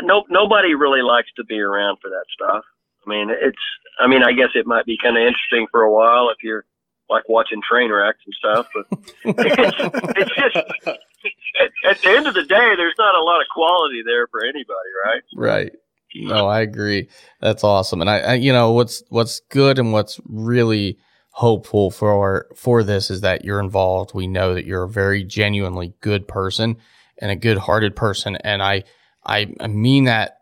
no 0.01 0.23
nobody 0.29 0.75
really 0.75 1.01
likes 1.01 1.29
to 1.35 1.43
be 1.43 1.59
around 1.59 1.97
for 2.01 2.09
that 2.09 2.25
stuff. 2.33 2.63
I 3.05 3.09
mean, 3.09 3.29
it's 3.29 3.61
I 3.99 4.07
mean, 4.07 4.23
I 4.23 4.31
guess 4.31 4.49
it 4.55 4.65
might 4.65 4.85
be 4.85 4.97
kind 5.01 5.17
of 5.17 5.21
interesting 5.21 5.67
for 5.71 5.81
a 5.81 5.91
while 5.91 6.29
if 6.29 6.37
you're 6.43 6.65
like 7.11 7.27
watching 7.29 7.61
train 7.67 7.91
wrecks 7.91 8.19
and 8.25 8.33
stuff, 8.33 8.67
but 8.73 8.85
it's, 9.45 9.75
it's 10.17 10.35
just 10.35 10.57
at, 10.57 11.71
at 11.89 12.01
the 12.01 12.09
end 12.09 12.27
of 12.27 12.33
the 12.33 12.43
day, 12.43 12.73
there's 12.75 12.95
not 12.97 13.15
a 13.15 13.23
lot 13.23 13.41
of 13.41 13.47
quality 13.53 14.01
there 14.05 14.27
for 14.27 14.43
anybody, 14.43 14.89
right? 15.05 15.21
Right. 15.35 15.71
No, 16.15 16.47
I 16.47 16.61
agree. 16.61 17.09
That's 17.39 17.63
awesome. 17.63 18.01
And 18.01 18.09
I, 18.09 18.19
I, 18.19 18.33
you 18.35 18.51
know, 18.51 18.73
what's 18.73 19.03
what's 19.09 19.41
good 19.49 19.79
and 19.79 19.93
what's 19.93 20.19
really 20.25 20.97
hopeful 21.29 21.91
for 21.91 22.47
for 22.55 22.83
this 22.83 23.09
is 23.09 23.21
that 23.21 23.45
you're 23.45 23.61
involved. 23.61 24.13
We 24.13 24.27
know 24.27 24.53
that 24.53 24.65
you're 24.65 24.83
a 24.83 24.89
very 24.89 25.23
genuinely 25.23 25.93
good 26.01 26.27
person 26.27 26.77
and 27.17 27.31
a 27.31 27.35
good-hearted 27.35 27.95
person, 27.95 28.35
and 28.37 28.61
I, 28.63 28.83
I, 29.25 29.53
I 29.59 29.67
mean 29.67 30.05
that 30.05 30.37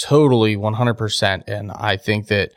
totally 0.00 0.56
100%. 0.56 1.42
And 1.46 1.70
I 1.72 1.96
think 1.96 2.28
that 2.28 2.52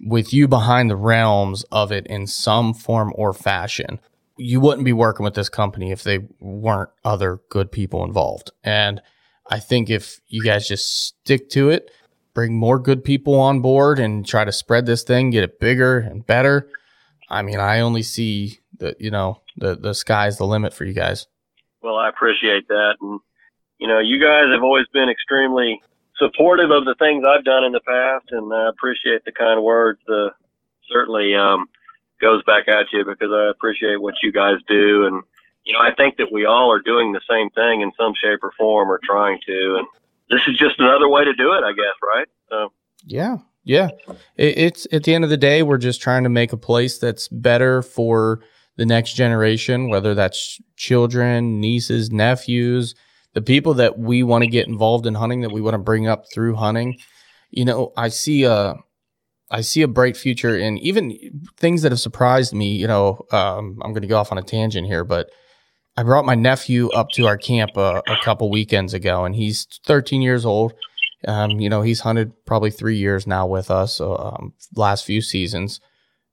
with 0.00 0.32
you 0.32 0.48
behind 0.48 0.90
the 0.90 0.96
realms 0.96 1.64
of 1.72 1.90
it 1.92 2.06
in 2.06 2.26
some 2.26 2.74
form 2.74 3.12
or 3.16 3.32
fashion, 3.32 4.00
you 4.36 4.60
wouldn't 4.60 4.84
be 4.84 4.92
working 4.92 5.24
with 5.24 5.34
this 5.34 5.48
company 5.48 5.90
if 5.90 6.02
they 6.02 6.20
weren't 6.38 6.90
other 7.04 7.40
good 7.48 7.72
people 7.72 8.04
involved. 8.04 8.52
And 8.62 9.02
I 9.50 9.58
think 9.58 9.90
if 9.90 10.20
you 10.28 10.42
guys 10.42 10.68
just 10.68 11.06
stick 11.06 11.48
to 11.50 11.70
it, 11.70 11.90
bring 12.34 12.56
more 12.56 12.78
good 12.78 13.02
people 13.02 13.34
on 13.34 13.60
board 13.60 13.98
and 13.98 14.24
try 14.24 14.44
to 14.44 14.52
spread 14.52 14.86
this 14.86 15.02
thing, 15.02 15.30
get 15.30 15.42
it 15.42 15.58
bigger 15.58 15.98
and 15.98 16.24
better. 16.24 16.70
I 17.28 17.42
mean, 17.42 17.58
I 17.58 17.80
only 17.80 18.02
see 18.02 18.60
the, 18.78 18.94
you 19.00 19.10
know, 19.10 19.42
the, 19.56 19.74
the 19.74 19.94
sky's 19.94 20.38
the 20.38 20.46
limit 20.46 20.72
for 20.72 20.84
you 20.84 20.94
guys. 20.94 21.26
Well, 21.82 21.96
I 21.96 22.08
appreciate 22.08 22.68
that. 22.68 22.94
And, 23.00 23.20
you 23.78 23.88
know, 23.88 23.98
you 23.98 24.20
guys 24.20 24.44
have 24.52 24.62
always 24.62 24.86
been 24.92 25.08
extremely 25.08 25.80
supportive 26.18 26.70
of 26.70 26.84
the 26.84 26.94
things 26.98 27.24
I've 27.26 27.44
done 27.44 27.64
in 27.64 27.72
the 27.72 27.80
past, 27.80 28.26
and 28.30 28.52
I 28.52 28.68
appreciate 28.68 29.24
the 29.24 29.32
kind 29.32 29.62
words. 29.62 30.00
Uh, 30.08 30.30
certainly 30.90 31.34
um, 31.34 31.66
goes 32.20 32.42
back 32.44 32.68
at 32.68 32.86
you 32.92 33.04
because 33.04 33.30
I 33.32 33.50
appreciate 33.50 34.00
what 34.00 34.14
you 34.22 34.32
guys 34.32 34.56
do. 34.66 35.06
And, 35.06 35.22
you 35.64 35.72
know, 35.72 35.80
I 35.80 35.94
think 35.94 36.16
that 36.16 36.32
we 36.32 36.44
all 36.44 36.72
are 36.72 36.80
doing 36.80 37.12
the 37.12 37.20
same 37.28 37.50
thing 37.50 37.80
in 37.82 37.92
some 37.98 38.12
shape 38.14 38.40
or 38.42 38.52
form 38.58 38.90
or 38.90 39.00
trying 39.04 39.38
to. 39.46 39.76
And 39.78 39.86
this 40.30 40.40
is 40.46 40.58
just 40.58 40.80
another 40.80 41.08
way 41.08 41.24
to 41.24 41.34
do 41.34 41.52
it, 41.52 41.64
I 41.64 41.72
guess, 41.72 41.94
right? 42.02 42.26
So, 42.48 42.72
Yeah. 43.04 43.38
Yeah. 43.64 43.90
It, 44.36 44.58
it's 44.58 44.86
at 44.92 45.04
the 45.04 45.14
end 45.14 45.24
of 45.24 45.30
the 45.30 45.36
day, 45.36 45.62
we're 45.62 45.78
just 45.78 46.00
trying 46.00 46.22
to 46.24 46.30
make 46.30 46.52
a 46.52 46.56
place 46.56 46.98
that's 46.98 47.28
better 47.28 47.82
for 47.82 48.40
the 48.76 48.86
next 48.86 49.14
generation, 49.14 49.88
whether 49.90 50.14
that's 50.14 50.60
children, 50.76 51.60
nieces, 51.60 52.10
nephews, 52.10 52.94
the 53.38 53.42
people 53.42 53.74
that 53.74 53.96
we 53.96 54.24
want 54.24 54.42
to 54.42 54.50
get 54.50 54.66
involved 54.66 55.06
in 55.06 55.14
hunting, 55.14 55.42
that 55.42 55.52
we 55.52 55.60
want 55.60 55.74
to 55.74 55.78
bring 55.78 56.08
up 56.08 56.24
through 56.34 56.56
hunting. 56.56 56.98
You 57.50 57.64
know, 57.64 57.92
I 57.96 58.08
see 58.08 58.42
a, 58.42 58.74
I 59.48 59.60
see 59.60 59.82
a 59.82 59.86
bright 59.88 60.16
future 60.16 60.58
in 60.58 60.76
even 60.78 61.16
things 61.56 61.82
that 61.82 61.92
have 61.92 62.00
surprised 62.00 62.52
me. 62.52 62.74
You 62.74 62.88
know, 62.88 63.20
um, 63.30 63.78
I'm 63.84 63.92
going 63.92 64.02
to 64.02 64.08
go 64.08 64.18
off 64.18 64.32
on 64.32 64.38
a 64.38 64.42
tangent 64.42 64.88
here, 64.88 65.04
but 65.04 65.30
I 65.96 66.02
brought 66.02 66.24
my 66.24 66.34
nephew 66.34 66.88
up 66.88 67.10
to 67.10 67.28
our 67.28 67.38
camp 67.38 67.76
a, 67.76 68.02
a 68.08 68.16
couple 68.24 68.50
weekends 68.50 68.92
ago, 68.92 69.24
and 69.24 69.36
he's 69.36 69.68
13 69.86 70.20
years 70.20 70.44
old. 70.44 70.72
Um, 71.28 71.60
you 71.60 71.68
know, 71.68 71.82
he's 71.82 72.00
hunted 72.00 72.32
probably 72.44 72.72
three 72.72 72.96
years 72.96 73.24
now 73.24 73.46
with 73.46 73.70
us, 73.70 74.00
um, 74.00 74.52
last 74.74 75.04
few 75.04 75.22
seasons. 75.22 75.80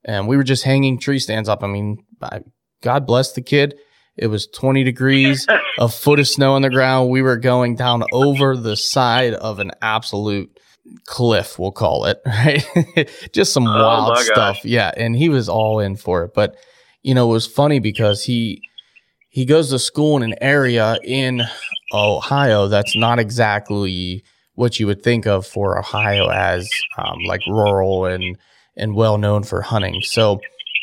And 0.04 0.28
we 0.28 0.38
were 0.38 0.44
just 0.44 0.64
hanging 0.64 0.98
tree 0.98 1.20
stands 1.20 1.50
up. 1.50 1.64
I 1.64 1.68
mean, 1.68 2.04
I, 2.20 2.42
God 2.82 3.06
bless 3.06 3.34
the 3.34 3.44
kid. 3.44 3.76
It 4.18 4.28
was 4.28 4.48
20 4.48 4.84
degrees, 4.84 5.46
a 5.80 5.88
foot 5.90 6.20
of 6.20 6.28
snow 6.28 6.54
on 6.54 6.62
the 6.62 6.70
ground. 6.70 7.10
We 7.10 7.22
were 7.22 7.38
going 7.38 7.76
down 7.76 8.04
over 8.14 8.56
the 8.56 8.76
side 8.78 9.34
of 9.34 9.60
an 9.60 9.72
absolute 9.82 10.58
cliff, 11.06 11.58
we'll 11.60 11.72
call 11.72 12.06
it, 12.06 12.22
right? 12.26 12.64
just 13.34 13.52
some 13.54 13.68
Oh, 13.68 13.72
wild 13.84 14.10
my 14.10 14.16
gosh. 14.16 14.26
stuff. 14.26 14.66
Yeah. 14.66 14.92
And 14.96 15.16
he 15.16 15.30
was 15.30 15.50
all 15.50 15.80
in 15.80 15.96
for 15.98 16.24
it. 16.26 16.34
But, 16.34 16.56
you 17.04 17.14
know, 17.14 17.30
it 17.30 17.34
was 17.34 17.48
funny 17.48 17.80
because 17.80 18.24
he, 18.24 18.62
he 19.30 19.44
goes 19.46 19.70
to 19.72 19.80
school 19.80 20.16
in 20.16 20.24
an 20.24 20.36
area 20.42 20.98
in 21.04 21.42
Ohio 21.94 22.68
that's 22.68 22.96
not 22.96 23.20
exactly 23.20 24.24
what 24.54 24.80
you 24.80 24.88
would 24.88 25.04
think 25.04 25.26
of 25.28 25.46
for 25.46 25.78
Ohio 25.78 26.30
as 26.30 26.70
um, 26.98 27.20
like 27.28 27.42
rural 27.48 28.06
and 28.06 28.38
and 28.78 28.94
well 28.96 29.18
known 29.18 29.44
for 29.44 29.62
hunting. 29.62 30.02
So 30.02 30.40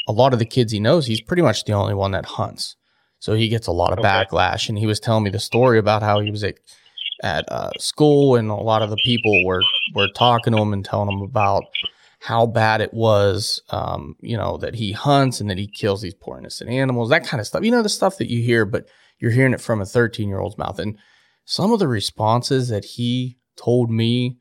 a 0.09 0.13
lot 0.13 0.33
of 0.33 0.39
the 0.39 0.45
kids 0.47 0.73
he 0.73 0.81
knows, 0.81 1.07
he's 1.07 1.21
pretty 1.21 1.43
much 1.43 1.65
the 1.65 1.73
only 1.73 1.95
one 1.95 2.11
that 2.13 2.25
hunts. 2.25 2.77
So 3.23 3.35
he 3.35 3.49
gets 3.49 3.69
a 3.69 3.73
lot 3.73 3.93
of 3.93 4.01
Okay. 4.01 4.09
backlash. 4.09 4.69
And 4.69 4.77
he 4.77 4.87
was 4.87 4.99
telling 4.99 5.23
me 5.23 5.31
the 5.31 5.39
story 5.39 5.79
about 5.79 6.03
how 6.03 6.19
he 6.19 6.33
was 6.33 6.43
at 6.43 6.57
at 7.23 7.45
uh, 7.53 7.71
school 7.79 8.35
and 8.35 8.51
a 8.51 8.55
lot 8.55 8.83
of 8.83 8.91
the 8.91 8.97
people 8.97 9.45
were 9.45 9.63
were 9.95 10.09
talking 10.09 10.53
to 10.53 10.59
him 10.59 10.73
and 10.73 10.85
telling 10.85 11.09
him 11.09 11.23
about 11.23 11.63
how 12.19 12.47
bad 12.47 12.81
it 12.81 12.93
was, 12.93 13.63
um, 13.71 14.17
you 14.21 14.37
know, 14.37 14.57
that 14.57 14.75
he 14.75 14.91
hunts 14.91 15.41
and 15.41 15.49
that 15.49 15.59
he 15.59 15.69
kills 15.69 16.03
these 16.03 16.15
poor 16.15 16.37
innocent 16.37 16.69
animals, 16.69 17.11
that 17.11 17.25
kind 17.25 17.41
of 17.41 17.47
stuff. 17.47 17.63
You 17.63 17.71
know, 17.71 17.83
the 17.83 17.89
stuff 17.89 18.19
that 18.19 18.29
you 18.29 18.43
hear, 18.43 18.65
but 18.65 18.89
you're 19.21 19.31
hearing 19.31 19.55
it 19.55 19.61
from 19.61 19.81
a 19.81 19.87
13 19.87 20.29
year 20.29 20.41
old's 20.41 20.59
mouth. 20.59 20.81
And 20.81 20.99
some 21.45 21.73
of 21.73 21.79
the 21.79 21.87
responses 21.89 22.71
that 22.71 22.85
he 22.85 23.39
told 23.57 23.89
me, 23.89 24.39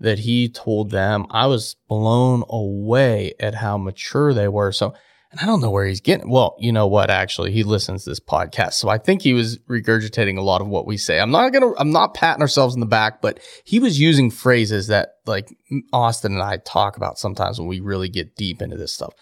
that 0.00 0.20
he 0.20 0.48
told 0.48 0.90
them, 0.90 1.26
I 1.30 1.46
was 1.48 1.76
blown 1.86 2.44
away 2.48 3.34
at 3.38 3.56
how 3.56 3.76
mature 3.76 4.32
they 4.32 4.48
were. 4.48 4.72
So, 4.72 4.94
and 5.32 5.40
I 5.40 5.46
don't 5.46 5.62
know 5.62 5.70
where 5.70 5.86
he's 5.86 6.02
getting. 6.02 6.28
Well, 6.28 6.56
you 6.58 6.72
know 6.72 6.86
what? 6.86 7.10
Actually, 7.10 7.52
he 7.52 7.64
listens 7.64 8.04
to 8.04 8.10
this 8.10 8.20
podcast, 8.20 8.74
so 8.74 8.90
I 8.90 8.98
think 8.98 9.22
he 9.22 9.32
was 9.32 9.58
regurgitating 9.60 10.36
a 10.36 10.42
lot 10.42 10.60
of 10.60 10.68
what 10.68 10.86
we 10.86 10.98
say. 10.98 11.18
I'm 11.18 11.30
not 11.30 11.52
gonna. 11.52 11.72
I'm 11.78 11.90
not 11.90 12.14
patting 12.14 12.42
ourselves 12.42 12.74
in 12.74 12.80
the 12.80 12.86
back, 12.86 13.22
but 13.22 13.40
he 13.64 13.80
was 13.80 13.98
using 13.98 14.30
phrases 14.30 14.88
that 14.88 15.14
like 15.24 15.48
Austin 15.92 16.34
and 16.34 16.42
I 16.42 16.58
talk 16.58 16.98
about 16.98 17.18
sometimes 17.18 17.58
when 17.58 17.66
we 17.66 17.80
really 17.80 18.10
get 18.10 18.36
deep 18.36 18.60
into 18.60 18.76
this 18.76 18.92
stuff. 18.92 19.14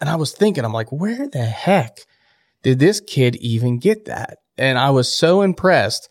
And 0.00 0.08
I 0.08 0.14
was 0.14 0.32
thinking, 0.32 0.64
I'm 0.64 0.72
like, 0.72 0.92
where 0.92 1.28
the 1.28 1.44
heck 1.44 1.98
did 2.62 2.78
this 2.78 3.00
kid 3.00 3.34
even 3.36 3.80
get 3.80 4.04
that? 4.04 4.38
And 4.56 4.78
I 4.78 4.90
was 4.90 5.12
so 5.12 5.42
impressed 5.42 6.08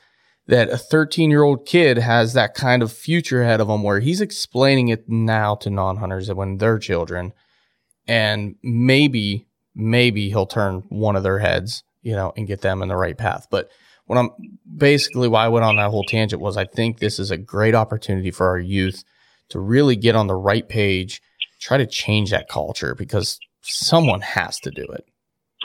that 0.48 0.70
a 0.70 0.78
13 0.78 1.30
year 1.30 1.44
old 1.44 1.66
kid 1.66 1.98
has 1.98 2.34
that 2.34 2.54
kind 2.54 2.84
of 2.84 2.92
future 2.92 3.44
ahead 3.44 3.62
of 3.62 3.70
him 3.70 3.84
where 3.84 4.02
he's 4.02 4.20
explaining 4.20 4.90
it 4.90 5.08
now 5.08 5.56
to 5.56 5.70
non 5.70 5.98
hunters 5.98 6.34
when 6.34 6.58
they're 6.58 6.80
children. 6.80 7.32
And 8.08 8.56
maybe, 8.64 9.48
maybe 9.76 10.30
he'll 10.30 10.46
turn 10.46 10.84
one 10.90 11.16
of 11.16 11.24
their 11.24 11.40
heads, 11.40 11.84
you 12.02 12.14
know, 12.14 12.34
and 12.38 12.48
get 12.48 12.62
them 12.62 12.82
in 12.82 12.88
the 12.88 12.96
right 12.96 13.18
path. 13.18 13.48
But 13.50 13.70
what 14.06 14.18
I'm 14.18 14.32
basically 14.78 15.28
why 15.28 15.46
I 15.46 15.50
went 15.50 15.66
on 15.66 15.76
that 15.76 15.90
whole 15.90 16.04
tangent 16.04 16.42
was 16.42 16.58
I 16.58 16.66
think 16.66 17.00
this 17.00 17.20
is 17.20 17.30
a 17.30 17.38
great 17.38 17.76
opportunity 17.76 18.32
for 18.32 18.48
our 18.48 18.60
youth 18.60 19.04
to 19.50 19.60
really 19.60 19.96
get 19.96 20.16
on 20.16 20.28
the 20.28 20.36
right 20.36 20.68
page, 20.68 21.22
try 21.60 21.78
to 21.78 21.86
change 21.86 22.32
that 22.32 22.50
culture 22.50 22.96
because 22.96 23.40
someone 23.62 24.22
has 24.22 24.60
to 24.62 24.72
do 24.72 24.84
it. 24.84 25.06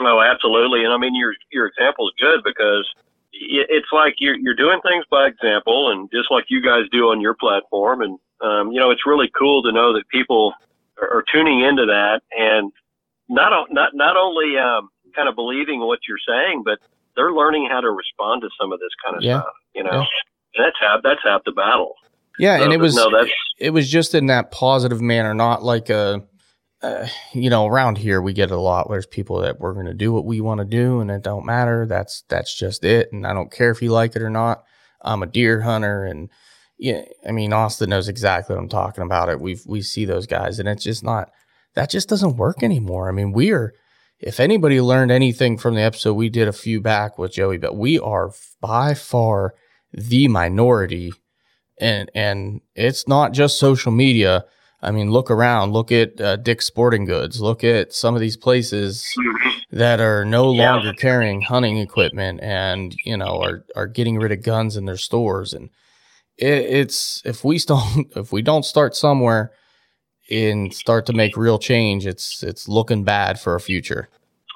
Oh, 0.01 0.21
absolutely. 0.21 0.83
And 0.83 0.93
I 0.93 0.97
mean, 0.97 1.15
your 1.15 1.33
your 1.51 1.67
example 1.67 2.09
is 2.09 2.13
good 2.19 2.43
because 2.43 2.89
it's 3.31 3.87
like 3.91 4.15
you're 4.19 4.35
you're 4.35 4.55
doing 4.55 4.79
things 4.81 5.05
by 5.09 5.27
example, 5.27 5.91
and 5.91 6.09
just 6.11 6.31
like 6.31 6.45
you 6.49 6.61
guys 6.61 6.83
do 6.91 7.09
on 7.09 7.21
your 7.21 7.35
platform. 7.35 8.01
And 8.01 8.19
um, 8.41 8.71
you 8.71 8.79
know, 8.79 8.91
it's 8.91 9.05
really 9.05 9.31
cool 9.37 9.63
to 9.63 9.71
know 9.71 9.93
that 9.93 10.07
people 10.09 10.53
are, 11.01 11.17
are 11.19 11.23
tuning 11.33 11.61
into 11.61 11.85
that 11.85 12.21
and 12.37 12.71
not 13.29 13.51
not 13.71 13.91
not 13.93 14.17
only 14.17 14.57
um, 14.57 14.89
kind 15.15 15.29
of 15.29 15.35
believing 15.35 15.79
what 15.79 15.99
you're 16.07 16.17
saying, 16.27 16.63
but 16.65 16.79
they're 17.15 17.31
learning 17.33 17.67
how 17.69 17.79
to 17.81 17.89
respond 17.89 18.41
to 18.41 18.49
some 18.59 18.71
of 18.71 18.79
this 18.79 18.89
kind 19.03 19.17
of 19.17 19.23
Yeah. 19.23 19.41
stuff. 19.41 19.53
You 19.75 19.83
know, 19.83 19.91
Yeah. 19.91 20.05
and 20.55 20.65
that's 20.65 20.77
half 20.79 21.01
that's 21.03 21.21
half 21.23 21.43
the 21.45 21.51
battle. 21.51 21.95
Yeah, 22.39 22.57
So, 22.57 22.63
and 22.63 22.73
it 22.73 22.79
was 22.79 22.95
no, 22.95 23.09
that's 23.15 23.31
it 23.59 23.69
was 23.69 23.89
just 23.89 24.15
in 24.15 24.27
that 24.27 24.51
positive 24.51 25.01
manner, 25.01 25.33
not 25.35 25.63
like 25.63 25.89
a, 25.89 26.23
uh, 26.81 27.07
you 27.31 27.49
know, 27.49 27.67
around 27.67 27.97
here 27.99 28.21
we 28.21 28.33
get 28.33 28.49
a 28.51 28.57
lot. 28.59 28.89
Where 28.89 28.95
there's 28.97 29.05
people 29.05 29.41
that 29.41 29.59
we're 29.59 29.73
going 29.73 29.85
to 29.85 29.93
do 29.93 30.11
what 30.11 30.25
we 30.25 30.41
want 30.41 30.59
to 30.59 30.65
do, 30.65 30.99
and 30.99 31.11
it 31.11 31.21
don't 31.21 31.45
matter. 31.45 31.85
That's 31.85 32.23
that's 32.29 32.57
just 32.57 32.83
it, 32.83 33.13
and 33.13 33.25
I 33.27 33.33
don't 33.33 33.51
care 33.51 33.69
if 33.71 33.81
you 33.81 33.91
like 33.91 34.15
it 34.15 34.21
or 34.23 34.29
not. 34.31 34.63
I'm 35.01 35.21
a 35.23 35.27
deer 35.27 35.61
hunter, 35.61 36.05
and 36.05 36.29
yeah, 36.77 37.03
I 37.27 37.31
mean 37.31 37.53
Austin 37.53 37.89
knows 37.89 38.07
exactly 38.07 38.55
what 38.55 38.61
I'm 38.61 38.69
talking 38.69 39.03
about. 39.03 39.29
It 39.29 39.39
we 39.39 39.57
we 39.65 39.81
see 39.81 40.05
those 40.05 40.27
guys, 40.27 40.59
and 40.59 40.67
it's 40.67 40.83
just 40.83 41.03
not 41.03 41.29
that 41.75 41.89
just 41.89 42.09
doesn't 42.09 42.37
work 42.37 42.63
anymore. 42.63 43.09
I 43.09 43.11
mean, 43.11 43.31
we 43.31 43.51
are. 43.51 43.73
If 44.19 44.39
anybody 44.39 44.79
learned 44.79 45.11
anything 45.11 45.57
from 45.57 45.75
the 45.75 45.81
episode 45.81 46.13
we 46.13 46.29
did 46.29 46.47
a 46.47 46.53
few 46.53 46.79
back 46.79 47.17
with 47.17 47.33
Joey, 47.33 47.57
but 47.57 47.75
we 47.75 47.99
are 47.99 48.31
by 48.61 48.93
far 48.93 49.53
the 49.91 50.29
minority 50.29 51.11
and 51.79 52.09
and 52.13 52.61
it's 52.75 53.07
not 53.07 53.33
just 53.33 53.59
social 53.59 53.91
media. 53.91 54.45
I 54.81 54.91
mean, 54.91 55.11
look 55.11 55.31
around. 55.31 55.71
Look 55.71 55.91
at 55.91 56.19
uh, 56.19 56.35
Dick's 56.37 56.65
Sporting 56.65 57.05
Goods. 57.05 57.39
Look 57.39 57.63
at 57.63 57.93
some 57.93 58.15
of 58.15 58.21
these 58.21 58.35
places 58.35 59.07
that 59.71 60.01
are 60.01 60.25
no 60.25 60.51
longer 60.51 60.91
carrying 60.93 61.41
hunting 61.41 61.77
equipment, 61.77 62.41
and 62.41 62.95
you 63.05 63.17
know 63.17 63.41
are 63.41 63.65
are 63.75 63.87
getting 63.87 64.17
rid 64.17 64.31
of 64.31 64.43
guns 64.43 64.77
in 64.77 64.85
their 64.85 64.97
stores. 64.97 65.53
And 65.53 65.69
it, 66.37 66.47
it's 66.47 67.21
if 67.25 67.43
we 67.43 67.57
don't 67.67 68.07
if 68.15 68.31
we 68.31 68.41
don't 68.41 68.65
start 68.65 68.95
somewhere 68.95 69.51
and 70.29 70.73
start 70.73 71.05
to 71.07 71.13
make 71.13 71.37
real 71.37 71.59
change, 71.59 72.05
it's 72.05 72.43
it's 72.43 72.67
looking 72.67 73.03
bad 73.03 73.39
for 73.39 73.53
our 73.53 73.59
future. 73.59 74.09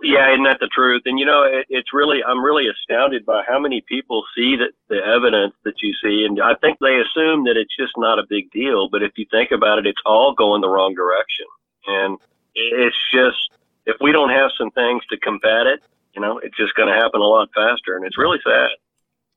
Yeah, 0.03 0.31
isn't 0.31 0.43
that 0.43 0.59
the 0.59 0.67
truth? 0.67 1.03
And 1.05 1.17
you 1.19 1.25
know, 1.25 1.43
it, 1.43 1.65
it's 1.69 1.91
really 1.93 2.19
I'm 2.23 2.43
really 2.43 2.65
astounded 2.67 3.25
by 3.25 3.43
how 3.47 3.59
many 3.59 3.81
people 3.81 4.23
see 4.35 4.55
that 4.57 4.71
the 4.89 5.03
evidence 5.03 5.55
that 5.63 5.81
you 5.81 5.93
see, 6.03 6.23
and 6.25 6.39
I 6.41 6.53
think 6.55 6.77
they 6.79 7.01
assume 7.01 7.45
that 7.45 7.57
it's 7.57 7.75
just 7.75 7.93
not 7.97 8.19
a 8.19 8.23
big 8.29 8.51
deal. 8.51 8.89
But 8.89 9.01
if 9.01 9.13
you 9.17 9.25
think 9.31 9.51
about 9.51 9.79
it, 9.79 9.87
it's 9.87 10.01
all 10.05 10.33
going 10.35 10.61
the 10.61 10.69
wrong 10.69 10.93
direction, 10.93 11.45
and 11.87 12.17
it's 12.53 12.95
just 13.11 13.37
if 13.85 13.95
we 14.01 14.11
don't 14.11 14.29
have 14.29 14.51
some 14.57 14.69
things 14.71 15.03
to 15.09 15.17
combat 15.17 15.65
it, 15.65 15.79
you 16.13 16.21
know, 16.21 16.37
it's 16.39 16.57
just 16.57 16.75
going 16.75 16.89
to 16.89 16.95
happen 16.95 17.21
a 17.21 17.23
lot 17.23 17.49
faster, 17.55 17.95
and 17.95 18.05
it's 18.05 18.17
really 18.17 18.39
sad. 18.45 18.69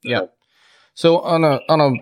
Yeah. 0.03 0.27
So 0.95 1.21
on 1.21 1.45
a 1.45 1.61
on 1.69 1.81
a 1.81 1.93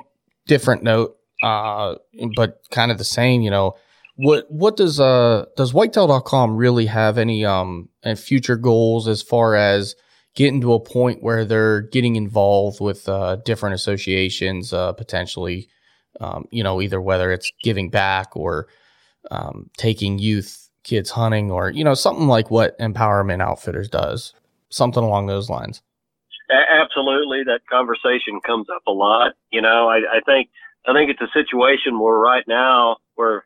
different 0.48 0.82
note, 0.82 1.16
uh, 1.42 1.94
but 2.34 2.60
kind 2.72 2.90
of 2.90 2.98
the 2.98 3.04
same, 3.04 3.42
you 3.42 3.50
know, 3.50 3.76
what 4.16 4.50
what 4.50 4.76
does 4.76 4.98
uh 4.98 5.44
does 5.56 5.72
whitetail.com 5.72 6.56
really 6.56 6.86
have 6.86 7.18
any 7.18 7.44
um 7.44 7.88
future 8.16 8.56
goals 8.56 9.06
as 9.06 9.22
far 9.22 9.54
as 9.54 9.94
getting 10.38 10.60
to 10.60 10.72
a 10.72 10.80
point 10.80 11.20
where 11.20 11.44
they're 11.44 11.80
getting 11.80 12.14
involved 12.14 12.80
with 12.80 13.08
uh, 13.08 13.34
different 13.44 13.74
associations, 13.74 14.72
uh, 14.72 14.92
potentially, 14.92 15.68
um, 16.20 16.46
you 16.52 16.62
know, 16.62 16.80
either 16.80 17.00
whether 17.00 17.32
it's 17.32 17.50
giving 17.64 17.90
back 17.90 18.36
or 18.36 18.68
um, 19.32 19.68
taking 19.76 20.18
youth 20.18 20.68
kids 20.84 21.10
hunting 21.10 21.50
or 21.50 21.70
you 21.70 21.82
know 21.82 21.92
something 21.94 22.28
like 22.28 22.52
what 22.52 22.78
Empowerment 22.78 23.42
Outfitters 23.42 23.88
does, 23.88 24.32
something 24.70 25.02
along 25.02 25.26
those 25.26 25.50
lines. 25.50 25.82
Absolutely, 26.50 27.44
that 27.44 27.60
conversation 27.70 28.40
comes 28.46 28.68
up 28.74 28.82
a 28.86 28.92
lot. 28.92 29.32
You 29.50 29.60
know, 29.60 29.88
I, 29.88 29.98
I 29.98 30.20
think 30.24 30.48
I 30.86 30.92
think 30.92 31.10
it's 31.10 31.20
a 31.20 31.30
situation 31.32 31.98
where 32.00 32.16
right 32.16 32.44
now 32.48 32.96
we're 33.16 33.42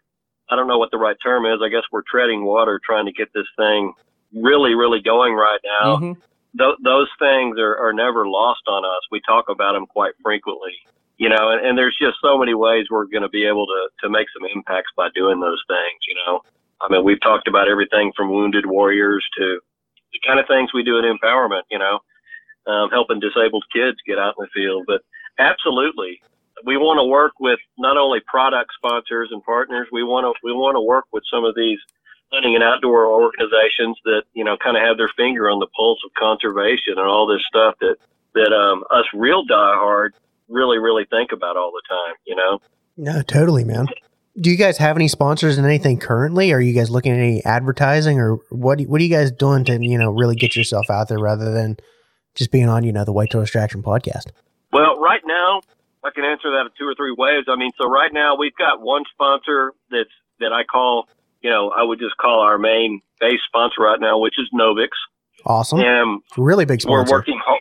I 0.51 0.57
don't 0.57 0.69
know 0.69 0.79
what 0.79 0.91
the 0.91 0.99
right 0.99 1.17
term 1.23 1.47
is. 1.47 1.61
I 1.65 1.69
guess 1.69 1.83
we're 1.91 2.03
treading 2.09 2.45
water 2.45 2.81
trying 2.85 3.07
to 3.07 3.13
get 3.13 3.29
this 3.35 3.47
thing 3.57 3.93
really, 4.35 4.75
really 4.75 5.01
going 5.01 5.35
right 5.35 5.61
now. 5.81 5.97
Mhm. 5.97 6.17
Th- 6.59 6.77
those 6.85 7.09
things 7.19 7.59
are, 7.59 7.77
are 7.77 7.93
never 7.93 8.29
lost 8.29 8.63
on 8.67 8.85
us. 8.85 9.01
We 9.11 9.21
talk 9.27 9.47
about 9.49 9.73
them 9.73 9.87
quite 9.87 10.13
frequently, 10.23 10.73
you 11.17 11.29
know, 11.29 11.51
and, 11.51 11.65
and 11.67 11.79
there's 11.79 11.97
just 12.01 12.19
so 12.21 12.37
many 12.37 12.55
ways 12.55 12.87
we're 12.91 13.07
going 13.07 13.23
to 13.23 13.29
be 13.31 13.47
able 13.47 13.67
to, 13.67 13.89
to 14.03 14.11
make 14.11 14.27
some 14.37 14.49
impacts 14.55 14.93
by 14.97 15.09
doing 15.15 15.41
those 15.41 15.63
things, 15.67 16.01
you 16.07 16.15
know. 16.15 16.41
I 16.83 16.89
mean, 16.93 17.05
we've 17.05 17.21
talked 17.21 17.49
about 17.49 17.69
everything 17.69 18.13
from 18.17 18.31
wounded 18.31 18.67
warriors 18.67 19.25
to 19.39 19.61
the 20.13 20.21
kind 20.27 20.39
of 20.41 20.47
things 20.47 20.75
we 20.75 20.83
do 20.83 20.99
at 20.99 21.05
empowerment, 21.05 21.63
you 21.71 21.79
know, 21.79 22.01
um, 22.67 22.91
helping 22.91 23.21
disabled 23.21 23.65
kids 23.73 23.99
get 24.07 24.19
out 24.19 24.35
in 24.39 24.45
the 24.45 24.51
field. 24.55 24.85
But 24.87 25.03
absolutely, 25.39 26.21
we 26.65 26.77
want 26.77 26.99
to 26.99 27.05
work 27.05 27.33
with 27.41 27.59
not 27.79 27.97
only 27.97 28.21
product 28.27 28.71
sponsors 28.77 29.31
and 29.33 29.43
partners. 29.43 29.89
We 29.93 30.05
want 30.05 30.25
to 30.25 30.33
we 30.45 30.53
want 30.53 30.77
to 30.77 30.81
work 30.81 31.07
with 31.13 31.25
some 31.31 31.45
of 31.45 31.55
these 31.55 31.79
hunting 32.33 32.55
and 32.55 32.65
outdoor 32.65 33.07
organizations 33.07 33.99
that 34.05 34.23
you 34.33 34.45
know 34.45 34.57
kind 34.57 34.77
of 34.77 34.83
have 34.83 34.97
their 34.97 35.11
finger 35.17 35.51
on 35.51 35.61
the 35.61 35.67
pulse 35.77 35.99
of 36.05 36.13
conservation 36.15 36.95
and 36.97 37.07
all 37.07 37.27
this 37.27 37.43
stuff 37.47 37.75
that 37.81 37.97
that 38.35 38.53
um, 38.53 38.85
us 38.91 39.05
real 39.15 39.45
diehard 39.47 40.11
really 40.49 40.79
really 40.79 41.05
think 41.11 41.33
about 41.33 41.57
all 41.57 41.73
the 41.73 41.83
time. 41.89 42.15
You 42.27 42.37
know. 42.37 42.61
No, 42.97 43.23
totally, 43.23 43.65
man. 43.65 43.87
Do 44.41 44.51
you 44.51 44.57
guys 44.57 44.79
have 44.79 44.97
any 44.97 45.09
sponsors 45.09 45.59
in 45.59 45.65
anything 45.65 45.99
currently? 45.99 46.53
Are 46.53 46.61
you 46.61 46.73
guys 46.73 46.91
looking 46.91 47.13
at 47.13 47.19
any 47.19 47.45
advertising, 47.45 48.19
or 48.19 48.37
what? 48.51 48.81
What 48.83 49.01
are 49.01 49.05
you 49.05 49.15
guys 49.15 49.31
doing 49.31 49.65
to 49.65 49.79
you 49.83 49.99
know 49.99 50.11
really 50.11 50.37
get 50.37 50.57
yourself 50.57 50.91
out 50.91 51.09
there 51.09 51.19
rather 51.19 51.53
than 51.53 51.77
just 52.35 52.51
being 52.51 52.69
on 52.69 52.85
you 52.85 52.93
know 52.93 53.05
the 53.05 53.13
White 53.13 53.25
Whitetail 53.29 53.41
Distraction 53.43 53.83
podcast? 53.83 54.29
Well, 54.73 54.99
right 54.99 55.21
now, 55.25 55.61
I 56.05 56.11
can 56.15 56.25
answer 56.25 56.51
that 56.51 56.63
in 56.63 56.71
two 56.79 56.87
or 56.87 56.95
three 56.95 57.15
ways. 57.17 57.45
I 57.49 57.57
mean, 57.57 57.71
so 57.77 57.89
right 57.89 58.13
now 58.13 58.37
we've 58.37 58.57
got 58.57 58.81
one 58.81 59.05
sponsor 59.13 59.73
that's 59.91 60.11
that 60.41 60.53
I 60.53 60.65
call, 60.65 61.09
you 61.43 61.51
know, 61.51 61.71
I 61.71 61.83
would 61.83 61.99
just 61.99 62.17
call 62.17 62.41
our 62.41 62.59
main 62.59 63.01
base 63.21 63.41
sponsor 63.47 63.83
right 63.83 64.01
now, 64.01 64.19
which 64.19 64.35
is 64.39 64.49
Novix, 64.53 64.89
Awesome, 65.45 65.81
and 65.81 66.23
really 66.37 66.65
big 66.65 66.81
sponsor. 66.81 67.13
we're 67.13 67.19
working. 67.19 67.41
Hard, 67.45 67.61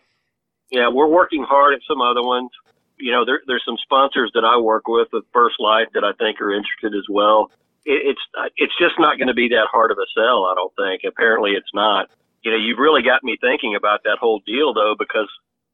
yeah, 0.71 0.87
we're 0.89 1.07
working 1.07 1.43
hard 1.47 1.73
at 1.73 1.81
some 1.87 2.01
other 2.01 2.23
ones. 2.23 2.49
You 2.97 3.11
know, 3.11 3.25
there, 3.25 3.41
there's 3.47 3.63
some 3.65 3.77
sponsors 3.83 4.31
that 4.35 4.45
I 4.45 4.57
work 4.57 4.87
with 4.87 5.09
with 5.11 5.25
First 5.33 5.55
Lite 5.59 5.91
that 5.93 6.03
I 6.03 6.13
think 6.13 6.39
are 6.39 6.51
interested 6.53 6.95
as 6.97 7.05
well. 7.09 7.51
It, 7.83 8.15
it's 8.15 8.21
it's 8.57 8.73
just 8.79 8.95
not 8.99 9.17
going 9.17 9.27
to 9.27 9.33
be 9.33 9.49
that 9.49 9.67
hard 9.71 9.91
of 9.91 9.97
a 9.97 10.05
sell, 10.15 10.45
I 10.45 10.53
don't 10.55 10.73
think. 10.75 11.01
Apparently, 11.05 11.51
it's 11.51 11.73
not. 11.73 12.09
You 12.43 12.51
know, 12.51 12.57
you've 12.57 12.79
really 12.79 13.01
got 13.01 13.23
me 13.23 13.37
thinking 13.39 13.75
about 13.75 14.03
that 14.03 14.17
whole 14.19 14.41
deal 14.45 14.73
though, 14.73 14.95
because 14.97 15.29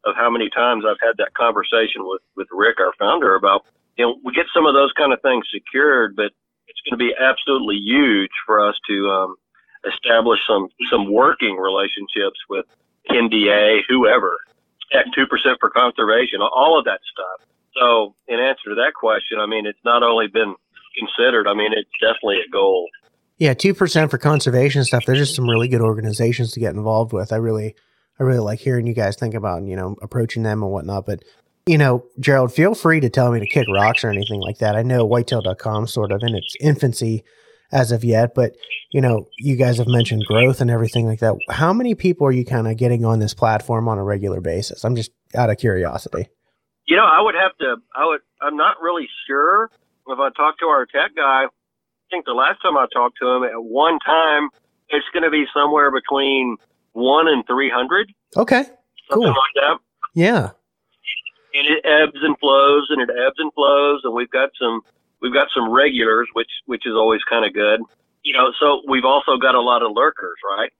of 0.05 0.15
how 0.15 0.29
many 0.29 0.49
times 0.49 0.83
I've 0.87 1.01
had 1.01 1.17
that 1.17 1.33
conversation 1.33 2.05
with 2.05 2.21
with 2.35 2.47
Rick, 2.51 2.79
our 2.79 2.93
founder, 2.99 3.35
about 3.35 3.65
you 3.97 4.05
know 4.05 4.19
we 4.23 4.33
get 4.33 4.45
some 4.53 4.65
of 4.65 4.73
those 4.73 4.91
kind 4.93 5.13
of 5.13 5.21
things 5.21 5.45
secured, 5.51 6.15
but 6.15 6.31
it's 6.67 6.81
going 6.83 6.97
to 6.97 7.03
be 7.03 7.15
absolutely 7.15 7.77
huge 7.77 8.31
for 8.45 8.59
us 8.59 8.75
to 8.89 9.09
um, 9.09 9.35
establish 9.85 10.39
some 10.47 10.67
some 10.89 11.11
working 11.11 11.57
relationships 11.57 12.39
with 12.49 12.65
NDA, 13.09 13.81
whoever, 13.87 14.37
at 14.93 15.05
two 15.15 15.27
percent 15.27 15.57
for 15.59 15.69
conservation, 15.69 16.41
all 16.41 16.77
of 16.77 16.85
that 16.85 16.99
stuff. 17.11 17.47
So, 17.79 18.15
in 18.27 18.39
answer 18.39 18.69
to 18.69 18.75
that 18.75 18.93
question, 18.95 19.39
I 19.39 19.45
mean, 19.45 19.65
it's 19.65 19.83
not 19.85 20.03
only 20.03 20.27
been 20.27 20.55
considered. 20.97 21.47
I 21.47 21.53
mean, 21.53 21.71
it's 21.73 21.89
definitely 22.01 22.41
a 22.41 22.49
goal. 22.49 22.87
Yeah, 23.37 23.53
two 23.53 23.73
percent 23.73 24.09
for 24.09 24.17
conservation 24.17 24.83
stuff. 24.83 25.05
There's 25.05 25.19
just 25.19 25.35
some 25.35 25.49
really 25.49 25.67
good 25.67 25.81
organizations 25.81 26.51
to 26.53 26.59
get 26.59 26.73
involved 26.75 27.13
with. 27.13 27.31
I 27.31 27.37
really, 27.37 27.75
I 28.19 28.23
really 28.23 28.39
like 28.39 28.59
hearing 28.59 28.87
you 28.87 28.93
guys 28.93 29.15
think 29.15 29.35
about 29.35 29.63
you 29.63 29.75
know 29.75 29.95
approaching 30.01 30.43
them 30.43 30.63
and 30.63 30.71
whatnot. 30.71 31.05
But 31.05 31.23
you 31.67 31.77
know, 31.77 32.05
Jerald, 32.19 32.53
feel 32.53 32.73
free 32.73 32.99
to 32.99 33.09
tell 33.09 33.31
me 33.31 33.39
to 33.39 33.45
kick 33.45 33.67
rocks 33.71 34.03
or 34.03 34.09
anything 34.09 34.39
like 34.39 34.57
that. 34.59 34.75
I 34.75 34.81
know 34.81 35.05
Whitetail.com 35.05 35.87
sort 35.87 36.11
of 36.11 36.23
in 36.23 36.35
its 36.35 36.55
infancy 36.59 37.23
as 37.71 37.91
of 37.91 38.03
yet, 38.03 38.33
but 38.33 38.55
you 38.91 39.01
know, 39.01 39.27
you 39.37 39.55
guys 39.55 39.77
have 39.77 39.87
mentioned 39.87 40.25
growth 40.25 40.61
and 40.61 40.71
everything 40.71 41.05
like 41.05 41.19
that. 41.19 41.35
How 41.49 41.73
many 41.73 41.93
people 41.93 42.25
are 42.25 42.31
you 42.31 42.45
kind 42.45 42.67
of 42.67 42.77
getting 42.77 43.05
on 43.05 43.19
this 43.19 43.33
platform 43.33 43.87
on 43.87 43.97
a 43.97 44.03
regular 44.03 44.41
basis? 44.41 44.83
I'm 44.83 44.95
just 44.95 45.11
out 45.35 45.49
of 45.49 45.57
curiosity. 45.57 46.29
You 46.85 46.95
know, 46.95 47.05
I 47.05 47.21
would 47.21 47.35
have 47.35 47.55
to. 47.57 47.75
I 47.95 48.05
would. 48.05 48.21
I'm 48.41 48.55
not 48.55 48.77
really 48.81 49.07
sure 49.27 49.69
if 50.07 50.19
I 50.19 50.29
talk 50.29 50.57
to 50.59 50.65
our 50.65 50.85
tech 50.85 51.15
guy. 51.15 51.45
I 52.07 52.15
think 52.15 52.25
the 52.25 52.33
last 52.33 52.61
time 52.61 52.77
I 52.77 52.85
talked 52.93 53.17
to 53.21 53.27
him 53.27 53.43
at 53.43 53.61
one 53.63 53.99
time, 53.99 54.49
it's 54.89 55.05
going 55.13 55.23
to 55.23 55.29
be 55.29 55.45
somewhere 55.53 55.91
between 55.91 56.55
one 56.93 57.27
and 57.27 57.45
three 57.45 57.69
hundred, 57.69 58.11
Okay, 58.35 58.63
something 58.63 58.77
Cool. 59.11 59.27
like 59.27 59.55
that. 59.55 59.77
yeah. 60.13 60.49
and 61.53 61.67
it 61.67 61.85
ebbs 61.85 62.17
and 62.21 62.37
flows, 62.39 62.87
and 62.89 63.01
it 63.01 63.09
ebbs 63.09 63.35
and 63.39 63.51
flows, 63.53 64.01
and 64.03 64.13
we've 64.13 64.29
got 64.31 64.49
some 64.59 64.81
we've 65.21 65.33
got 65.33 65.47
some 65.53 65.69
regulars, 65.71 66.27
which 66.33 66.49
which 66.65 66.85
is 66.85 66.93
always 66.93 67.21
kind 67.29 67.45
of 67.45 67.53
good. 67.53 67.81
You 68.23 68.33
know, 68.33 68.51
so 68.59 68.81
we've 68.87 69.05
also 69.05 69.37
got 69.37 69.55
a 69.55 69.61
lot 69.61 69.83
of 69.83 69.91
lurkers, 69.93 70.37
right? 70.57 70.71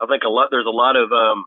I 0.00 0.06
think 0.06 0.22
a 0.22 0.28
lot 0.28 0.48
there's 0.50 0.66
a 0.66 0.70
lot 0.70 0.96
of 0.96 1.10
um, 1.12 1.44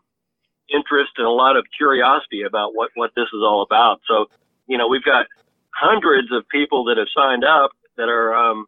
interest 0.72 1.12
and 1.16 1.26
a 1.26 1.30
lot 1.30 1.56
of 1.56 1.64
curiosity 1.76 2.42
about 2.42 2.74
what 2.74 2.90
what 2.94 3.12
this 3.16 3.26
is 3.32 3.40
all 3.42 3.62
about. 3.62 4.00
So, 4.06 4.26
you 4.66 4.76
know, 4.78 4.88
we've 4.88 5.04
got 5.04 5.26
hundreds 5.74 6.30
of 6.32 6.46
people 6.48 6.84
that 6.84 6.98
have 6.98 7.08
signed 7.16 7.44
up 7.44 7.70
that 7.96 8.08
are, 8.08 8.34
um, 8.34 8.66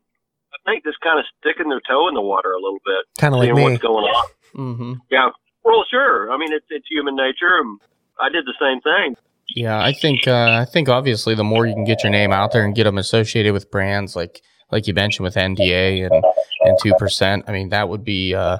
I 0.67 0.71
think, 0.73 0.85
just 0.85 1.01
kind 1.01 1.19
of 1.19 1.25
sticking 1.41 1.69
their 1.69 1.81
toe 1.89 2.09
in 2.09 2.15
the 2.15 2.21
water 2.23 2.53
a 2.53 2.57
little 2.61 2.81
bit, 2.85 3.05
Kind 3.19 3.35
of 3.35 3.41
like 3.41 3.53
me. 3.55 3.63
what's 3.63 3.83
going 3.83 4.05
on. 4.05 4.27
Mm-hmm. 4.57 4.93
Yeah. 5.11 5.31
Well, 5.65 5.85
sure. 5.91 6.31
I 6.33 6.37
mean, 6.39 6.53
it's 6.53 6.67
it's 6.71 6.87
human 6.89 7.17
nature. 7.17 7.59
and 7.61 7.81
I 8.21 8.29
did 8.29 8.45
the 8.47 8.55
same 8.61 8.81
thing. 8.81 9.17
Yeah, 9.55 9.79
I 9.79 9.93
think 9.93 10.27
uh, 10.27 10.59
I 10.61 10.65
think 10.65 10.89
obviously 10.89 11.35
the 11.35 11.45
more 11.45 11.67
you 11.67 11.75
can 11.75 11.85
get 11.85 12.03
your 12.03 12.11
name 12.11 12.33
out 12.33 12.53
there 12.53 12.65
and 12.65 12.75
get 12.75 12.85
them 12.85 12.97
associated 12.99 13.53
with 13.53 13.71
brands 13.71 14.17
like 14.17 14.43
like 14.73 14.87
you 14.87 14.95
mentioned 14.95 15.25
with 15.25 15.35
NDA 15.35 16.05
and 16.11 16.25
and 16.63 16.79
two 16.83 16.95
percent. 16.99 17.45
I 17.47 17.53
mean, 17.53 17.69
that 17.71 17.89
would 17.89 18.05
be 18.05 18.35
uh, 18.35 18.59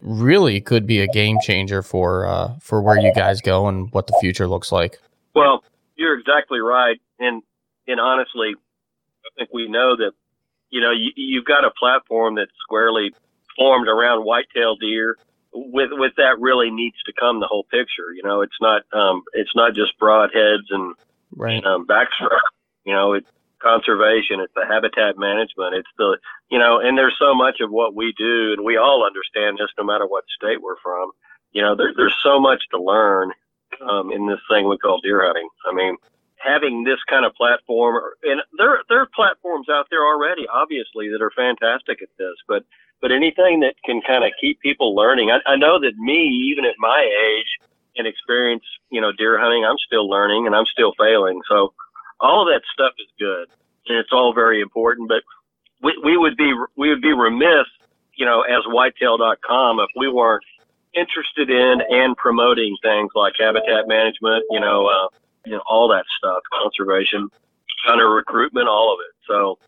really 0.00 0.60
could 0.60 0.86
be 0.86 1.00
a 1.00 1.06
game 1.06 1.38
changer 1.42 1.82
for 1.82 2.26
uh, 2.26 2.54
for 2.60 2.82
where 2.82 2.98
you 2.98 3.12
guys 3.14 3.40
go 3.40 3.68
and 3.68 3.90
what 3.92 4.06
the 4.06 4.16
future 4.20 4.46
looks 4.46 4.70
like. 4.72 4.98
Well, 5.34 5.64
you're 5.96 6.18
exactly 6.18 6.60
right, 6.60 7.00
and 7.18 7.42
and 7.86 8.00
honestly, 8.00 8.54
I 9.24 9.28
think 9.38 9.50
we 9.52 9.68
know 9.68 9.96
that 9.96 10.12
you 10.74 10.80
know 10.80 10.90
you, 10.90 11.10
you've 11.16 11.44
got 11.44 11.64
a 11.64 11.70
platform 11.70 12.34
that's 12.34 12.52
squarely 12.62 13.14
formed 13.56 13.88
around 13.88 14.24
whitetail 14.24 14.76
deer. 14.76 15.16
With 15.56 15.90
with 15.92 16.14
that 16.16 16.40
really 16.40 16.70
needs 16.70 17.00
to 17.06 17.12
come 17.12 17.38
the 17.38 17.46
whole 17.46 17.64
picture. 17.70 18.08
You 18.12 18.24
know, 18.24 18.42
it's 18.42 18.60
not 18.60 18.82
um, 18.92 19.22
it's 19.32 19.54
not 19.54 19.74
just 19.74 19.98
broadheads 20.00 20.66
and 20.70 20.94
Right. 21.36 21.64
um, 21.64 21.86
backstrap. 21.86 22.38
You 22.84 22.92
know, 22.92 23.14
it's 23.14 23.26
conservation, 23.64 24.40
it's 24.40 24.52
the 24.54 24.66
habitat 24.68 25.16
management, 25.16 25.74
it's 25.74 25.88
the, 25.96 26.18
you 26.50 26.58
know, 26.58 26.78
and 26.80 26.98
there's 26.98 27.16
so 27.18 27.34
much 27.34 27.60
of 27.60 27.70
what 27.70 27.94
we 27.94 28.12
do, 28.16 28.52
and 28.52 28.64
we 28.64 28.76
all 28.76 29.04
understand 29.06 29.56
this 29.58 29.70
no 29.78 29.84
matter 29.84 30.06
what 30.06 30.24
state 30.36 30.60
we're 30.60 30.78
from. 30.82 31.10
You 31.52 31.62
know, 31.62 31.74
there, 31.74 31.92
there's 31.96 32.16
so 32.22 32.38
much 32.38 32.62
to 32.72 32.82
learn 32.82 33.32
um, 33.80 34.12
in 34.12 34.26
this 34.26 34.40
thing 34.50 34.68
we 34.68 34.76
call 34.76 35.00
deer 35.00 35.24
hunting. 35.24 35.48
I 35.66 35.74
mean, 35.74 35.96
having 36.44 36.84
this 36.84 37.00
kind 37.08 37.24
of 37.24 37.34
platform, 37.34 38.02
and 38.22 38.42
there 38.58 38.80
there 38.88 39.00
are 39.00 39.08
platforms 39.14 39.68
out 39.68 39.86
there 39.90 40.04
already, 40.04 40.46
obviously, 40.52 41.08
that 41.08 41.22
are 41.22 41.32
fantastic 41.34 42.02
at 42.02 42.08
this, 42.18 42.36
but 42.46 42.64
but 43.00 43.12
anything 43.12 43.60
that 43.60 43.74
can 43.84 44.00
kind 44.06 44.24
of 44.24 44.32
keep 44.40 44.60
people 44.60 44.94
learning. 44.94 45.30
I, 45.30 45.40
I 45.50 45.56
know 45.56 45.78
that 45.80 45.96
me, 45.98 46.48
even 46.50 46.64
at 46.64 46.74
my 46.78 47.02
age 47.02 47.68
and 47.96 48.06
experience, 48.06 48.64
you 48.90 49.00
know, 49.00 49.12
deer 49.12 49.38
hunting, 49.38 49.64
I'm 49.64 49.76
still 49.84 50.08
learning 50.08 50.46
and 50.46 50.54
I'm 50.54 50.66
still 50.72 50.92
failing. 50.98 51.40
So 51.48 51.74
all 52.20 52.42
of 52.42 52.48
that 52.48 52.62
stuff 52.72 52.92
is 52.98 53.08
good 53.18 53.48
and 53.88 53.98
it's 53.98 54.12
all 54.12 54.32
very 54.34 54.60
important. 54.60 55.08
But 55.08 55.22
we, 55.82 56.00
we 56.02 56.16
would 56.16 56.36
be 56.36 56.52
we 56.76 56.88
would 56.88 57.02
be 57.02 57.12
remiss, 57.12 57.68
you 58.14 58.24
know, 58.24 58.42
as 58.42 58.64
whitetail.com 58.66 59.80
if 59.80 59.90
we 59.96 60.08
weren't 60.08 60.44
interested 60.94 61.50
in 61.50 61.82
and 61.90 62.16
promoting 62.16 62.76
things 62.82 63.10
like 63.14 63.34
habitat 63.38 63.86
management, 63.86 64.44
you 64.50 64.60
know, 64.60 64.86
uh, 64.86 65.08
you 65.44 65.52
know, 65.52 65.62
all 65.68 65.88
that 65.88 66.04
stuff, 66.18 66.42
conservation, 66.62 67.28
hunter 67.86 68.10
recruitment, 68.10 68.68
all 68.68 68.94
of 68.94 69.00
it. 69.00 69.14
So 69.26 69.58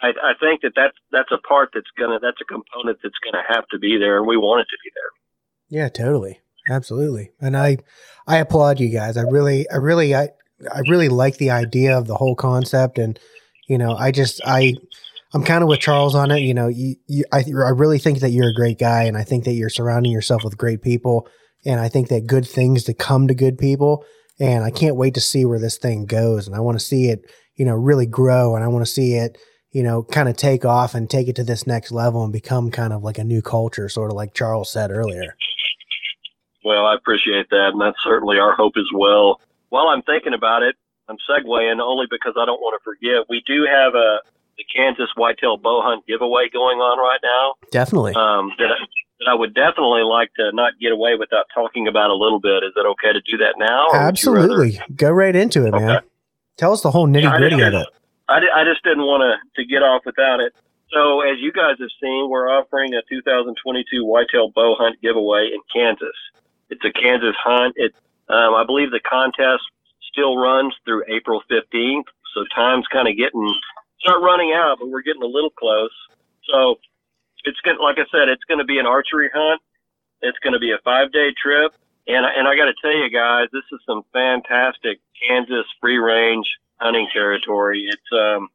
I, 0.00 0.08
I 0.08 0.32
think 0.38 0.62
that 0.62 0.72
that's 0.76 0.96
that's 1.10 1.32
a 1.32 1.38
part 1.38 1.70
that's 1.74 1.90
gonna 1.98 2.18
that's 2.20 2.40
a 2.40 2.44
component 2.44 2.98
that's 3.02 3.18
gonna 3.24 3.44
have 3.48 3.66
to 3.68 3.78
be 3.78 3.98
there, 3.98 4.18
and 4.18 4.26
we 4.26 4.36
want 4.36 4.60
it 4.60 4.68
to 4.70 4.78
be 4.82 4.90
there. 4.94 5.80
Yeah, 5.80 5.88
totally. 5.88 6.40
Absolutely. 6.68 7.32
And 7.40 7.56
I 7.56 7.78
I 8.26 8.38
applaud 8.38 8.78
you 8.78 8.90
guys. 8.90 9.16
I 9.16 9.22
really 9.22 9.68
I 9.70 9.76
really 9.76 10.14
I 10.14 10.28
I 10.72 10.80
really 10.88 11.08
like 11.08 11.38
the 11.38 11.50
idea 11.50 11.96
of 11.96 12.06
the 12.06 12.14
whole 12.14 12.36
concept 12.36 12.98
and 12.98 13.18
you 13.68 13.78
know, 13.78 13.94
I 13.94 14.10
just 14.10 14.40
I 14.44 14.74
I'm 15.34 15.44
kind 15.44 15.62
of 15.62 15.68
with 15.68 15.80
Charles 15.80 16.14
on 16.14 16.30
it, 16.30 16.40
you 16.40 16.52
know, 16.54 16.68
you, 16.68 16.96
you 17.06 17.24
I 17.32 17.38
I 17.38 17.70
really 17.70 17.98
think 17.98 18.20
that 18.20 18.30
you're 18.30 18.50
a 18.50 18.54
great 18.54 18.78
guy 18.78 19.04
and 19.04 19.16
I 19.16 19.24
think 19.24 19.44
that 19.44 19.54
you're 19.54 19.70
surrounding 19.70 20.12
yourself 20.12 20.44
with 20.44 20.58
great 20.58 20.82
people 20.82 21.28
and 21.64 21.80
I 21.80 21.88
think 21.88 22.08
that 22.08 22.26
good 22.26 22.46
things 22.46 22.84
to 22.84 22.94
come 22.94 23.28
to 23.28 23.34
good 23.34 23.58
people 23.58 24.04
and 24.40 24.64
I 24.64 24.70
can't 24.70 24.96
wait 24.96 25.14
to 25.14 25.20
see 25.20 25.44
where 25.44 25.60
this 25.60 25.78
thing 25.78 26.06
goes 26.06 26.46
and 26.46 26.56
I 26.56 26.60
want 26.60 26.78
to 26.78 26.84
see 26.84 27.06
it, 27.06 27.30
you 27.56 27.64
know, 27.64 27.74
really 27.74 28.06
grow 28.06 28.54
and 28.54 28.64
I 28.64 28.68
want 28.68 28.84
to 28.84 28.90
see 28.90 29.14
it 29.14 29.38
you 29.72 29.82
know, 29.82 30.02
kind 30.02 30.28
of 30.28 30.36
take 30.36 30.64
off 30.64 30.94
and 30.94 31.08
take 31.08 31.28
it 31.28 31.36
to 31.36 31.44
this 31.44 31.66
next 31.66 31.90
level 31.90 32.22
and 32.22 32.32
become 32.32 32.70
kind 32.70 32.92
of 32.92 33.02
like 33.02 33.18
a 33.18 33.24
new 33.24 33.40
culture, 33.40 33.88
sort 33.88 34.10
of 34.10 34.16
like 34.16 34.34
Charles 34.34 34.70
said 34.70 34.90
earlier. 34.90 35.34
Well, 36.64 36.86
I 36.86 36.94
appreciate 36.94 37.48
that, 37.50 37.70
and 37.72 37.80
that's 37.80 37.96
certainly 38.04 38.38
our 38.38 38.54
hope 38.54 38.74
as 38.76 38.86
well. 38.94 39.40
While 39.70 39.88
I'm 39.88 40.02
thinking 40.02 40.34
about 40.34 40.62
it, 40.62 40.76
I'm 41.08 41.16
segueing 41.28 41.80
only 41.80 42.06
because 42.08 42.34
I 42.38 42.44
don't 42.44 42.60
want 42.60 42.78
to 42.78 42.84
forget. 42.84 43.28
We 43.28 43.42
do 43.46 43.66
have 43.68 43.94
a 43.94 44.20
the 44.58 44.64
Kansas 44.76 45.08
Whitetail 45.16 45.56
Bow 45.56 45.80
Hunt 45.82 46.06
giveaway 46.06 46.50
going 46.52 46.78
on 46.78 46.98
right 46.98 47.20
now. 47.22 47.54
Definitely. 47.70 48.14
Um, 48.14 48.52
that, 48.58 48.68
that 49.24 49.30
I 49.30 49.34
would 49.34 49.54
definitely 49.54 50.02
like 50.02 50.32
to 50.34 50.50
not 50.52 50.72
get 50.80 50.92
away 50.92 51.14
without 51.18 51.46
talking 51.54 51.86
about 51.88 52.10
a 52.10 52.14
little 52.14 52.40
bit. 52.40 52.62
Is 52.64 52.72
it 52.76 52.86
okay 52.86 53.12
to 53.12 53.20
do 53.20 53.38
that 53.38 53.54
now? 53.58 53.86
rather- 53.92 54.08
Absolutely. 54.08 54.80
Go 54.96 55.10
right 55.10 55.34
into 55.34 55.66
it, 55.66 55.72
man. 55.72 56.00
Tell 56.56 56.72
us 56.72 56.82
the 56.82 56.90
whole 56.90 57.06
nitty 57.08 57.30
gritty 57.38 57.56
Yeah, 57.56 57.64
I 57.64 57.66
of 57.68 57.72
just- 57.74 57.88
it. 57.88 57.94
I, 58.28 58.38
I 58.60 58.64
just 58.64 58.82
didn't 58.84 59.04
want 59.04 59.20
to, 59.22 59.62
to 59.62 59.68
get 59.68 59.82
off 59.82 60.02
without 60.06 60.40
it. 60.40 60.52
So, 60.92 61.20
as 61.20 61.38
you 61.40 61.52
guys 61.52 61.76
have 61.80 61.90
seen, 62.00 62.28
we're 62.30 62.48
offering 62.48 62.94
a 62.94 63.02
2022 63.10 64.04
whitetail 64.04 64.50
bow 64.54 64.74
hunt 64.78 65.00
giveaway 65.02 65.50
in 65.52 65.60
Kansas. 65.72 66.16
It's 66.70 66.84
a 66.84 66.92
Kansas 66.92 67.34
hunt. 67.42 67.74
It, 67.76 67.92
um, 68.28 68.54
I 68.54 68.64
believe 68.64 68.90
the 68.90 69.00
contest 69.00 69.62
still 70.10 70.36
runs 70.36 70.74
through 70.84 71.04
April 71.08 71.42
15th. 71.50 72.04
So 72.34 72.44
time's 72.54 72.86
kind 72.92 73.08
of 73.08 73.16
getting, 73.16 73.42
it's 73.44 74.06
not 74.06 74.22
running 74.22 74.52
out, 74.54 74.76
but 74.80 74.88
we're 74.88 75.02
getting 75.02 75.22
a 75.22 75.26
little 75.26 75.50
close. 75.50 75.90
So 76.52 76.76
it's 77.44 77.60
going 77.60 77.78
like 77.80 77.98
I 77.98 78.06
said, 78.10 78.28
it's 78.28 78.44
going 78.44 78.58
to 78.58 78.64
be 78.64 78.78
an 78.78 78.86
archery 78.86 79.30
hunt. 79.32 79.60
It's 80.20 80.38
going 80.38 80.52
to 80.52 80.58
be 80.58 80.72
a 80.72 80.78
five 80.84 81.12
day 81.12 81.32
trip. 81.40 81.72
And, 82.06 82.26
and 82.26 82.48
I 82.48 82.56
got 82.56 82.66
to 82.66 82.74
tell 82.82 82.96
you 82.96 83.10
guys, 83.10 83.48
this 83.52 83.64
is 83.72 83.80
some 83.86 84.02
fantastic 84.12 85.00
Kansas 85.20 85.66
free 85.80 85.98
range 85.98 86.46
hunting 86.80 87.06
territory. 87.12 87.86
It's, 87.88 88.12
um, 88.12 88.48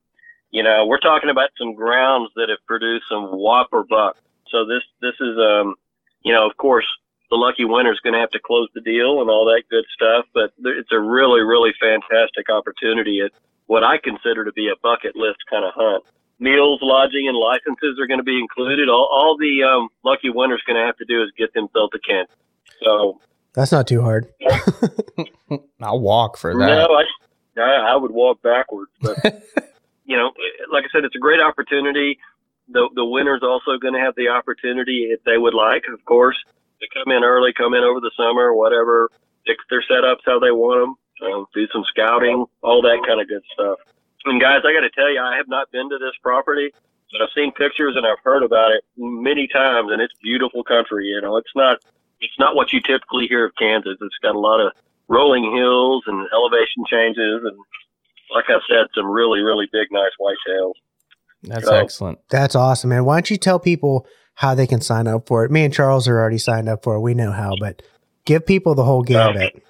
you 0.52 0.64
know, 0.64 0.86
we're 0.86 1.00
talking 1.00 1.30
about 1.30 1.50
some 1.58 1.74
grounds 1.74 2.32
that 2.36 2.50
have 2.50 2.66
produced 2.66 3.06
some 3.10 3.28
whopper 3.28 3.84
buck. 3.84 4.18
So 4.50 4.66
this, 4.66 4.84
this 5.02 5.16
is, 5.20 5.38
um, 5.38 5.76
you 6.24 6.34
know, 6.34 6.46
of 6.50 6.58
course, 6.58 6.86
the 7.30 7.36
lucky 7.36 7.66
winner's 7.66 8.00
going 8.02 8.14
to 8.14 8.20
have 8.20 8.32
to 8.32 8.40
close 8.40 8.70
the 8.74 8.82
deal 8.82 9.22
and 9.22 9.30
all 9.30 9.46
that 9.46 9.64
good 9.70 9.86
stuff. 9.94 10.26
But 10.34 10.52
it's 10.60 10.92
a 10.92 11.00
really, 11.00 11.42
really 11.42 11.74
fantastic 11.80 12.50
opportunity 12.50 13.20
It's 13.20 13.36
what 13.68 13.84
I 13.84 13.98
consider 13.98 14.46
to 14.46 14.52
be 14.54 14.70
a 14.70 14.76
bucket 14.82 15.16
list 15.16 15.38
kind 15.50 15.66
of 15.66 15.74
hunt. 15.76 16.04
Meals, 16.40 16.80
lodging, 16.84 17.28
and 17.28 17.36
licenses 17.36 17.98
are 18.00 18.06
going 18.06 18.20
to 18.20 18.24
be 18.24 18.40
included. 18.40 18.90
All, 18.90 19.10
all 19.12 19.38
the 19.38 19.64
um, 19.64 19.90
lucky 20.04 20.30
winner's 20.30 20.62
going 20.68 20.78
to 20.78 20.86
have 20.86 20.98
to 20.98 21.06
do 21.06 21.24
is 21.24 21.32
get 21.38 21.54
themselves 21.54 21.92
to 21.94 22.00
Kent. 22.00 22.30
So 22.84 23.20
That's 23.54 23.72
not 23.72 23.88
too 23.88 24.02
hard. 24.02 24.32
I'll 25.82 26.00
walk 26.00 26.38
for 26.38 26.54
that. 26.54 26.68
no, 26.68 26.88
I, 26.94 27.62
I 27.62 27.94
I 27.94 27.96
would 27.96 28.12
walk 28.12 28.42
backwards, 28.44 28.92
but 29.02 29.18
you 30.06 30.16
know, 30.16 30.32
like 30.72 30.84
I 30.84 30.88
said, 30.92 31.06
it's 31.06 31.16
a 31.16 31.20
great 31.20 31.42
opportunity. 31.42 32.20
The 32.70 32.88
the 32.94 33.06
winner's 33.06 33.42
also 33.42 33.78
going 33.82 33.94
to 33.94 34.00
have 34.00 34.14
the 34.16 34.28
opportunity, 34.28 35.10
if 35.10 35.24
they 35.24 35.38
would 35.38 35.54
like, 35.56 35.84
of 35.92 36.04
course, 36.06 36.38
to 36.82 36.88
come 36.94 37.12
in 37.16 37.24
early, 37.24 37.52
come 37.54 37.74
in 37.74 37.84
over 37.84 38.00
the 38.00 38.12
summer, 38.16 38.54
whatever, 38.54 39.10
fix 39.46 39.64
their 39.70 39.84
setups 39.90 40.22
how 40.26 40.40
they 40.40 40.52
want 40.52 40.98
them, 41.22 41.32
um, 41.34 41.46
do 41.54 41.68
some 41.74 41.84
scouting, 41.90 42.46
all 42.62 42.82
that 42.82 43.02
kind 43.08 43.22
of 43.22 43.28
good 43.28 43.44
stuff. 43.54 43.80
And 44.28 44.42
guys, 44.42 44.62
I 44.66 44.74
got 44.74 44.82
to 44.82 44.90
tell 44.90 45.10
you, 45.12 45.20
I 45.22 45.38
have 45.38 45.48
not 45.48 45.72
been 45.72 45.90
to 45.90 45.98
this 45.98 46.14
property, 46.22 46.72
but 47.12 47.22
I've 47.22 47.30
seen 47.36 47.52
pictures 47.54 47.96
and 47.96 48.06
I've 48.06 48.20
heard 48.24 48.44
about 48.44 48.72
it 48.72 48.84
many 48.98 49.48
times, 49.48 49.90
and 49.92 50.02
it's 50.02 50.14
beautiful 50.22 50.64
country. 50.64 51.06
You 51.08 51.22
know, 51.22 51.38
it's 51.38 51.52
not 51.56 51.78
it's 52.20 52.38
not 52.40 52.56
what 52.56 52.74
you 52.74 52.82
typically 52.82 53.28
hear 53.28 53.46
of 53.46 53.54
Kansas. 53.58 53.98
It's 54.02 54.18
got 54.22 54.36
a 54.36 54.40
lot 54.40 54.60
of 54.60 54.74
rolling 55.08 55.56
hills 55.56 56.04
and 56.08 56.28
elevation 56.34 56.84
changes, 56.90 57.42
and 57.44 57.58
like 58.34 58.46
I 58.50 58.60
said, 58.70 58.88
some 58.96 59.10
really 59.10 59.42
really 59.42 59.68
big 59.72 59.88
nice 59.92 60.12
whitetails. 60.20 60.74
That's 61.44 61.66
So- 61.66 61.76
excellent. 61.76 62.20
That's 62.30 62.56
awesome, 62.56 62.90
man. 62.90 63.06
Why 63.06 63.16
don't 63.18 63.30
you 63.30 63.38
tell 63.38 63.60
people 63.60 64.08
how 64.36 64.54
they 64.56 64.68
can 64.68 64.82
sign 64.82 65.08
up 65.08 65.28
for 65.28 65.46
it? 65.46 65.52
Me 65.52 65.64
and 65.64 65.74
Charles 65.74 66.08
are 66.08 66.20
already 66.20 66.38
signed 66.40 66.68
up 66.68 66.84
for 66.84 66.96
it. 66.96 67.00
We 67.02 67.14
know 67.14 67.32
how, 67.32 67.54
but 67.60 67.82
give 68.26 68.46
people 68.46 68.76
the 68.76 68.84
whole 68.84 69.04
gambit. 69.04 69.64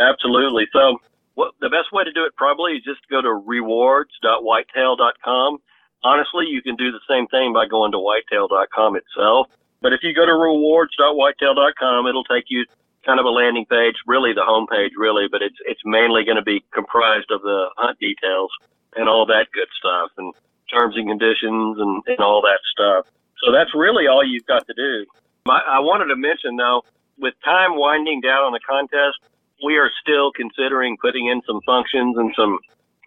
Absolutely. 0.00 0.66
So, 0.72 0.98
what, 1.34 1.54
the 1.60 1.68
best 1.68 1.92
way 1.92 2.02
to 2.04 2.12
do 2.12 2.24
it 2.24 2.34
probably 2.36 2.72
is 2.72 2.82
just 2.84 3.00
go 3.08 3.22
to 3.22 3.32
rewards.whitetail.com. 3.32 5.58
Honestly, 6.04 6.46
you 6.48 6.60
can 6.62 6.76
do 6.76 6.92
the 6.92 7.00
same 7.08 7.26
thing 7.28 7.52
by 7.52 7.66
going 7.66 7.92
to 7.92 7.98
whitetail.com 7.98 8.96
itself. 8.96 9.48
But 9.80 9.92
if 9.92 10.00
you 10.02 10.12
go 10.14 10.26
to 10.26 10.32
rewards.whitetail.com, 10.32 12.06
it'll 12.06 12.24
take 12.24 12.46
you 12.48 12.64
kind 13.04 13.18
of 13.18 13.26
a 13.26 13.30
landing 13.30 13.66
page, 13.66 13.96
really 14.06 14.32
the 14.32 14.44
home 14.44 14.68
page, 14.70 14.92
really, 14.96 15.26
but 15.30 15.42
it's 15.42 15.56
it's 15.66 15.80
mainly 15.84 16.24
going 16.24 16.36
to 16.36 16.42
be 16.42 16.64
comprised 16.72 17.30
of 17.30 17.42
the 17.42 17.68
hunt 17.76 17.98
details 17.98 18.50
and 18.94 19.08
all 19.08 19.26
that 19.26 19.46
good 19.52 19.68
stuff 19.78 20.10
and 20.18 20.32
terms 20.72 20.96
and 20.96 21.08
conditions 21.08 21.78
and, 21.78 22.02
and 22.06 22.20
all 22.20 22.42
that 22.42 22.60
stuff. 22.72 23.06
So 23.44 23.52
that's 23.52 23.74
really 23.74 24.06
all 24.06 24.24
you've 24.24 24.46
got 24.46 24.66
to 24.66 24.74
do. 24.74 25.06
I, 25.48 25.76
I 25.76 25.80
wanted 25.80 26.06
to 26.06 26.16
mention 26.16 26.56
though, 26.56 26.82
with 27.18 27.34
time 27.44 27.76
winding 27.76 28.20
down 28.20 28.44
on 28.44 28.52
the 28.52 28.60
contest, 28.60 29.18
we 29.64 29.76
are 29.76 29.90
still 30.00 30.32
considering 30.32 30.96
putting 31.00 31.26
in 31.26 31.40
some 31.46 31.60
functions 31.64 32.16
and 32.16 32.32
some 32.36 32.58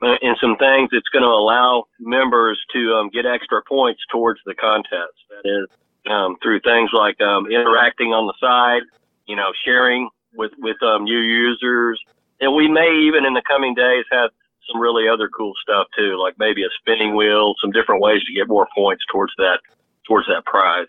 uh, 0.01 0.15
and 0.21 0.35
some 0.41 0.57
things 0.57 0.89
that's 0.91 1.07
going 1.13 1.23
to 1.23 1.29
allow 1.29 1.85
members 1.99 2.59
to 2.73 2.93
um, 2.93 3.09
get 3.09 3.25
extra 3.25 3.61
points 3.67 4.01
towards 4.11 4.39
the 4.45 4.53
contest. 4.53 5.15
That 5.29 5.49
is 5.49 5.67
um, 6.11 6.35
through 6.43 6.59
things 6.61 6.89
like 6.93 7.19
um, 7.21 7.47
interacting 7.47 8.11
on 8.11 8.27
the 8.27 8.33
side, 8.39 8.83
you 9.25 9.35
know, 9.35 9.51
sharing 9.63 10.09
with 10.35 10.51
with 10.59 10.81
um, 10.83 11.03
new 11.03 11.19
users, 11.19 11.99
and 12.41 12.53
we 12.53 12.67
may 12.67 12.91
even 13.07 13.25
in 13.25 13.33
the 13.33 13.43
coming 13.47 13.73
days 13.73 14.05
have 14.11 14.31
some 14.71 14.81
really 14.81 15.07
other 15.07 15.29
cool 15.29 15.53
stuff 15.61 15.87
too, 15.97 16.19
like 16.21 16.35
maybe 16.37 16.63
a 16.63 16.69
spinning 16.79 17.15
wheel, 17.15 17.53
some 17.61 17.71
different 17.71 18.01
ways 18.01 18.21
to 18.25 18.33
get 18.33 18.47
more 18.47 18.67
points 18.75 19.03
towards 19.11 19.33
that 19.37 19.59
towards 20.07 20.27
that 20.27 20.45
prize. 20.45 20.87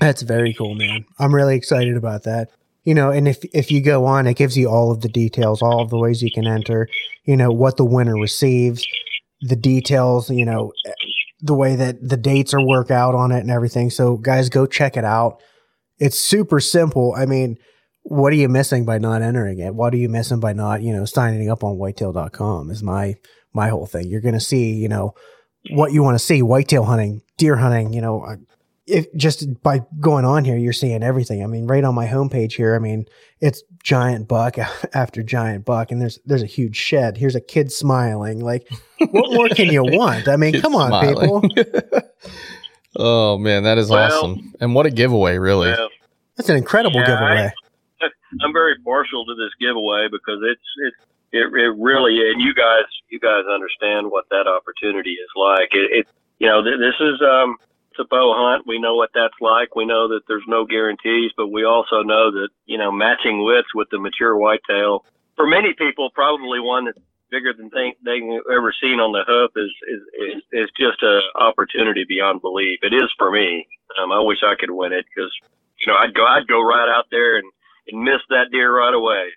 That's 0.00 0.22
very 0.22 0.52
cool, 0.52 0.74
man. 0.74 1.04
I'm 1.18 1.34
really 1.34 1.56
excited 1.56 1.96
about 1.96 2.24
that. 2.24 2.50
You 2.86 2.94
know, 2.94 3.10
and 3.10 3.26
if 3.26 3.44
if 3.52 3.70
you 3.72 3.82
go 3.82 4.04
on, 4.04 4.28
it 4.28 4.36
gives 4.36 4.56
you 4.56 4.70
all 4.70 4.92
of 4.92 5.00
the 5.00 5.08
details, 5.08 5.60
all 5.60 5.82
of 5.82 5.90
the 5.90 5.98
ways 5.98 6.22
you 6.22 6.30
can 6.30 6.46
enter. 6.46 6.88
You 7.24 7.36
know 7.36 7.50
what 7.50 7.76
the 7.76 7.84
winner 7.84 8.14
receives, 8.14 8.86
the 9.40 9.56
details. 9.56 10.30
You 10.30 10.44
know, 10.44 10.72
the 11.40 11.54
way 11.54 11.74
that 11.74 11.96
the 12.00 12.16
dates 12.16 12.54
are 12.54 12.64
work 12.64 12.92
out 12.92 13.14
on 13.16 13.32
it 13.32 13.40
and 13.40 13.50
everything. 13.50 13.90
So, 13.90 14.16
guys, 14.16 14.48
go 14.48 14.66
check 14.66 14.96
it 14.96 15.04
out. 15.04 15.42
It's 15.98 16.18
super 16.18 16.60
simple. 16.60 17.12
I 17.16 17.26
mean, 17.26 17.58
what 18.02 18.32
are 18.32 18.36
you 18.36 18.48
missing 18.48 18.84
by 18.84 18.98
not 18.98 19.20
entering 19.20 19.58
it? 19.58 19.74
What 19.74 19.92
are 19.92 19.98
you 19.98 20.08
missing 20.08 20.38
by 20.38 20.52
not, 20.52 20.80
you 20.80 20.92
know, 20.92 21.04
signing 21.04 21.50
up 21.50 21.64
on 21.64 21.76
whitetail.com 21.76 22.70
is 22.70 22.82
my 22.84 23.16
my 23.52 23.68
whole 23.68 23.86
thing. 23.86 24.06
You're 24.06 24.20
going 24.20 24.34
to 24.34 24.40
see, 24.40 24.74
you 24.74 24.88
know, 24.88 25.14
what 25.70 25.92
you 25.92 26.04
want 26.04 26.14
to 26.14 26.24
see, 26.24 26.40
whitetail 26.40 26.84
hunting, 26.84 27.22
deer 27.36 27.56
hunting, 27.56 27.92
you 27.92 28.00
know, 28.00 28.36
if 28.86 29.12
just 29.14 29.62
by 29.62 29.80
going 30.00 30.24
on 30.24 30.44
here, 30.44 30.56
you're 30.56 30.72
seeing 30.72 31.02
everything. 31.02 31.42
I 31.42 31.46
mean, 31.46 31.66
right 31.66 31.82
on 31.82 31.94
my 31.94 32.06
homepage 32.06 32.52
here, 32.52 32.74
I 32.74 32.78
mean, 32.78 33.06
it's 33.40 33.62
giant 33.82 34.28
buck 34.28 34.56
after 34.94 35.22
giant 35.22 35.64
buck, 35.64 35.90
and 35.90 36.00
there's 36.00 36.18
there's 36.24 36.42
a 36.42 36.46
huge 36.46 36.76
shed. 36.76 37.16
Here's 37.16 37.34
a 37.34 37.40
kid 37.40 37.72
smiling. 37.72 38.40
Like, 38.40 38.68
what 39.10 39.32
more 39.32 39.48
can 39.48 39.66
you 39.72 39.82
want? 39.82 40.28
I 40.28 40.36
mean, 40.36 40.60
come 40.60 40.74
on, 40.74 40.88
smiling. 40.88 41.50
people. 41.50 42.00
oh 42.96 43.38
man, 43.38 43.64
that 43.64 43.78
is 43.78 43.90
well, 43.90 44.12
awesome, 44.12 44.54
and 44.60 44.74
what 44.74 44.86
a 44.86 44.90
giveaway, 44.90 45.38
really. 45.38 45.70
Yeah. 45.70 45.88
That's 46.36 46.48
an 46.48 46.56
incredible 46.56 47.00
yeah, 47.00 47.06
giveaway. 47.06 47.52
I, 48.02 48.08
I'm 48.42 48.52
very 48.52 48.76
partial 48.84 49.24
to 49.24 49.34
this 49.34 49.50
giveaway 49.58 50.06
because 50.10 50.38
it's 50.42 50.68
it's 50.84 50.96
it, 51.32 51.46
it 51.52 51.74
really 51.78 52.30
and 52.30 52.40
you 52.40 52.54
guys 52.54 52.84
you 53.08 53.18
guys 53.18 53.44
understand 53.52 54.10
what 54.10 54.26
that 54.30 54.46
opportunity 54.46 55.12
is 55.12 55.30
like. 55.34 55.70
It, 55.72 55.90
it 56.00 56.06
you 56.38 56.46
know 56.46 56.62
th- 56.62 56.78
this 56.78 56.94
is 57.00 57.20
um 57.22 57.56
a 57.98 58.04
bow 58.04 58.34
hunt. 58.36 58.66
We 58.66 58.80
know 58.80 58.94
what 58.94 59.10
that's 59.14 59.34
like. 59.40 59.74
We 59.76 59.86
know 59.86 60.08
that 60.08 60.22
there's 60.28 60.46
no 60.46 60.64
guarantees, 60.64 61.32
but 61.36 61.48
we 61.48 61.64
also 61.64 62.02
know 62.02 62.30
that, 62.30 62.48
you 62.66 62.78
know, 62.78 62.90
matching 62.90 63.44
wits 63.44 63.68
with 63.74 63.88
the 63.90 63.98
mature 63.98 64.36
whitetail, 64.36 65.04
for 65.36 65.46
many 65.46 65.74
people, 65.76 66.10
probably 66.14 66.60
one 66.60 66.86
that's 66.86 66.98
bigger 67.30 67.52
than 67.52 67.70
they, 67.72 67.94
they've 68.04 68.40
ever 68.50 68.72
seen 68.80 68.98
on 69.00 69.12
the 69.12 69.22
hoof 69.26 69.50
is, 69.56 69.70
is, 69.88 70.02
is, 70.14 70.42
is 70.52 70.70
just 70.78 71.02
an 71.02 71.20
opportunity 71.36 72.04
beyond 72.08 72.40
belief. 72.40 72.80
It 72.82 72.94
is 72.94 73.10
for 73.18 73.30
me. 73.30 73.66
Um, 74.00 74.12
I 74.12 74.20
wish 74.20 74.38
I 74.42 74.54
could 74.58 74.70
win 74.70 74.92
it 74.92 75.04
because, 75.04 75.32
you 75.80 75.92
know, 75.92 75.98
I'd 75.98 76.14
go, 76.14 76.24
I'd 76.24 76.46
go 76.48 76.62
right 76.62 76.88
out 76.88 77.06
there 77.10 77.36
and, 77.36 77.50
and 77.88 78.02
miss 78.02 78.20
that 78.30 78.50
deer 78.50 78.74
right 78.74 78.94
away. 78.94 79.28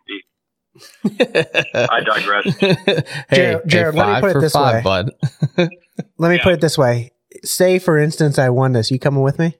I 1.74 1.99
digress. 2.01 2.55
hey, 3.30 3.36
Jared, 3.36 3.68
Jared 3.68 3.95
hey, 3.95 4.01
let 4.01 4.16
me 4.16 4.22
put 4.22 4.38
it 4.38 4.41
this 4.41 4.53
five, 4.53 4.76
way. 4.76 4.82
Bud. 4.84 5.12
let 6.18 6.30
me 6.30 6.36
yeah. 6.36 6.43
put 6.43 6.53
it 6.53 6.62
this 6.62 6.78
way 6.78 7.12
say 7.43 7.79
for 7.79 7.97
instance 7.97 8.39
I 8.39 8.49
won 8.49 8.73
this, 8.73 8.91
you 8.91 8.99
coming 8.99 9.21
with 9.21 9.39
me? 9.39 9.57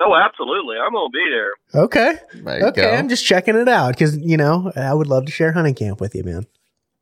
Oh, 0.00 0.14
absolutely. 0.14 0.76
I'm 0.76 0.92
gonna 0.92 1.08
be 1.10 1.26
there. 1.30 1.82
Okay. 1.82 2.14
Okay. 2.62 2.82
Go. 2.82 2.90
I'm 2.90 3.08
just 3.08 3.24
checking 3.24 3.56
it 3.56 3.68
out 3.68 3.92
because 3.92 4.16
you 4.16 4.36
know 4.36 4.72
I 4.76 4.92
would 4.92 5.06
love 5.06 5.26
to 5.26 5.32
share 5.32 5.52
hunting 5.52 5.74
camp 5.74 6.00
with 6.00 6.14
you, 6.14 6.24
man. 6.24 6.46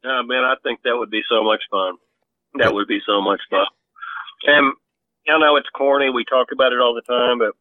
Yeah, 0.05 0.23
man. 0.25 0.45
I 0.45 0.55
think 0.63 0.83
that 0.83 0.97
would 0.97 1.11
be 1.11 1.23
so 1.29 1.43
much 1.43 1.63
fun. 1.71 1.95
That 2.55 2.75
would 2.75 2.89
be 2.89 3.01
so 3.07 3.23
much 3.23 3.41
fun. 3.49 3.67
And 4.45 4.73
I 5.29 5.39
know 5.39 5.57
it's 5.57 5.69
corny. 5.75 6.11
We 6.11 6.25
talk 6.25 6.49
about 6.53 6.73
it 6.73 6.81
all 6.81 6.95
the 6.95 7.03
time, 7.03 7.39
but 7.39 7.55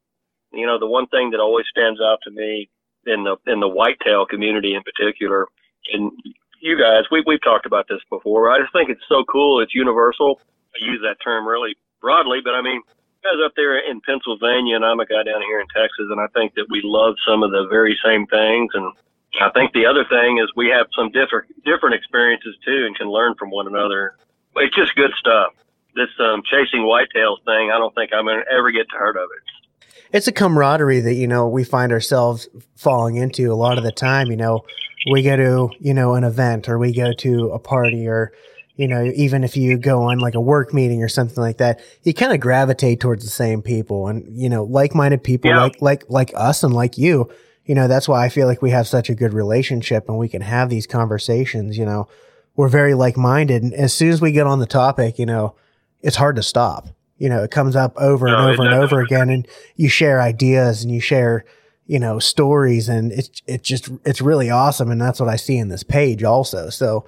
you 0.51 0.66
know 0.66 0.78
the 0.80 0.88
one 0.88 1.07
thing 1.07 1.32
that 1.32 1.39
always 1.39 1.66
stands 1.70 1.99
out 2.01 2.20
to 2.24 2.32
me 2.32 2.70
in 3.05 3.24
the 3.24 3.38
in 3.47 3.59
the 3.59 3.70
whitetail 3.70 4.26
community 4.26 4.76
in 4.76 4.84
particular, 4.84 5.47
and 5.93 6.12
you 6.62 6.78
guys, 6.78 7.03
we 7.12 7.24
we've 7.26 7.41
talked 7.41 7.66
about 7.66 7.88
this 7.89 8.01
before. 8.09 8.51
I 8.51 8.59
just 8.59 8.74
think 8.74 8.89
it's 8.89 9.05
so 9.09 9.24
cool. 9.24 9.59
It's 9.62 9.74
universal. 9.74 10.39
I 10.76 10.86
use 10.86 11.01
that 11.03 11.18
term 11.24 11.47
really 11.47 11.76
broadly, 12.02 12.39
but 12.43 12.54
I 12.54 12.62
mean, 12.62 12.82
guys 13.24 13.39
up 13.45 13.54
there 13.56 13.78
in 13.78 14.02
Pennsylvania, 14.02 14.76
and 14.76 14.86
I'm 14.86 14.99
a 14.99 15.06
guy 15.06 15.24
down 15.24 15.41
here 15.41 15.62
in 15.62 15.68
Texas, 15.70 16.10
and 16.10 16.20
I 16.20 16.28
think 16.34 16.56
that 16.56 16.66
we 16.70 16.82
love 16.84 17.16
some 17.26 17.43
of 17.43 17.52
the 17.52 17.68
very 17.70 17.97
same 18.04 18.26
things. 18.28 18.72
And 18.74 18.91
I 19.39 19.49
think 19.52 19.74
the 19.74 19.86
other 19.86 20.04
thing 20.06 20.39
is 20.39 20.49
we 20.56 20.70
have 20.70 20.88
some 20.95 21.12
different 21.12 21.47
different 21.64 21.95
experiences 21.95 22.56
too, 22.66 22.86
and 22.86 22.95
can 22.95 23.08
learn 23.08 23.36
from 23.36 23.52
one 23.52 23.68
another. 23.68 24.16
It's 24.56 24.76
just 24.76 24.95
good 24.95 25.12
stuff. 25.20 25.54
This 25.95 26.10
um, 26.20 26.41
chasing 26.49 26.82
whitetails 26.82 27.43
thing, 27.45 27.72
I 27.72 27.78
don't 27.78 27.93
think 27.95 28.12
I'm 28.14 28.26
gonna 28.26 28.43
ever 28.52 28.72
get 28.72 28.88
tired 28.89 29.16
of 29.18 29.30
it 29.38 29.43
it's 30.14 30.28
a 30.28 30.32
camaraderie 30.32 30.99
that 30.99 31.14
you 31.14 31.28
know 31.28 31.47
we 31.47 31.64
find 31.64 31.91
ourselves 31.91 32.47
falling 32.76 33.16
into 33.16 33.52
a 33.52 33.56
lot 33.56 33.78
of 33.78 33.84
the 33.84 33.91
time 33.91 34.28
you 34.28 34.38
know 34.38 34.62
we 35.12 35.24
go 35.24 35.36
to 35.36 35.70
you 35.80 35.93
know 35.93 36.16
an 36.16 36.24
event 36.24 36.70
or 36.70 36.78
we 36.78 36.93
go 36.93 37.14
to 37.14 37.49
a 37.49 37.60
party 37.60 38.08
or 38.08 38.32
you 38.76 38.88
know, 38.88 39.04
even 39.16 39.44
if 39.44 39.58
you 39.58 39.78
go 39.78 40.04
on 40.04 40.20
like 40.20 40.36
a 40.36 40.42
work 40.42 40.74
meeting 40.74 41.04
or 41.04 41.10
something 41.10 41.42
like 41.42 41.58
that, 41.58 41.80
you 42.04 42.14
kind 42.14 42.34
of 42.34 42.40
gravitate 42.40 43.00
towards 43.00 43.24
the 43.24 43.30
same 43.30 43.62
people 43.62 44.08
and, 44.08 44.26
you 44.36 44.50
know, 44.50 44.64
like-minded 44.64 45.24
people 45.24 45.52
yeah. 45.52 45.62
like, 45.62 45.82
like, 45.82 46.10
like 46.10 46.32
us 46.36 46.64
and 46.64 46.74
like 46.74 46.98
you, 46.98 47.30
you 47.66 47.76
know, 47.76 47.88
that's 47.88 48.08
why 48.08 48.26
I 48.26 48.30
feel 48.30 48.48
like 48.48 48.62
we 48.62 48.72
have 48.72 48.88
such 48.88 49.10
a 49.10 49.16
good 49.16 49.34
relationship 49.34 50.08
and 50.08 50.18
we 50.18 50.30
can 50.30 50.42
have 50.42 50.70
these 50.70 50.88
conversations, 50.88 51.78
you 51.78 51.86
know, 51.86 52.08
we're 52.56 52.70
very 52.70 52.94
like-minded. 52.94 53.62
And 53.62 53.74
as 53.74 53.94
soon 53.94 54.10
as 54.10 54.22
we 54.22 54.32
get 54.32 54.48
on 54.48 54.60
the 54.60 54.66
topic, 54.66 55.20
you 55.20 55.26
know, 55.26 55.56
it's 56.02 56.16
hard 56.16 56.36
to 56.38 56.44
stop. 56.44 56.88
You 57.18 57.30
know, 57.30 57.44
it 57.44 57.52
comes 57.52 57.76
up 57.76 57.94
over 57.98 58.28
no, 58.28 58.38
and 58.38 58.50
over 58.50 58.64
and 58.64 58.74
over 58.74 59.02
again 59.02 59.30
and 59.30 59.48
you 59.76 59.90
share 59.90 60.22
ideas 60.22 60.84
and 60.84 60.92
you 60.92 61.00
share, 61.00 61.46
you 61.86 62.00
know, 62.00 62.18
stories 62.20 62.90
and 62.90 63.12
it's, 63.12 63.42
it's 63.46 63.68
just, 63.68 63.90
it's 64.06 64.22
really 64.22 64.50
awesome. 64.50 64.90
And 64.90 65.00
that's 65.00 65.20
what 65.20 65.30
I 65.30 65.36
see 65.36 65.58
in 65.58 65.68
this 65.68 65.84
page 65.84 66.24
also. 66.24 66.70
So, 66.70 67.06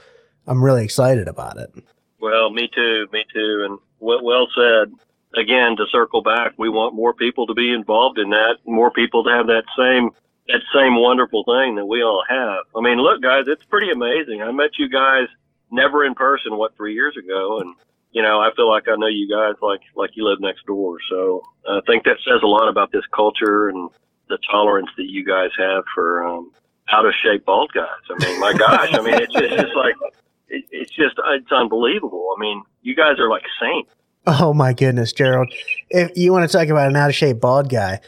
I'm 0.48 0.64
really 0.64 0.84
excited 0.84 1.28
about 1.28 1.58
it. 1.58 1.72
Well, 2.20 2.50
me 2.50 2.70
too, 2.74 3.08
me 3.12 3.26
too. 3.34 3.68
And 3.68 3.80
well 4.00 4.48
said. 4.56 4.94
Again, 5.36 5.76
to 5.78 5.86
circle 5.92 6.22
back, 6.22 6.54
we 6.60 6.70
want 6.70 6.94
more 6.94 7.12
people 7.12 7.48
to 7.48 7.56
be 7.56 7.74
involved 7.74 8.20
in 8.20 8.30
that, 8.30 8.58
more 8.66 8.92
people 8.92 9.24
to 9.24 9.32
have 9.32 9.48
that 9.48 9.64
same 9.76 10.12
that 10.48 10.62
same 10.76 11.00
wonderful 11.00 11.44
thing 11.44 11.76
that 11.76 11.86
we 11.86 12.04
all 12.04 12.24
have. 12.28 12.66
I 12.76 12.82
mean, 12.82 12.98
look, 12.98 13.22
guys, 13.22 13.46
it's 13.48 13.64
pretty 13.64 13.90
amazing. 13.92 14.42
I 14.42 14.52
met 14.52 14.78
you 14.78 14.90
guys 14.90 15.28
never 15.72 16.06
in 16.06 16.14
person, 16.16 16.58
what 16.58 16.76
three 16.76 16.94
years 16.94 17.16
ago, 17.18 17.60
and 17.60 17.74
you 18.12 18.22
know, 18.22 18.40
I 18.40 18.52
feel 18.56 18.70
like 18.70 18.88
I 18.88 18.96
know 18.96 19.08
you 19.08 19.28
guys 19.28 19.56
like 19.62 19.82
like 19.96 20.12
you 20.14 20.26
live 20.26 20.40
next 20.40 20.66
door. 20.66 20.98
So 21.10 21.44
I 21.68 21.82
think 21.88 22.04
that 22.04 22.18
says 22.26 22.42
a 22.44 22.48
lot 22.48 22.70
about 22.70 22.92
this 22.92 23.06
culture 23.14 23.70
and 23.70 23.90
the 24.30 24.38
tolerance 24.50 24.90
that 24.98 25.10
you 25.10 25.26
guys 25.26 25.50
have 25.58 25.84
for 25.96 26.26
um, 26.28 26.52
out 26.92 27.06
of 27.06 27.14
shape 27.24 27.46
bald 27.46 27.72
guys. 27.74 27.88
I 28.10 28.26
mean, 28.26 28.40
my 28.40 28.54
gosh, 28.54 28.94
I 28.94 29.02
mean, 29.02 29.16
it's 29.16 29.34
it's 29.36 29.62
just 29.62 29.76
like 29.76 29.96
it, 30.54 30.66
it's 30.72 30.92
just 30.92 31.16
it's 31.18 31.52
unbelievable. 31.52 32.34
I 32.38 32.40
mean, 32.40 32.64
you 32.82 32.96
guys 32.96 33.20
are 33.20 33.30
like 33.30 33.44
saints. 33.60 33.90
Oh 34.26 34.54
my 34.54 34.72
goodness, 34.74 35.12
Jerald! 35.12 35.52
If 35.90 36.16
you 36.16 36.32
want 36.32 36.50
to 36.50 36.58
talk 36.58 36.70
about 36.70 36.90
an 36.90 36.96
out 36.96 37.10
of 37.10 37.16
shape 37.16 37.42
bald 37.42 37.70
guy, 37.70 38.00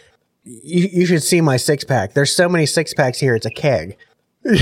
you 0.44 0.88
you 0.92 1.06
should 1.06 1.24
see 1.24 1.42
my 1.42 1.58
six 1.58 1.84
pack. 1.84 2.14
There's 2.14 2.34
so 2.34 2.48
many 2.48 2.66
six 2.66 2.94
packs 2.94 3.20
here; 3.20 3.36
it's 3.36 3.46
a 3.46 3.52
keg. 3.52 3.98
yeah, 4.46 4.56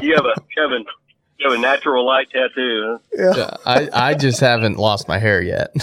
you 0.00 0.14
have 0.14 0.24
a 0.24 0.34
Kevin. 0.54 0.84
You 1.38 1.50
have 1.50 1.58
a 1.58 1.60
natural 1.60 2.06
light 2.06 2.30
tattoo. 2.30 2.98
Huh? 3.16 3.34
Yeah. 3.36 3.56
I 3.66 3.88
I 3.92 4.14
just 4.14 4.40
haven't 4.40 4.78
lost 4.78 5.08
my 5.08 5.18
hair 5.18 5.42
yet. 5.42 5.74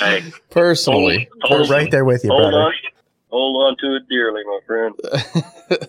hey, 0.00 0.24
personally, 0.50 1.28
hold, 1.42 1.66
hold, 1.66 1.70
right 1.70 1.90
there 1.90 2.04
with 2.04 2.24
you, 2.24 2.30
hold 2.30 2.50
brother. 2.50 2.64
On, 2.64 2.72
hold 3.30 3.56
on 3.62 3.76
to 3.78 3.96
it 3.96 4.08
dearly, 4.08 4.42
my 4.44 4.60
friend 4.66 4.94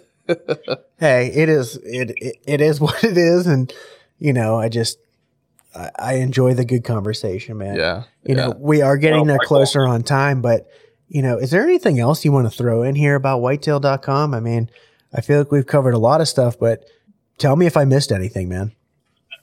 hey, 1.00 1.28
it 1.28 1.50
is 1.50 1.78
it, 1.78 2.12
it, 2.18 2.38
it 2.46 2.62
is 2.62 2.80
what 2.82 3.04
it 3.04 3.18
is, 3.18 3.48
and 3.48 3.74
you 4.20 4.34
know, 4.34 4.58
I 4.60 4.70
just 4.70 4.98
I, 5.76 5.90
I 5.98 6.14
enjoy 6.16 6.54
the 6.54 6.66
good 6.66 6.84
conversation, 6.84 7.58
man. 7.58 7.76
Yeah, 7.76 8.04
you 8.24 8.36
yeah. 8.36 8.48
know, 8.48 8.56
we 8.58 8.82
are 8.82 8.98
getting 8.98 9.26
well, 9.26 9.38
there 9.38 9.40
closer 9.40 9.86
on 9.86 10.04
time, 10.04 10.42
but 10.42 10.68
you 11.08 11.22
know, 11.22 11.38
is 11.38 11.52
there 11.52 11.64
anything 11.64 12.00
else 12.00 12.24
you 12.24 12.32
want 12.32 12.50
to 12.50 12.58
throw 12.58 12.84
in 12.84 12.96
here 12.96 13.16
about 13.16 13.42
whitetail.com? 13.42 14.34
I 14.34 14.40
mean, 14.40 14.70
I 15.14 15.22
feel 15.22 15.40
like 15.40 15.52
we've 15.52 15.66
covered 15.66 15.94
a 15.94 16.00
lot 16.00 16.22
of 16.22 16.28
stuff, 16.28 16.58
but 16.58 16.86
tell 17.38 17.56
me 17.56 17.66
if 17.66 17.76
I 17.76 17.84
missed 17.84 18.12
anything, 18.12 18.48
man. 18.48 18.72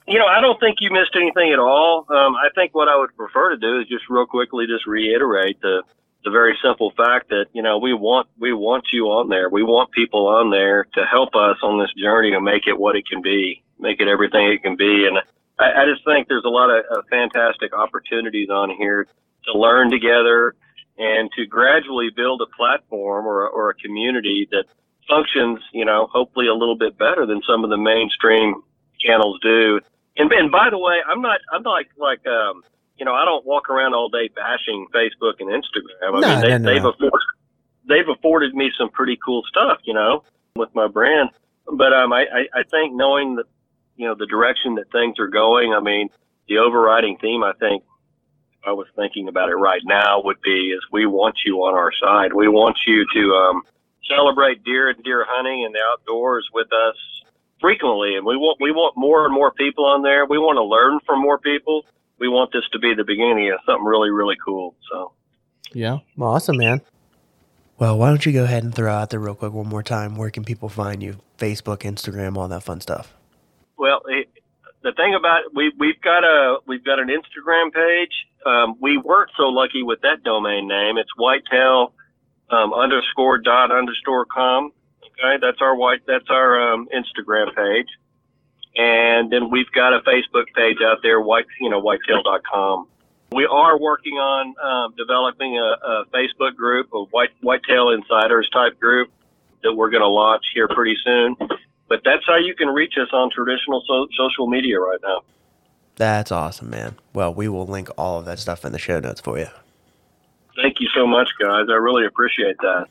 You 0.07 0.17
know, 0.17 0.25
I 0.25 0.41
don't 0.41 0.59
think 0.59 0.77
you 0.79 0.89
missed 0.91 1.15
anything 1.15 1.53
at 1.53 1.59
all. 1.59 2.07
Um, 2.09 2.35
I 2.35 2.49
think 2.55 2.73
what 2.73 2.87
I 2.87 2.97
would 2.97 3.15
prefer 3.15 3.51
to 3.51 3.57
do 3.57 3.79
is 3.79 3.87
just 3.87 4.09
real 4.09 4.25
quickly 4.25 4.65
just 4.65 4.87
reiterate 4.87 5.61
the 5.61 5.83
the 6.23 6.31
very 6.31 6.57
simple 6.63 6.91
fact 6.97 7.29
that 7.29 7.45
you 7.53 7.61
know 7.61 7.77
we 7.77 7.93
want 7.93 8.27
we 8.37 8.53
want 8.53 8.85
you 8.91 9.05
on 9.05 9.29
there. 9.29 9.49
We 9.49 9.63
want 9.63 9.91
people 9.91 10.27
on 10.27 10.49
there 10.49 10.85
to 10.95 11.05
help 11.05 11.35
us 11.35 11.57
on 11.63 11.79
this 11.79 11.93
journey 11.93 12.31
to 12.31 12.41
make 12.41 12.67
it 12.67 12.77
what 12.77 12.95
it 12.95 13.07
can 13.07 13.21
be, 13.21 13.63
make 13.79 14.01
it 14.01 14.07
everything 14.07 14.47
it 14.47 14.61
can 14.61 14.75
be. 14.75 15.07
And 15.07 15.17
I, 15.59 15.83
I 15.83 15.85
just 15.85 16.03
think 16.05 16.27
there's 16.27 16.45
a 16.45 16.49
lot 16.49 16.69
of, 16.69 16.85
of 16.91 17.05
fantastic 17.09 17.73
opportunities 17.73 18.49
on 18.49 18.69
here 18.77 19.07
to 19.45 19.57
learn 19.57 19.89
together 19.89 20.55
and 20.97 21.29
to 21.37 21.45
gradually 21.45 22.09
build 22.13 22.41
a 22.41 22.55
platform 22.57 23.25
or, 23.25 23.47
or 23.47 23.69
a 23.69 23.73
community 23.75 24.47
that 24.51 24.65
functions, 25.07 25.59
you 25.73 25.85
know, 25.85 26.07
hopefully 26.11 26.47
a 26.47 26.53
little 26.53 26.75
bit 26.77 26.97
better 26.97 27.25
than 27.25 27.41
some 27.47 27.63
of 27.63 27.69
the 27.69 27.77
mainstream 27.77 28.61
channels 28.99 29.39
do. 29.41 29.79
And, 30.17 30.31
and 30.31 30.51
by 30.51 30.69
the 30.69 30.77
way, 30.77 30.97
I'm 31.07 31.21
not, 31.21 31.39
I'm 31.53 31.63
not 31.63 31.71
like, 31.71 31.89
like, 31.97 32.27
um, 32.27 32.63
you 32.99 33.05
know, 33.05 33.13
I 33.13 33.23
don't 33.25 33.45
walk 33.45 33.69
around 33.69 33.93
all 33.93 34.09
day 34.09 34.29
bashing 34.35 34.85
Facebook 34.93 35.35
and 35.39 35.49
Instagram. 35.49 36.17
I 36.17 36.19
No, 36.19 36.27
mean, 36.27 36.41
they, 36.41 36.49
no, 36.49 36.57
no, 36.57 36.73
they've 36.73 36.85
afforded, 36.85 37.27
they've 37.87 38.09
afforded 38.09 38.53
me 38.53 38.71
some 38.77 38.89
pretty 38.89 39.17
cool 39.23 39.43
stuff, 39.47 39.79
you 39.83 39.93
know, 39.93 40.23
with 40.55 40.69
my 40.75 40.87
brand. 40.87 41.29
But, 41.71 41.93
um, 41.93 42.11
I, 42.11 42.21
I, 42.21 42.59
I 42.59 42.63
think 42.63 42.95
knowing 42.95 43.35
that, 43.35 43.45
you 43.95 44.07
know, 44.07 44.15
the 44.15 44.25
direction 44.25 44.75
that 44.75 44.91
things 44.91 45.19
are 45.19 45.27
going, 45.27 45.73
I 45.73 45.79
mean, 45.79 46.09
the 46.47 46.57
overriding 46.57 47.17
theme, 47.17 47.43
I 47.43 47.53
think, 47.53 47.83
I 48.65 48.73
was 48.73 48.87
thinking 48.95 49.29
about 49.29 49.49
it 49.49 49.55
right 49.55 49.81
now 49.85 50.21
would 50.23 50.41
be 50.41 50.71
is 50.71 50.81
we 50.91 51.05
want 51.05 51.37
you 51.45 51.59
on 51.59 51.75
our 51.75 51.91
side. 51.93 52.33
We 52.33 52.49
want 52.49 52.77
you 52.85 53.05
to, 53.13 53.33
um, 53.35 53.61
celebrate 54.09 54.63
deer 54.63 54.89
and 54.89 55.01
deer 55.03 55.23
hunting 55.27 55.63
and 55.65 55.73
the 55.73 55.79
outdoors 55.93 56.49
with 56.53 56.67
us 56.73 56.95
frequently. 57.61 58.15
And 58.15 58.25
we 58.25 58.35
want, 58.35 58.59
we 58.59 58.71
want 58.71 58.97
more 58.97 59.23
and 59.23 59.33
more 59.33 59.51
people 59.51 59.85
on 59.85 60.01
there. 60.01 60.25
We 60.25 60.37
want 60.39 60.57
to 60.57 60.63
learn 60.63 60.99
from 61.05 61.21
more 61.21 61.37
people. 61.37 61.85
We 62.19 62.27
want 62.27 62.51
this 62.51 62.63
to 62.73 62.79
be 62.79 62.93
the 62.93 63.03
beginning 63.03 63.51
of 63.51 63.59
something 63.65 63.85
really, 63.85 64.09
really 64.09 64.35
cool. 64.43 64.75
So 64.91 65.13
Yeah. 65.73 65.99
Awesome, 66.19 66.57
man. 66.57 66.81
Well, 67.77 67.97
why 67.97 68.09
don't 68.09 68.25
you 68.25 68.33
go 68.33 68.43
ahead 68.43 68.63
and 68.63 68.75
throw 68.75 68.91
out 68.91 69.09
there 69.09 69.19
real 69.21 69.35
quick 69.35 69.53
one 69.53 69.67
more 69.67 69.83
time? 69.83 70.17
Where 70.17 70.29
can 70.29 70.43
people 70.43 70.67
find 70.67 71.01
you? 71.01 71.17
Facebook, 71.37 71.79
Instagram, 71.79 72.35
all 72.35 72.47
that 72.49 72.63
fun 72.63 72.81
stuff. 72.81 73.13
Well, 73.77 74.01
it, 74.07 74.27
the 74.83 74.91
thing 74.91 75.15
about 75.15 75.45
it, 75.45 75.51
we 75.55 75.71
we've 75.79 76.01
got 76.01 76.25
a 76.25 76.57
we've 76.67 76.83
got 76.83 76.99
an 76.99 77.07
Instagram 77.07 77.73
page. 77.73 78.11
Um, 78.45 78.75
we 78.81 78.97
weren't 78.97 79.31
so 79.37 79.43
lucky 79.43 79.83
with 79.83 80.01
that 80.01 80.23
domain 80.23 80.67
name. 80.67 80.97
It's 80.97 81.09
whitetail 81.15 81.93
um, 82.49 82.73
underscore 82.73 83.37
dot 83.37 83.71
underscore 83.71 84.25
com. 84.25 84.71
Okay, 85.05 85.37
that's 85.41 85.61
our 85.61 85.75
white 85.75 86.01
that's 86.05 86.29
our 86.29 86.73
um, 86.73 86.87
Instagram 86.93 87.55
page, 87.55 87.87
and 88.79 89.31
then 89.31 89.49
we've 89.49 89.71
got 89.71 89.93
a 89.93 89.99
Facebook 90.01 90.45
page 90.55 90.77
out 90.83 90.99
there, 91.03 91.19
white 91.19 91.45
you 91.59 91.69
know 91.69 91.81
whitetail.com. 91.81 92.87
We 93.31 93.45
are 93.45 93.79
working 93.79 94.13
on 94.13 94.55
um, 94.63 94.95
developing 94.97 95.57
a, 95.57 95.61
a 95.61 96.05
Facebook 96.13 96.55
group, 96.55 96.89
a 96.93 97.03
white 97.03 97.29
whitetail 97.41 97.89
insiders 97.89 98.49
type 98.51 98.79
group 98.79 99.11
that 99.63 99.73
we're 99.73 99.89
going 99.89 100.01
to 100.01 100.07
launch 100.07 100.43
here 100.53 100.67
pretty 100.67 100.95
soon 101.03 101.35
but 101.89 102.01
that's 102.05 102.25
how 102.25 102.37
you 102.37 102.55
can 102.55 102.69
reach 102.69 102.93
us 103.01 103.09
on 103.11 103.29
traditional 103.31 103.83
so- 103.85 104.07
social 104.15 104.47
media 104.47 104.79
right 104.79 104.99
now. 105.03 105.21
That's 105.95 106.31
awesome, 106.31 106.69
man. 106.69 106.95
Well, 107.13 107.33
we 107.33 107.49
will 107.49 107.65
link 107.65 107.89
all 107.97 108.19
of 108.19 108.25
that 108.25 108.39
stuff 108.39 108.63
in 108.63 108.71
the 108.71 108.79
show 108.79 108.99
notes 108.99 109.19
for 109.19 109.37
you. 109.37 109.47
Thank 110.61 110.79
you 110.79 110.87
so 110.95 111.05
much, 111.05 111.29
guys. 111.41 111.65
I 111.69 111.73
really 111.73 112.05
appreciate 112.05 112.57
that. 112.59 112.85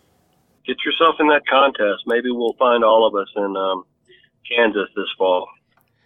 Get 0.66 0.84
yourself 0.84 1.16
in 1.20 1.28
that 1.28 1.47
contest. 1.47 2.03
Maybe 2.07 2.30
we'll 2.30 2.55
find 2.55 2.84
all 2.84 3.07
of 3.07 3.14
us 3.14 3.28
in 3.36 3.57
um, 3.57 3.84
Kansas 4.47 4.89
this 4.95 5.09
fall. 5.16 5.49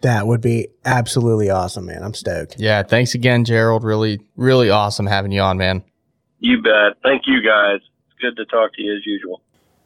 That 0.03 0.27
would 0.27 0.41
be 0.41 0.67
absolutely 0.85 1.49
awesome, 1.49 1.85
man. 1.85 2.03
I'm 2.03 2.13
stoked. 2.13 2.59
Yeah. 2.59 2.83
Thanks 2.83 3.15
again, 3.15 3.45
Jerald. 3.45 3.83
Really, 3.83 4.19
really 4.35 4.69
awesome 4.69 5.07
having 5.07 5.31
you 5.31 5.41
on, 5.41 5.57
man. 5.57 5.83
You 6.39 6.61
bet. 6.61 6.97
Thank 7.01 7.23
you, 7.25 7.41
guys. 7.41 7.79
It's 7.81 8.19
good 8.21 8.35
to 8.35 8.45
talk 8.45 8.73
to 8.75 8.81
you 8.81 8.95
as 8.95 9.05
usual. 9.05 9.41